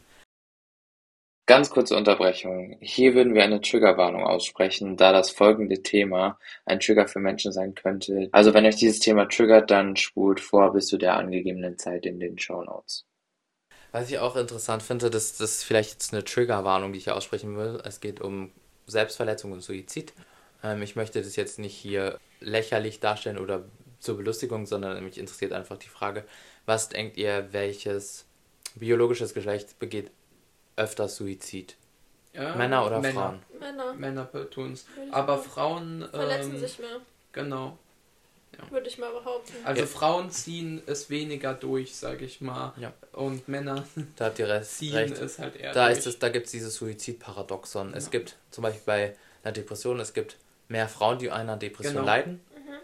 [1.50, 2.76] Ganz kurze Unterbrechung.
[2.80, 7.74] Hier würden wir eine Triggerwarnung aussprechen, da das folgende Thema ein Trigger für Menschen sein
[7.74, 8.28] könnte.
[8.30, 12.20] Also wenn euch dieses Thema triggert, dann spult vor bis zu der angegebenen Zeit in
[12.20, 13.04] den Show Notes.
[13.90, 17.16] Was ich auch interessant finde, das, das ist vielleicht jetzt eine Triggerwarnung, die ich hier
[17.16, 17.82] aussprechen will.
[17.84, 18.52] Es geht um
[18.86, 20.12] Selbstverletzung und Suizid.
[20.62, 23.64] Ähm, ich möchte das jetzt nicht hier lächerlich darstellen oder
[23.98, 26.22] zur Belustigung, sondern mich interessiert einfach die Frage,
[26.64, 28.24] was denkt ihr, welches
[28.76, 30.12] biologisches Geschlecht begeht
[30.76, 31.76] öfters Suizid?
[32.32, 33.20] Ja, Männer oder Männer.
[33.20, 33.42] Frauen?
[33.58, 34.28] Männer Männer.
[34.32, 36.08] Würde ich Aber Frauen.
[36.10, 37.00] verletzen ähm, sich mehr,
[37.32, 37.76] Genau.
[38.70, 39.52] würde ich mal behaupten.
[39.64, 39.86] Also Ja.
[39.86, 42.72] Frauen ziehen es weniger durch, sag ich mal.
[42.76, 42.92] Ja.
[43.12, 43.84] Und Männer
[44.16, 44.66] Da habt ihr recht.
[44.70, 45.18] ziehen recht.
[45.18, 45.98] es halt eher Da durch.
[45.98, 47.94] ist es, da gibt es dieses Suizidparadoxon.
[47.94, 48.10] Es Ja.
[48.10, 50.36] gibt zum Beispiel bei einer Depression, es gibt
[50.68, 52.06] mehr Frauen, die an einer Depression Genau.
[52.06, 52.40] leiden,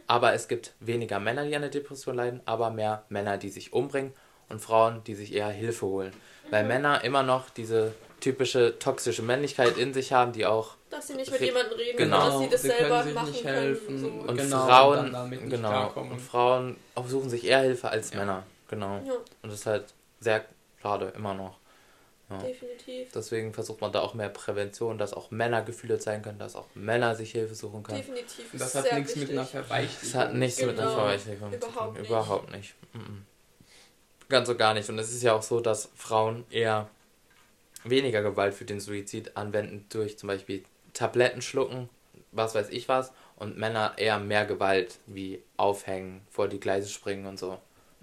[0.09, 3.72] aber es gibt weniger Männer, die an einer Depression leiden, aber mehr Männer, die sich
[3.72, 4.12] umbringen
[4.49, 6.12] und Frauen, die sich eher Hilfe holen.
[6.51, 11.14] Weil Männer immer noch diese typische toxische Männlichkeit in sich haben, die auch Dass sie
[11.14, 12.24] nicht mit jemandem reden, Genau.
[12.26, 13.55] dass sie das Sie selber können sich machen nicht können.
[13.57, 13.99] helfen.
[14.01, 14.07] So.
[14.09, 16.12] und Genau, und Frauen dann damit nicht genau klarkommen.
[16.12, 18.18] und Frauen auch suchen sich eher Hilfe als Ja.
[18.20, 19.01] Männer, genau.
[19.07, 19.84] Ja, Und das ist halt
[20.20, 20.44] sehr
[20.80, 21.59] schade immer noch.
[22.42, 23.12] definitiv.
[23.14, 26.66] Deswegen versucht man da auch mehr Prävention, dass auch Männer gefühlt sein können, dass auch
[26.74, 27.99] Männer sich Hilfe suchen können.
[27.99, 28.53] Definitiv.
[28.53, 30.09] Und das ist hat nichts mit einer Verweichlichung.
[30.09, 30.94] Es hat nichts mit einer Genau.
[30.94, 32.01] Verweichlichung zu Überhaupt tun.
[32.01, 32.09] nicht.
[32.11, 32.74] Überhaupt nicht.
[32.94, 33.26] Mhm.
[34.29, 34.89] Ganz und gar nicht.
[34.89, 36.89] Und es ist ja auch so, dass Frauen eher
[37.85, 41.89] weniger Gewalt für den Suizid anwenden durch zum Beispiel Tabletten schlucken,
[42.33, 47.27] was weiß ich was, und Männer eher mehr Gewalt wie aufhängen, vor die Gleise springen
[47.27, 47.59] und so.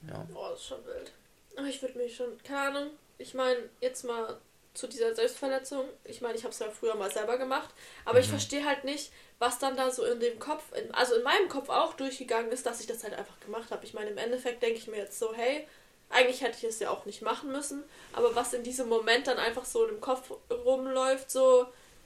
[0.08, 0.26] Ja.
[0.32, 1.12] Boah, das ist schon wild.
[1.58, 4.38] Aber ich würde mich schon, keine Ahnung, ich meine, jetzt mal
[4.74, 5.86] zu dieser Selbstverletzung.
[6.04, 7.70] Ich meine, ich habe es ja früher mal selber gemacht,
[8.06, 11.24] aber ich verstehe halt nicht, was dann da so in dem Kopf, in, also in
[11.24, 13.86] meinem Kopf auch durchgegangen ist, dass ich das halt einfach gemacht habe.
[13.86, 15.68] Ich meine, im Endeffekt denke ich mir jetzt so, hey,
[16.14, 17.84] eigentlich hätte ich es ja auch nicht machen müssen,
[18.14, 21.66] aber was in diesem Moment dann einfach so im Kopf rumläuft, so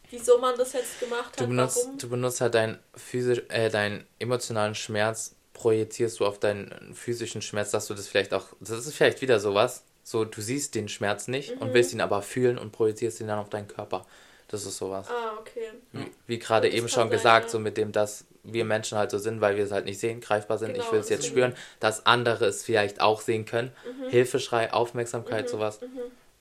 [0.09, 1.97] wieso man das jetzt gemacht hat, Du benutzt, warum.
[1.97, 7.71] du benutzt halt deinen physisch, äh, deinen emotionalen Schmerz, projizierst du auf deinen physischen Schmerz,
[7.71, 11.27] dass du das vielleicht auch, das ist vielleicht wieder sowas, so du siehst den Schmerz
[11.27, 11.61] nicht Mhm.
[11.61, 14.05] und willst ihn aber fühlen und projizierst ihn dann auf deinen Körper.
[14.49, 15.07] Das ist sowas.
[15.09, 15.71] Ah, okay.
[15.91, 17.51] Wie, wie gerade eben schon sein, gesagt, ja.
[17.51, 18.23] so mit dem, dass
[18.53, 20.71] wir Menschen halt so sind, weil wir es halt nicht sehen, greifbar sind.
[20.71, 21.29] ich Genau, will es jetzt mhm.
[21.31, 23.71] spüren, dass andere es vielleicht auch sehen können.
[24.09, 25.79] Hilfeschrei, Aufmerksamkeit, sowas.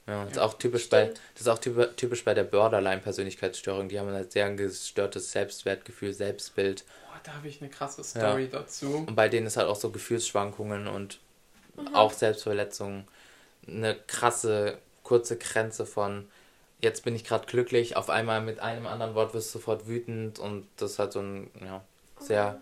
[0.06, 1.10] Ja, das ist auch typisch bei, Mhm.
[1.34, 3.88] Das ist auch typ- typisch bei der Borderline-Persönlichkeitsstörung.
[3.88, 6.84] Die haben halt sehr ein gestörtes Selbstwertgefühl, Selbstbild.
[7.08, 9.04] Boah, da habe ich eine krasse Story dazu.
[9.06, 11.18] Und bei denen ist halt auch so Gefühlsschwankungen und
[11.76, 11.94] Mhm.
[11.94, 13.06] auch Selbstverletzungen.
[13.68, 16.28] Eine krasse, kurze Grenze von
[16.80, 20.38] jetzt bin ich gerade glücklich, auf einmal mit einem anderen Wort wirst du sofort wütend
[20.38, 21.82] und das ist halt so ein ja,
[22.20, 22.60] sehr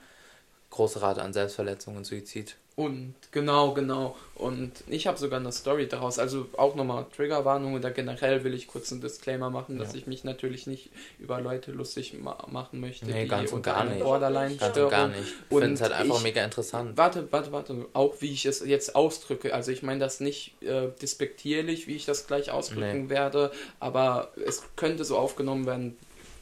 [0.70, 2.56] große Rate an Selbstverletzungen und Suizid.
[2.76, 4.16] Und genau, genau.
[4.34, 6.18] Und ich habe sogar eine Story daraus.
[6.18, 9.98] Also auch nochmal Triggerwarnung oder generell will ich kurz einen Disclaimer machen, dass Ja.
[9.98, 10.90] ich mich natürlich nicht
[11.20, 14.02] über Leute lustig ma machen möchte, Nee, die ganz und gar nicht.
[14.02, 15.20] Borderline Ganz und gar nicht.
[15.22, 16.96] Ich finde es halt einfach ich- mega interessant.
[16.96, 17.86] Warte, warte, warte.
[17.92, 19.54] Auch wie ich es jetzt ausdrücke.
[19.54, 24.64] Also ich meine das nicht äh, despektierlich, wie ich das gleich ausdrücken werde, aber es
[24.74, 25.96] könnte so aufgenommen werden,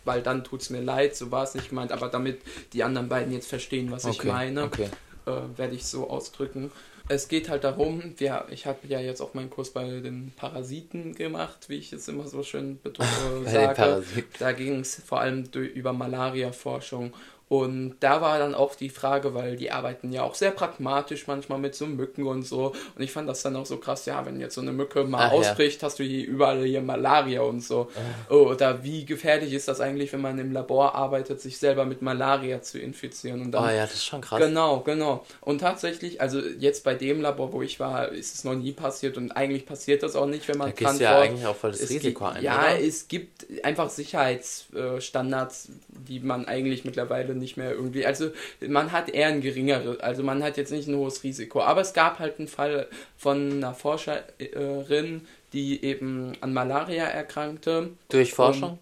[0.05, 2.41] weil dann tut es mir leid, so war es nicht gemeint, aber damit
[2.73, 4.89] die anderen beiden jetzt verstehen, was ich Okay, meine, okay.
[5.27, 6.71] äh, werde ich so ausdrücken.
[7.09, 11.15] Es geht halt darum, wir, ich habe ja jetzt auch meinen Kurs bei den Parasiten
[11.15, 13.09] gemacht, wie ich es immer so schön betone,
[13.45, 14.05] den sage.
[14.39, 17.13] Da ging es vor allem über Malaria-Forschung.
[17.53, 21.59] Und da war dann auch die Frage, weil die arbeiten ja auch sehr pragmatisch manchmal
[21.59, 22.73] mit so Mücken und so.
[22.97, 25.27] Und ich fand das dann auch so krass, ja, wenn jetzt so eine Mücke mal
[25.27, 25.39] Ach ja.
[25.39, 27.91] ausbricht, hast du hier überall hier Malaria und so.
[28.31, 32.01] Oh, oder wie gefährlich ist das eigentlich, wenn man im Labor arbeitet, sich selber mit
[32.01, 33.43] Malaria zu infizieren?
[33.43, 34.41] Und dann Oh ja, das ist schon krass.
[34.41, 35.27] Genau, genau.
[35.43, 39.19] Und tatsächlich, also jetzt bei dem Labor, wo ich war, ist es noch nie passiert
[39.19, 41.81] und eigentlich passiert das auch nicht, wenn man Da gehst ja eigentlich auch voll das
[41.81, 42.81] es Risiko gibt, ein, Ja, oder?
[42.81, 48.07] es gibt einfach Sicherheitsstandards, die man eigentlich mittlerweile nicht mehr irgendwie.
[48.07, 48.31] Also
[48.67, 51.61] man hat eher ein geringeres, also man hat jetzt nicht ein hohes Risiko.
[51.61, 52.89] Aber es gab halt einen Fall
[53.19, 57.91] von einer Forscherin, die eben an Malaria erkrankte.
[58.09, 58.79] Durch Forschung?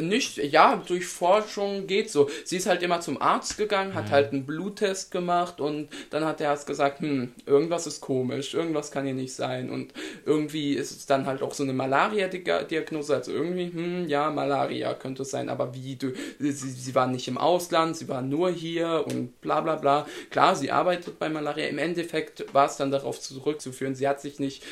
[0.00, 2.30] Nicht, ja, durch Forschung geht so.
[2.44, 6.40] Sie ist halt immer zum Arzt gegangen, hat halt einen Bluttest gemacht und dann hat
[6.40, 9.92] der Arzt gesagt, hm, irgendwas ist komisch, irgendwas kann hier nicht sein und
[10.24, 15.22] irgendwie ist es dann halt auch so eine Malaria-Diagnose, also irgendwie, hm, ja, Malaria könnte
[15.22, 19.04] es sein, aber wie, du, sie, sie war nicht im Ausland, sie war nur hier
[19.06, 20.06] und bla bla bla.
[20.30, 24.38] Klar, sie arbeitet bei Malaria, im Endeffekt war es dann darauf zurückzuführen, sie hat sich
[24.38, 24.62] nicht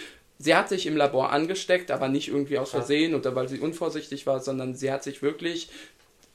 [0.42, 4.26] Sie hat sich im Labor angesteckt, aber nicht irgendwie aus Versehen oder weil sie unvorsichtig
[4.26, 5.68] war, sondern sie hat sich wirklich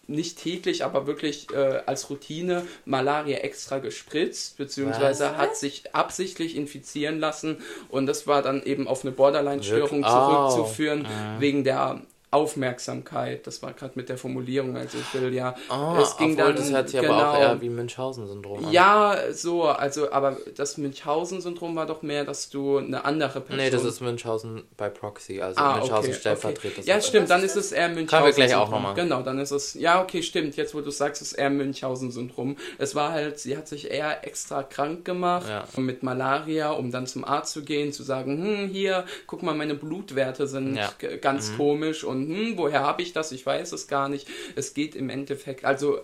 [0.08, 5.38] nicht täglich, aber wirklich äh, als Routine Malaria extra gespritzt, beziehungsweise Was?
[5.38, 7.58] hat sich absichtlich infizieren lassen
[7.90, 10.04] und das war dann eben auf eine Borderline-Störung?
[10.06, 10.08] Oh.
[10.54, 11.42] zurückzuführen, Mhm.
[11.42, 12.02] wegen der
[12.36, 13.46] Aufmerksamkeit.
[13.48, 16.56] Das war gerade mit der Formulierung, also ich will ja, Oh, es ging obwohl dann,
[16.56, 18.72] das hört sich genau, aber auch eher wie Münchhausen-Syndrom an.
[18.72, 23.70] ja, so, also, aber das Münchhausen-Syndrom war doch mehr, dass du eine andere Person Nee,
[23.70, 26.80] das ist Münchhausen bei Proxy, also Ah, Münchhausen okay, stellvertretend.
[26.80, 26.88] okay.
[26.90, 28.26] Ja, stimmt, dann ist es eher Münchhausen.
[28.26, 28.84] wir gleich auch Syndrom.
[28.84, 29.02] noch mal.
[29.02, 29.74] Genau, dann ist es.
[29.76, 30.56] Ja, okay, stimmt.
[30.58, 32.58] Jetzt, wo du sagst, ist es eher Münchhausen-Syndrom.
[32.78, 35.66] Es war halt, sie hat sich eher extra krank gemacht Ja.
[35.78, 39.76] mit Malaria, um dann zum Arzt zu gehen, zu sagen, hm, hier, guck mal, meine
[39.76, 40.92] Blutwerte sind Ja.
[41.22, 43.32] ganz komisch und hm, woher habe ich das?
[43.32, 44.28] Ich weiß es gar nicht.
[44.56, 46.00] Es geht im Endeffekt, also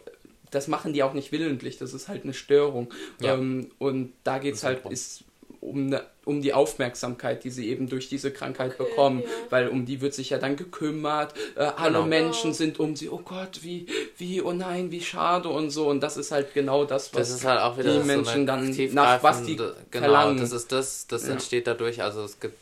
[0.52, 2.92] das machen die auch nicht willentlich, das ist halt eine Störung.
[3.22, 3.36] Ja.
[3.36, 5.24] Ähm, und da geht es halt, ist
[5.62, 9.28] um, ne, um die Aufmerksamkeit, die sie eben durch diese Krankheit Okay, bekommen, ja.
[9.52, 12.06] weil um die wird sich ja dann gekümmert, äh, alle Genau.
[12.08, 13.86] Menschen sind um sie, oh Gott, wie,
[14.18, 17.38] wie, oh nein, wie schade und so und das ist halt genau das, was Das
[17.38, 20.38] ist halt auch wieder die so Menschen dann nach was die genau, verlangen.
[20.40, 21.34] das ist das, das Ja.
[21.34, 22.56] entsteht dadurch, also es gibt,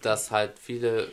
[0.00, 1.08] dass halt viele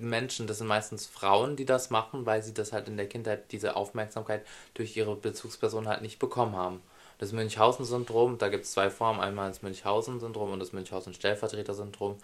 [0.00, 3.52] Menschen, das sind meistens Frauen, die das machen, weil sie das halt in der Kindheit,
[3.52, 4.44] diese Aufmerksamkeit
[4.74, 6.80] durch ihre Bezugsperson halt nicht bekommen haben.
[7.18, 12.16] Das Münchhausen-Syndrom, da gibt es zwei Formen, einmal das Münchhausen-Syndrom und das Münchhausen-Stellvertreter-Syndrom.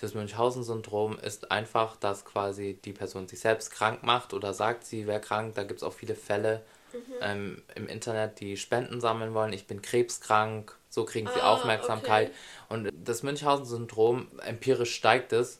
[0.00, 5.06] Das Münchhausen-Syndrom ist einfach, dass quasi die Person sich selbst krank macht oder sagt, sie
[5.08, 5.54] wäre krank.
[5.56, 6.62] Da gibt es auch viele Fälle
[7.20, 9.52] ähm, im Internet, die Spenden sammeln wollen.
[9.52, 12.28] Ich bin krebskrank, so kriegen sie Ah, Aufmerksamkeit.
[12.28, 12.36] okay.
[12.68, 15.58] Und das Münchhausen-Syndrom, empirisch steigt es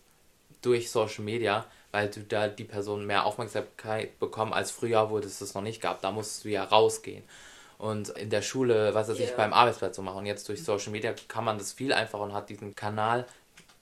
[0.62, 5.38] durch Social Media, weil du da die Person mehr Aufmerksamkeit bekommen als früher, wo es
[5.38, 6.02] das noch nicht gab.
[6.02, 7.24] Da musst du ja rausgehen.
[7.78, 9.36] Und in der Schule, was weiß ich, Ja.
[9.36, 10.18] beim Arbeitsplatz so machen.
[10.18, 13.24] Und jetzt durch Social Media kann man das viel einfacher und hat diesen Kanal,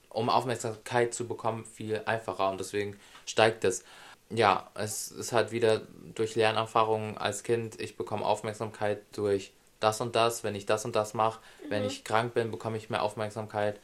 [0.09, 2.49] um Aufmerksamkeit zu bekommen, viel einfacher.
[2.49, 3.83] Und deswegen steigt es.
[4.29, 5.81] Ja, es ist halt wieder
[6.13, 10.95] durch Lernerfahrungen als Kind, ich bekomme Aufmerksamkeit durch das und das, wenn ich das und
[10.95, 11.39] das mache.
[11.69, 13.79] Wenn ich krank bin, bekomme ich mehr Aufmerksamkeit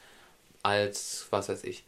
[0.61, 1.84] als was weiß ich.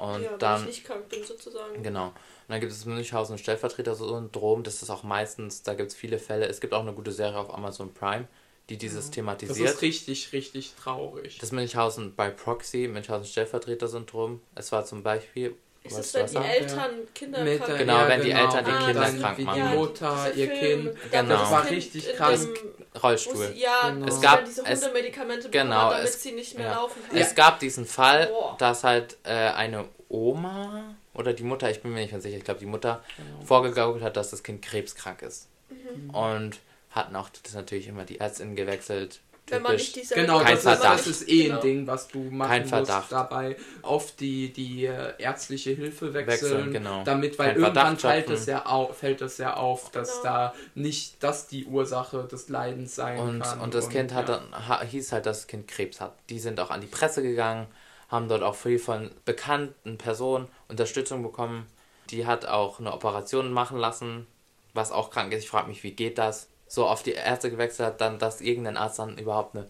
[0.00, 1.82] Und ja, dann ich nicht krank bin, sozusagen.
[1.82, 2.06] Genau.
[2.06, 2.14] Und
[2.48, 4.62] dann gibt es Münchhausen Stellvertreter-Syndrom.
[4.62, 6.46] Das ist auch meistens, da gibt es viele Fälle.
[6.46, 8.26] Es gibt auch eine gute Serie auf Amazon Prime,
[8.68, 9.74] die dieses Das thematisiert.
[9.74, 11.38] ist richtig, richtig traurig.
[11.38, 14.40] Das Münchhausen bei Proxy, Münchhausen Stellvertreter-Syndrom.
[14.54, 15.54] Es war zum Beispiel.
[15.82, 16.36] Ist es, du wenn die?
[16.48, 19.68] Eltern Kinder krank der- Genau, wenn die Eltern die Ah, Kinder das- krank wie machen.
[19.72, 20.90] die Mutter, ihr Kind.
[21.10, 21.28] Genau.
[21.28, 22.48] das Das war richtig krass.
[23.02, 23.52] Rollstuhl.
[23.54, 24.06] Ja, Genau.
[24.06, 26.74] es gab diese es- Hundemedikamente genau, bekommen, damit es- sie nicht mehr ja.
[26.74, 27.16] laufen kann.
[27.18, 28.56] Es gab diesen Fall, Boah.
[28.58, 32.44] dass halt äh, eine Oma oder die Mutter, ich bin mir nicht mehr sicher, ich
[32.44, 33.44] glaube die Mutter Genau.
[33.46, 35.48] vorgegaukelt hat, dass das Kind krebskrank ist.
[35.70, 36.10] Mhm.
[36.10, 36.58] Und
[36.90, 39.20] hatten auch das natürlich immer die Ärztin gewechselt.
[39.50, 41.54] Wenn man nicht dieselbe Genau, Kein das ist, das ist eh Genau.
[41.56, 43.12] ein Ding, was du machen Kein musst Verdacht.
[43.12, 43.56] dabei.
[43.82, 47.04] Auf die, die äh, ärztliche Hilfe wechseln, Wechseln, genau.
[47.04, 50.22] damit, weil Kein irgendwann fällt es, ja auf, fällt es ja auf, dass Genau.
[50.24, 53.60] da nicht das die Ursache des Leidens sein Und, kann.
[53.60, 54.38] und das Kind hat ja.
[54.50, 56.14] dann, ha, hieß halt, dass das Kind Krebs hat.
[56.28, 57.66] Die sind auch an die Presse gegangen,
[58.08, 61.66] haben dort auch viel von bekannten Personen Unterstützung bekommen.
[62.10, 64.26] Die hat auch eine Operation machen lassen,
[64.74, 65.44] was auch krank ist.
[65.44, 66.48] Ich frage mich, wie geht das?
[66.72, 69.68] So auf die Ärzte gewechselt hat, dann, dass irgendein Arzt dann überhaupt eine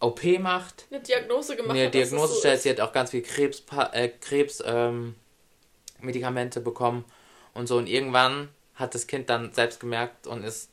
[0.00, 0.86] OP macht.
[0.90, 1.94] eine Diagnose gemacht Eine hat.
[1.94, 2.62] es Diagnose so stellt, ist.
[2.62, 3.62] sie hat auch ganz viel Krebs,
[3.92, 5.14] äh, Krebs ähm,
[6.00, 7.04] Medikamente bekommen
[7.52, 7.76] und so.
[7.76, 10.70] Und irgendwann hat das Kind dann selbst gemerkt und ist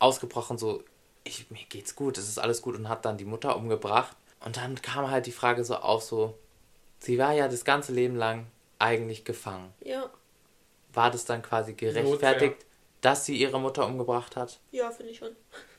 [0.00, 0.82] ausgebrochen, so,
[1.22, 4.16] ich, mir geht's gut, es ist alles gut und hat dann die Mutter umgebracht.
[4.44, 6.36] Und dann kam halt die Frage so auf, so,
[6.98, 8.46] sie war ja das ganze Leben lang
[8.80, 9.72] eigentlich gefangen.
[9.84, 10.10] Ja,
[10.92, 12.66] War das dann quasi gerechtfertigt,
[13.02, 14.58] dass sie ihre Mutter umgebracht hat?
[14.70, 15.28] ja, finde ich schon.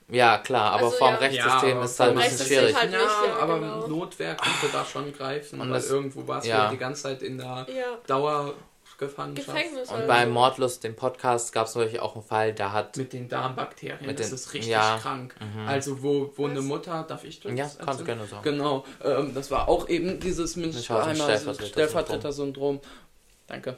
[0.10, 1.16] Ja, klar, aber Also, vom ja.
[1.16, 2.76] Rechtssystem Ja, ist es halt ein bisschen schwierig.
[2.76, 3.88] halt- ja, nicht, ja, aber genau.
[3.88, 6.66] Notwehr könnte da schon greifen, Und weil das- irgendwo warst ja.
[6.66, 9.48] du die ganze Zeit in der Ja, Dauergefangenschaft.
[9.48, 10.08] Gefängnis Und halt.
[10.08, 14.06] bei Mordlust, dem Podcast, gab es natürlich auch einen Fall, da hat Mit den Darmbakterien,
[14.06, 15.36] Mit das den- ist richtig ja, krank.
[15.40, 15.68] mhm.
[15.68, 16.52] Also wo, wo Was?
[16.52, 18.44] eine Mutter, darf ich das Ja, kannst du gerne sagen.
[18.44, 21.68] Genau, ähm, das war auch eben dieses Münchheimer Stellvertreter-Syndrom.
[21.70, 22.82] Stellvertreter-Syndrom.
[23.48, 23.78] Danke.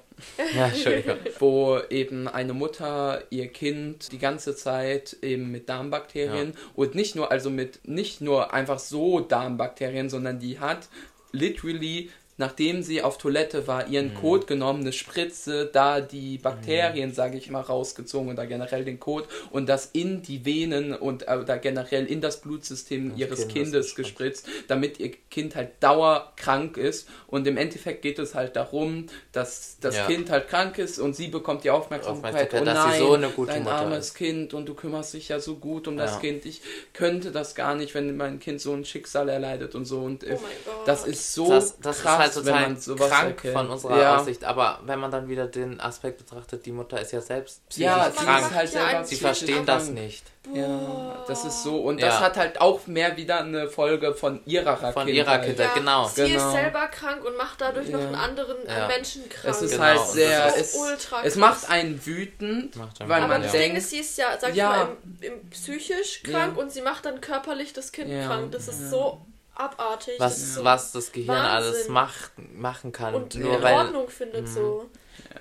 [0.56, 1.18] Ja, Entschuldigung.
[1.40, 7.32] Wo eben eine Mutter ihr Kind die ganze Zeit eben mit Darmbakterien und nicht nur,
[7.32, 10.88] also mit nicht nur einfach so Darmbakterien, sondern die hat
[11.32, 14.16] literally nachdem sie auf Toilette war, ihren Mhm.
[14.16, 19.28] Kot genommen, eine Spritze, da die Bakterien, sage ich mal, rausgezogen oder generell den Kot
[19.52, 23.52] und das in die Venen und äh, da generell in das Blutsystem Das ihres Kind,
[23.52, 28.56] das Kindes gespritzt, damit ihr Kind halt dauerkrank ist und im Endeffekt geht es halt
[28.56, 30.06] darum, dass das Ja.
[30.08, 32.16] Kind halt krank ist und sie bekommt die Aufmerksamkeit,
[32.52, 34.16] Aufmerksamkeit, oh dass sie nein, so eine gute dein Mutter armes ist.
[34.16, 36.20] Kind und du kümmerst dich ja so gut um das Ja.
[36.20, 36.62] Kind, ich
[36.94, 40.32] könnte das gar nicht, wenn mein Kind so ein Schicksal erleidet und so und äh,
[40.38, 40.88] Oh mein Gott.
[40.88, 43.54] das ist so das, das krass, ist halt wenn total krank erkennt.
[43.54, 44.18] von unserer ja.
[44.18, 44.44] Aussicht.
[44.44, 48.10] Aber wenn man dann wieder den Aspekt betrachtet, die Mutter ist ja selbst psychisch Ja,
[48.10, 48.46] krank.
[48.48, 49.96] ist halt ja Sie verstehen das krank.
[50.00, 50.24] nicht.
[50.54, 51.80] Ja, das ist so.
[51.82, 52.06] Und Ja.
[52.08, 55.08] das hat halt auch mehr wieder eine Folge von ihrer Von Kindheit.
[55.16, 56.08] ihrer Kindheit, genau.
[56.08, 56.46] Sie Genau.
[56.48, 58.88] ist selber krank und macht dadurch noch einen anderen äh, Ja.
[58.88, 59.56] Menschen krank.
[59.56, 63.10] Es ist Genau, halt sehr, das es, ist ultra es macht einen wütend, Macht einen
[63.10, 63.52] weil man Aber.
[63.52, 64.72] Ding denkt, ist, sie ist ja, sag Ja.
[64.72, 66.62] ich mal, im, im psychisch krank Ja.
[66.62, 68.28] und sie macht dann körperlich das Kind Ja.
[68.28, 68.52] krank.
[68.52, 68.90] Das ist Ja.
[68.90, 69.22] so
[69.56, 70.16] abartig.
[70.20, 71.94] das Was, so was das Gehirn alles Wahnsinn.
[71.94, 73.16] macht, machen kann.
[73.16, 74.48] und nur in weil, Ordnung findet Mhm.
[74.54, 74.86] so.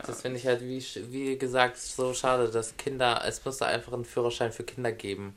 [0.07, 4.05] das finde ich halt, wie, wie gesagt, so schade, dass Kinder, es müsste einfach einen
[4.05, 5.37] Führerschein für Kinder geben.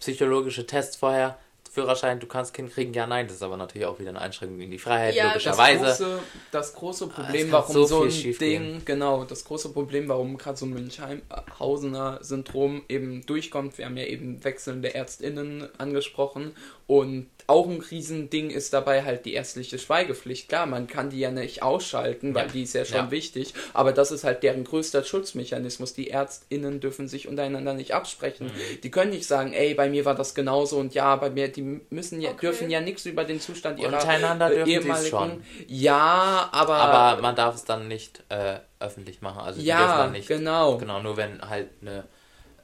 [0.00, 1.38] Psychologische Tests vorher,
[1.70, 4.60] Führerschein, du kannst Kind kriegen, ja, nein, das ist aber natürlich auch wieder eine Einschränkung
[4.60, 5.84] in die Freiheit, Ja, das logischerweise.
[5.84, 6.18] große,
[6.52, 8.38] das große Problem, kann warum so so, viel ein.
[8.38, 13.96] Ding, genau, das große Problem, warum gerade so ein Münchhausener Syndrom eben durchkommt, wir haben
[13.96, 16.54] ja eben wechselnde ÄrztInnen angesprochen
[16.86, 20.48] und auch ein Riesending ist dabei halt die ärztliche Schweigepflicht.
[20.48, 22.52] Klar, man kann die ja nicht ausschalten, weil Ja.
[22.52, 23.10] die ist ja schon Ja.
[23.10, 25.92] wichtig, aber das ist halt deren größter Schutzmechanismus.
[25.92, 28.46] Die ÄrztInnen dürfen sich untereinander nicht absprechen.
[28.46, 28.80] Mhm.
[28.82, 31.80] Die können nicht sagen, ey, bei mir war das genauso und ja, bei mir, die
[31.90, 32.40] müssen ja, Okay.
[32.46, 35.10] dürfen ja nichts über den Zustand ihrer Untereinander dürfen sie es ehemaligen.
[35.10, 35.44] schon.
[35.68, 36.74] Ja, aber.
[36.76, 39.40] Aber man darf es dann nicht äh, öffentlich machen.
[39.40, 40.28] Also die dürfen ja, dann nicht.
[40.28, 40.78] genau.
[40.78, 42.04] Genau, nur wenn halt eine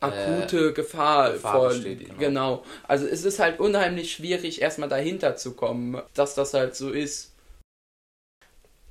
[0.00, 2.18] Akute Gefahr, Gefahr vor, besteht, genau.
[2.18, 2.64] genau.
[2.88, 7.32] Also es ist halt unheimlich schwierig, erstmal dahinter zu kommen, dass das halt so ist.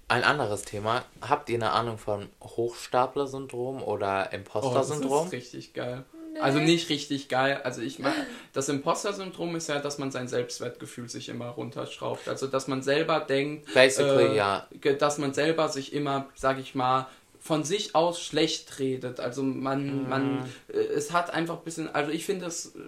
[0.08, 1.04] Ein anderes Thema.
[1.22, 5.26] Habt ihr eine Ahnung von Hochstapler-Syndrom oder Oh, das Imposter-Syndrom?
[5.28, 6.04] ist richtig geil.
[6.34, 6.40] Nee.
[6.40, 7.62] Also nicht richtig geil.
[7.64, 12.28] Also ich meine, das Imposter-Syndrom ist ja, dass man sein Selbstwertgefühl sich immer runterschraubt.
[12.28, 14.68] Also dass man selber denkt, Basically, äh, ja.
[15.00, 17.08] dass man selber sich immer, sag ich mal,
[17.40, 19.20] von sich aus schlecht redet.
[19.20, 20.10] Also man, Mhm.
[20.10, 22.80] man, äh, es hat einfach ein bisschen, also ich finde es, äh,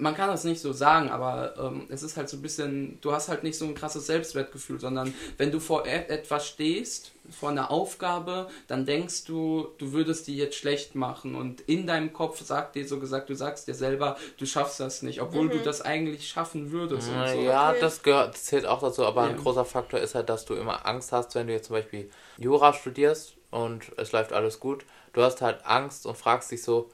[0.00, 3.10] man kann das nicht so sagen, aber ähm, es ist halt so ein bisschen, du
[3.12, 7.48] hast halt nicht so ein krasses Selbstwertgefühl, sondern wenn du vor et etwas stehst, vor
[7.50, 12.40] einer Aufgabe, dann denkst du, du würdest die jetzt schlecht machen und in deinem Kopf
[12.42, 15.50] sagt dir so gesagt, du sagst dir selber, du schaffst das nicht, obwohl Mhm.
[15.50, 17.42] du das eigentlich schaffen würdest und so.
[17.42, 17.80] Ja, Okay.
[17.80, 19.30] das gehört, das zählt auch dazu, aber Ja.
[19.30, 22.08] ein großer Faktor ist halt, dass du immer Angst hast, wenn du jetzt zum Beispiel
[22.38, 24.84] Jura studierst und es läuft alles gut.
[25.12, 26.90] Du hast halt Angst und fragst dich so,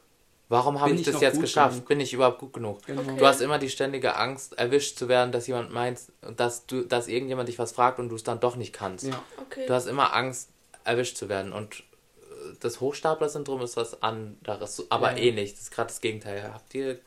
[0.48, 1.74] warum habe ich ich das jetzt geschafft?
[1.76, 1.88] genug?
[1.88, 2.84] Bin ich überhaupt gut genug?
[2.86, 3.00] Genau.
[3.02, 3.16] Okay.
[3.18, 6.00] Du hast immer die ständige Angst, erwischt zu werden, dass jemand meint,
[6.36, 9.06] dass du, dass irgendjemand dich was fragt und du es dann doch nicht kannst.
[9.06, 9.22] Ja.
[9.40, 9.66] Okay.
[9.66, 10.50] Du hast immer Angst,
[10.84, 11.52] erwischt zu werden.
[11.52, 15.16] Und äh, das Hochstapler-Syndrom ist was anderes, aber Ja.
[15.18, 15.52] ähnlich.
[15.54, 16.50] Das ist gerade das Gegenteil.
[16.52, 17.00] Habt ihr,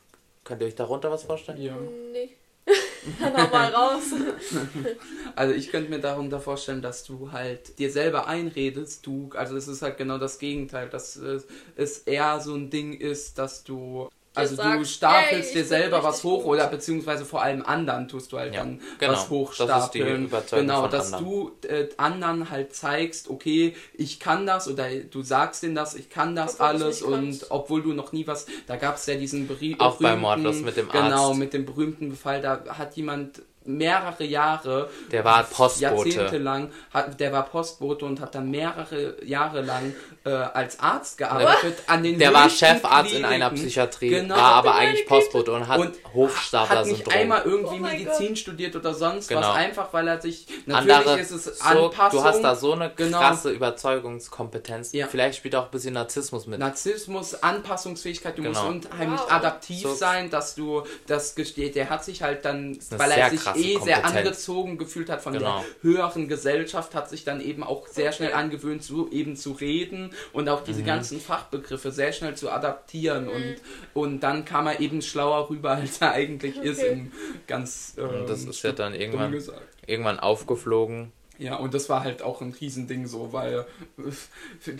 [0.44, 1.60] könnt ihr euch darunter was vorstellen?
[1.60, 1.74] ja.
[2.12, 2.36] Nee.
[3.20, 4.02] Hau mal raus.
[5.34, 9.68] Also ich könnte mir darunter vorstellen, dass du halt dir selber einredest, du, also es
[9.68, 11.46] ist halt genau das Gegenteil, dass es,
[11.76, 14.08] es eher so ein Ding ist, dass du,
[14.38, 18.08] also du sagst, stapelst "Hey, dir selber was hoch gut." oder beziehungsweise vor allem anderen
[18.08, 19.12] tust du halt Ja, dann genau.
[19.12, 20.20] was Das ist hochstapeln.
[20.20, 21.50] die Überzeugung genau, von dass anderen.
[21.62, 26.10] du äh, anderen halt zeigst, okay, ich kann das oder du sagst denen das, ich
[26.10, 27.50] kann das Obwohl alles und kannst.
[27.50, 30.76] obwohl du noch nie was, da gab es ja diesen beri Auch bei Mordlos mit
[30.76, 31.38] dem Genau, Arzt.
[31.38, 36.08] mit dem berühmten Fall, da hat jemand mehrere Jahre Der war Postbote.
[36.08, 39.94] jahrzehntelang, hat, der war Postbote und hat dann mehrere Jahre lang
[40.28, 41.78] äh, als Arzt gearbeitet.
[41.86, 43.66] An den Der war Chefarzt in einer Kliniken.
[43.66, 44.36] Psychiatrie, Genau.
[44.36, 45.06] war aber eigentlich.
[45.06, 45.92] Postbote und hat und
[46.52, 49.40] hat nicht einmal irgendwie Oh Medizin studiert oder sonst Genau.
[49.40, 52.72] was, einfach weil er sich, natürlich Andere, ist es so, Anpassung, du hast da so
[52.72, 53.18] eine Genau.
[53.18, 54.92] krasse Überzeugungskompetenz.
[54.92, 55.06] Ja.
[55.06, 56.58] Vielleicht spielt auch ein bisschen Narzissmus mit.
[56.58, 58.70] Narzissmus, Anpassungsfähigkeit, du Genau.
[58.70, 59.30] musst unheimlich Wow.
[59.32, 61.74] adaptiv So- sein, dass du das gesteht.
[61.76, 64.04] Der hat sich halt dann, weil er sehr sich eh sehr Kompetenz.
[64.16, 65.62] angezogen gefühlt hat von Genau.
[65.82, 70.10] der höheren Gesellschaft, hat sich dann eben auch sehr schnell angewöhnt, so eben zu reden
[70.32, 70.66] und auch Mhm.
[70.66, 73.56] diese ganzen Fachbegriffe sehr schnell zu adaptieren und,
[73.94, 76.92] und dann kam er eben schlauer rüber, als er eigentlich ist, Okay.
[76.92, 77.12] im
[77.46, 79.36] ganz ähm, Und das ist ja dann irgendwann,
[79.86, 81.12] irgendwann aufgeflogen.
[81.38, 83.64] Ja, und das war halt auch ein Riesending so, weil,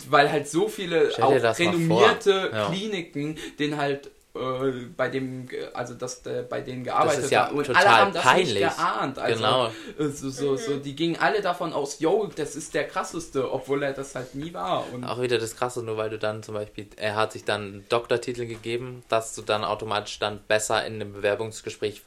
[0.09, 2.49] weil halt so viele auch renommierte.
[2.51, 2.67] Ja.
[2.69, 7.49] Kliniken den halt äh, bei dem, ge- also das äh, bei denen gearbeitet ist ja.
[7.49, 8.63] Und total alle haben das peinlich.
[8.63, 9.19] nicht geahnt.
[9.19, 9.67] Also, Genau.
[9.99, 13.83] äh, So, so, so, die gingen alle davon aus, yo, das ist der krasseste, obwohl
[13.83, 14.85] er das halt nie war.
[14.93, 17.61] Und Auch wieder das Krasse, nur weil du dann zum Beispiel, er hat sich dann
[17.61, 22.01] einen Doktortitel gegeben, dass du dann automatisch dann besser in einem Bewerbungsgespräch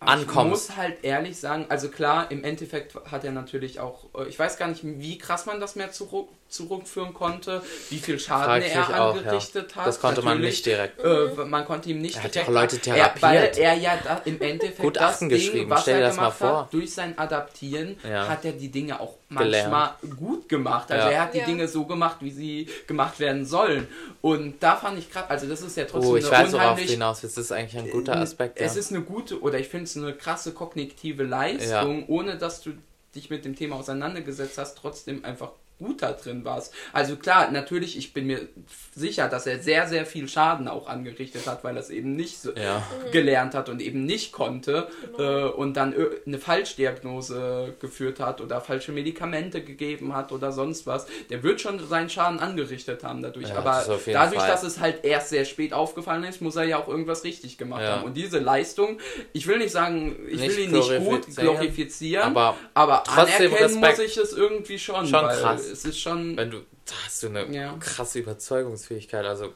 [0.00, 0.64] ankommst.
[0.64, 4.38] Ich muss halt ehrlich sagen, also klar, im Endeffekt hat er natürlich auch, äh, ich
[4.38, 8.62] weiß gar nicht, wie krass man das mehr zurück, zurückführen konnte, wie viel Schaden Frag
[8.74, 9.86] er mich auch, angerichtet hat.
[9.86, 10.98] Das konnte man Natürlich, nicht direkt.
[11.04, 13.22] Äh, man konnte ihm nicht Er hat ja direkt auch Leute er, therapiert.
[13.22, 16.16] weil er ja da im Endeffekt Gutachten das geschrieben, Ding, was stell dir er das
[16.16, 16.58] mal gemacht vor.
[16.62, 18.28] hat, durch sein Adaptieren Ja.
[18.28, 19.70] hat er die Dinge auch Gelernt.
[19.70, 20.90] manchmal gut gemacht.
[20.90, 21.12] Also Ja.
[21.12, 21.46] er hat die Ja.
[21.46, 23.86] Dinge so gemacht, wie sie gemacht werden sollen.
[24.20, 26.90] Und da fand ich gerade, also das ist ja trotzdem Oh, ich eine weiß, unheimlich
[26.90, 27.36] hinaus willst.
[27.36, 28.58] Das ist eigentlich ein guter Aspekt.
[28.58, 28.66] Ja.
[28.66, 32.72] es ist eine gute oder ich finde es eine krasse kognitive Leistung, ohne dass du
[33.14, 35.50] dich mit dem Thema auseinandergesetzt hast, trotzdem einfach
[35.80, 36.72] gut da drin warst.
[36.92, 38.46] Also klar, natürlich, ich bin mir
[38.94, 42.40] sicher, dass er sehr, sehr viel Schaden auch angerichtet hat, weil er es eben nicht
[42.40, 42.82] so Ja.
[43.10, 44.86] gelernt hat und eben nicht konnte
[45.18, 45.94] äh, und dann
[46.26, 51.06] eine Falschdiagnose geführt hat oder falsche Medikamente gegeben hat oder sonst was.
[51.30, 53.48] Der wird schon seinen Schaden angerichtet haben dadurch.
[53.48, 54.48] Ja, Aber das dadurch, Fall.
[54.50, 57.82] dass es halt erst sehr spät aufgefallen ist, muss er ja auch irgendwas richtig gemacht
[57.82, 57.96] Ja.
[57.96, 58.04] haben.
[58.04, 58.98] Und diese Leistung,
[59.32, 63.46] ich will nicht sagen, ich Nicht will ihn nicht gut glorifizieren, glorifizieren, aber aber trotzdem
[63.52, 63.98] anerkennen Respekt.
[63.98, 65.06] muss ich es irgendwie schon.
[65.06, 65.69] Schon weil krass.
[65.70, 66.36] Es ist schon.
[66.36, 67.76] Wenn du, da hast du eine Ja.
[67.80, 69.24] krasse Überzeugungsfähigkeit.
[69.24, 69.52] Also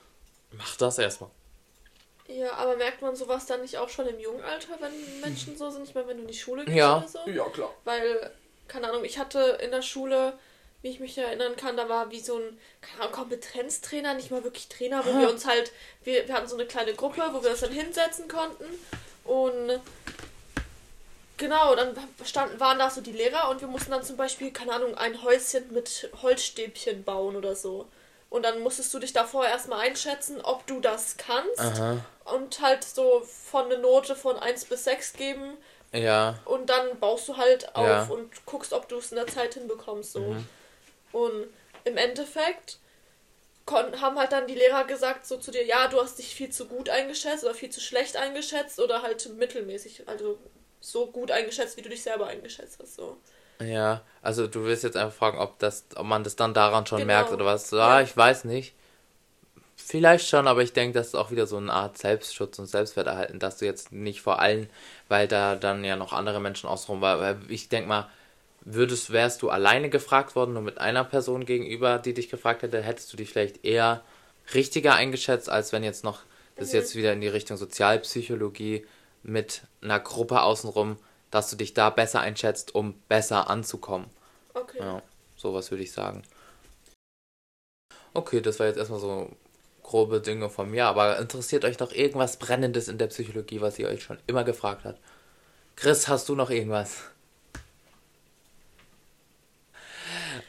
[0.53, 1.31] mach das erstmal.
[2.27, 5.71] Ja, aber merkt man sowas dann nicht auch schon im jungen Alter, wenn Menschen so
[5.71, 5.87] sind?
[5.89, 6.99] Ich meine, wenn du in die Schule gehst Ja.
[6.99, 7.19] oder so?
[7.31, 7.71] Ja, klar.
[7.85, 8.31] Weil,
[8.67, 10.33] keine Ahnung, ich hatte in der Schule,
[10.81, 14.43] wie ich mich erinnern kann, da war wie so ein, keine Ahnung, Kompetenztrainer, nicht mal
[14.43, 15.71] wirklich Trainer, wo wir uns halt,
[16.05, 18.65] wir, wir hatten so eine kleine Gruppe, wo wir uns dann hinsetzen konnten
[19.25, 19.81] und
[21.37, 24.73] genau, dann standen, waren da so die Lehrer und wir mussten dann zum Beispiel, keine
[24.73, 27.87] Ahnung, ein Häuschen mit Holzstäbchen bauen oder so.
[28.31, 32.05] Und dann musstest du dich davor erstmal einschätzen, ob du das kannst Aha.
[32.25, 35.57] und halt so von eine Note von 1 bis 6 geben
[35.93, 36.39] Ja.
[36.45, 38.03] und dann baust du halt auf Ja.
[38.11, 40.13] und guckst, ob du es in der Zeit hinbekommst.
[40.15, 40.37] So.
[41.13, 41.47] Und
[41.85, 42.79] im Endeffekt
[43.71, 46.67] haben halt dann die Lehrer gesagt so zu dir, ja, du hast dich viel zu
[46.67, 50.39] gut eingeschätzt oder viel zu schlecht eingeschätzt oder halt mittelmäßig, also
[50.85, 52.95] so gut eingeschätzt, wie du dich selber eingeschätzt hast.
[52.97, 53.17] So.
[53.61, 56.99] Ja, also du willst jetzt einfach fragen, ob das, ob man das dann daran schon
[56.99, 57.07] Genau.
[57.13, 57.71] merkt oder was.
[57.71, 58.03] Ja, Ja.
[58.03, 58.75] ich weiß nicht.
[59.77, 63.39] Vielleicht schon, aber ich denke, das ist auch wieder so eine Art Selbstschutz und Selbstwerterhalten,
[63.39, 64.69] dass du jetzt nicht vor allen,
[65.09, 67.21] weil da dann ja noch andere Menschen außenrum waren.
[67.21, 68.09] Weil ich denke mal,
[68.63, 72.81] würdest, wärst du alleine gefragt worden, nur mit einer Person gegenüber, die dich gefragt hätte,
[72.83, 74.01] hättest du dich vielleicht eher
[74.55, 76.21] richtiger eingeschätzt, als wenn jetzt noch
[76.57, 78.87] Das ist jetzt wieder in die Richtung Sozialpsychologie
[79.25, 80.97] mit einer Gruppe außenrum,
[81.31, 84.07] dass du dich da besser einschätzt, um besser anzukommen.
[84.55, 84.79] Okay.
[84.79, 85.03] Ja,
[85.37, 86.23] sowas würde ich sagen.
[88.13, 89.31] Okay, das war jetzt erstmal so
[89.83, 93.89] grobe Dinge von mir, aber interessiert euch noch irgendwas Brennendes in der Psychologie, was ihr
[93.89, 95.01] euch schon immer gefragt habt?
[95.77, 97.03] Chris, hast du noch irgendwas?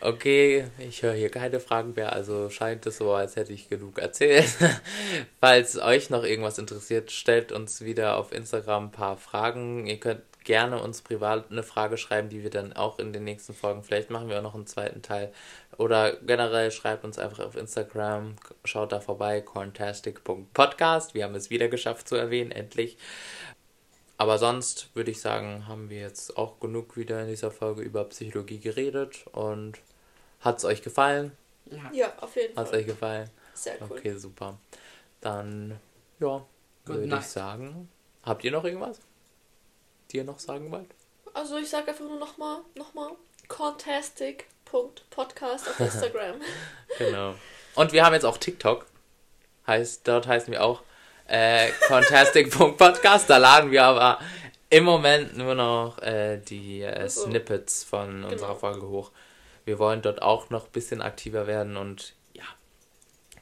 [0.06, 3.98] Okay, ich höre hier keine Fragen mehr, also scheint es so, als hätte ich genug
[3.98, 4.46] erzählt.
[5.42, 9.88] Falls euch noch irgendwas interessiert, stellt uns wieder auf Instagram ein paar Fragen.
[9.88, 13.56] Ihr könnt gerne uns privat eine Frage schreiben, die wir dann auch in den nächsten
[13.56, 15.34] Folgen, vielleicht machen wir auch noch einen zweiten Teil.
[15.80, 21.16] Oder generell schreibt uns einfach auf Instagram, schaut da vorbei, corntastic.podcast.
[21.16, 23.00] Wir haben es wieder geschafft zu erwähnen, endlich.
[24.18, 28.04] Aber sonst würde ich sagen, haben wir jetzt auch genug wieder in dieser Folge über
[28.04, 29.80] Psychologie geredet und
[30.46, 31.36] hat es euch gefallen?
[31.66, 31.90] Ja.
[31.92, 32.80] Ja, auf jeden Hat es Fall.
[32.80, 33.28] euch gefallen?
[33.56, 33.98] Sehr cool.
[33.98, 34.60] Okay, super.
[35.20, 35.80] Dann,
[36.20, 36.46] ja,
[36.86, 37.90] würde ich sagen.
[38.24, 39.00] Habt ihr noch irgendwas?
[40.12, 40.90] Die ihr noch sagen wollt?
[41.34, 43.14] Also ich sage einfach nur nochmal, nochmal,
[43.48, 46.40] contastic.podcast auf Instagram.
[46.98, 47.36] Genau.
[47.74, 48.86] Und wir haben jetzt auch TikTok.
[49.68, 50.84] Heißt, dort heißen wir auch
[51.28, 53.28] äh, Contastic.podcast.
[53.30, 54.20] Da laden wir aber
[54.70, 58.60] im Moment nur noch äh, die äh, Snippets von unserer genau.
[58.60, 59.12] Folge hoch.
[59.66, 62.44] Wir wollen dort auch noch ein bisschen aktiver werden und ja,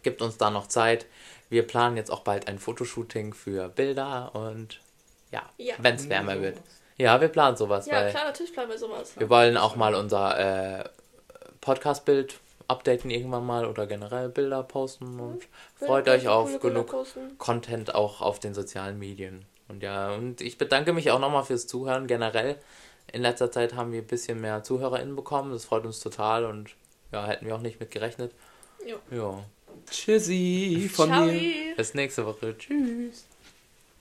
[0.02, 1.06] gibt uns da noch Zeit.
[1.50, 4.80] Wir planen jetzt auch bald ein Fotoshooting für Bilder und
[5.32, 5.76] ja, Ja.
[5.80, 6.58] wenn es wärmer wird.
[6.98, 9.20] Ja, wir planen sowas, ja, weil klar, natürlich planen wir sowas.
[9.20, 10.84] wir wollen auch mal unser äh,
[11.62, 15.42] Podcast-Bild updaten irgendwann mal oder generell Bilder posten und
[15.80, 16.96] Will freut euch auf genug.
[17.38, 19.46] Content auch auf den sozialen Medien.
[19.68, 22.58] Und ja, und ich bedanke mich auch nochmal fürs Zuhören generell.
[23.12, 25.52] In letzter Zeit haben wir ein bisschen mehr ZuhörerInnen bekommen.
[25.52, 26.76] Das freut uns total und
[27.12, 28.34] ja, hätten wir auch nicht mit gerechnet.
[28.86, 28.98] Jo.
[29.12, 29.44] Ja.
[29.90, 31.26] Tschüssi von Ciao.
[31.26, 31.76] mir.
[31.76, 32.58] Bis nächste Woche.
[32.58, 33.28] Tschüss.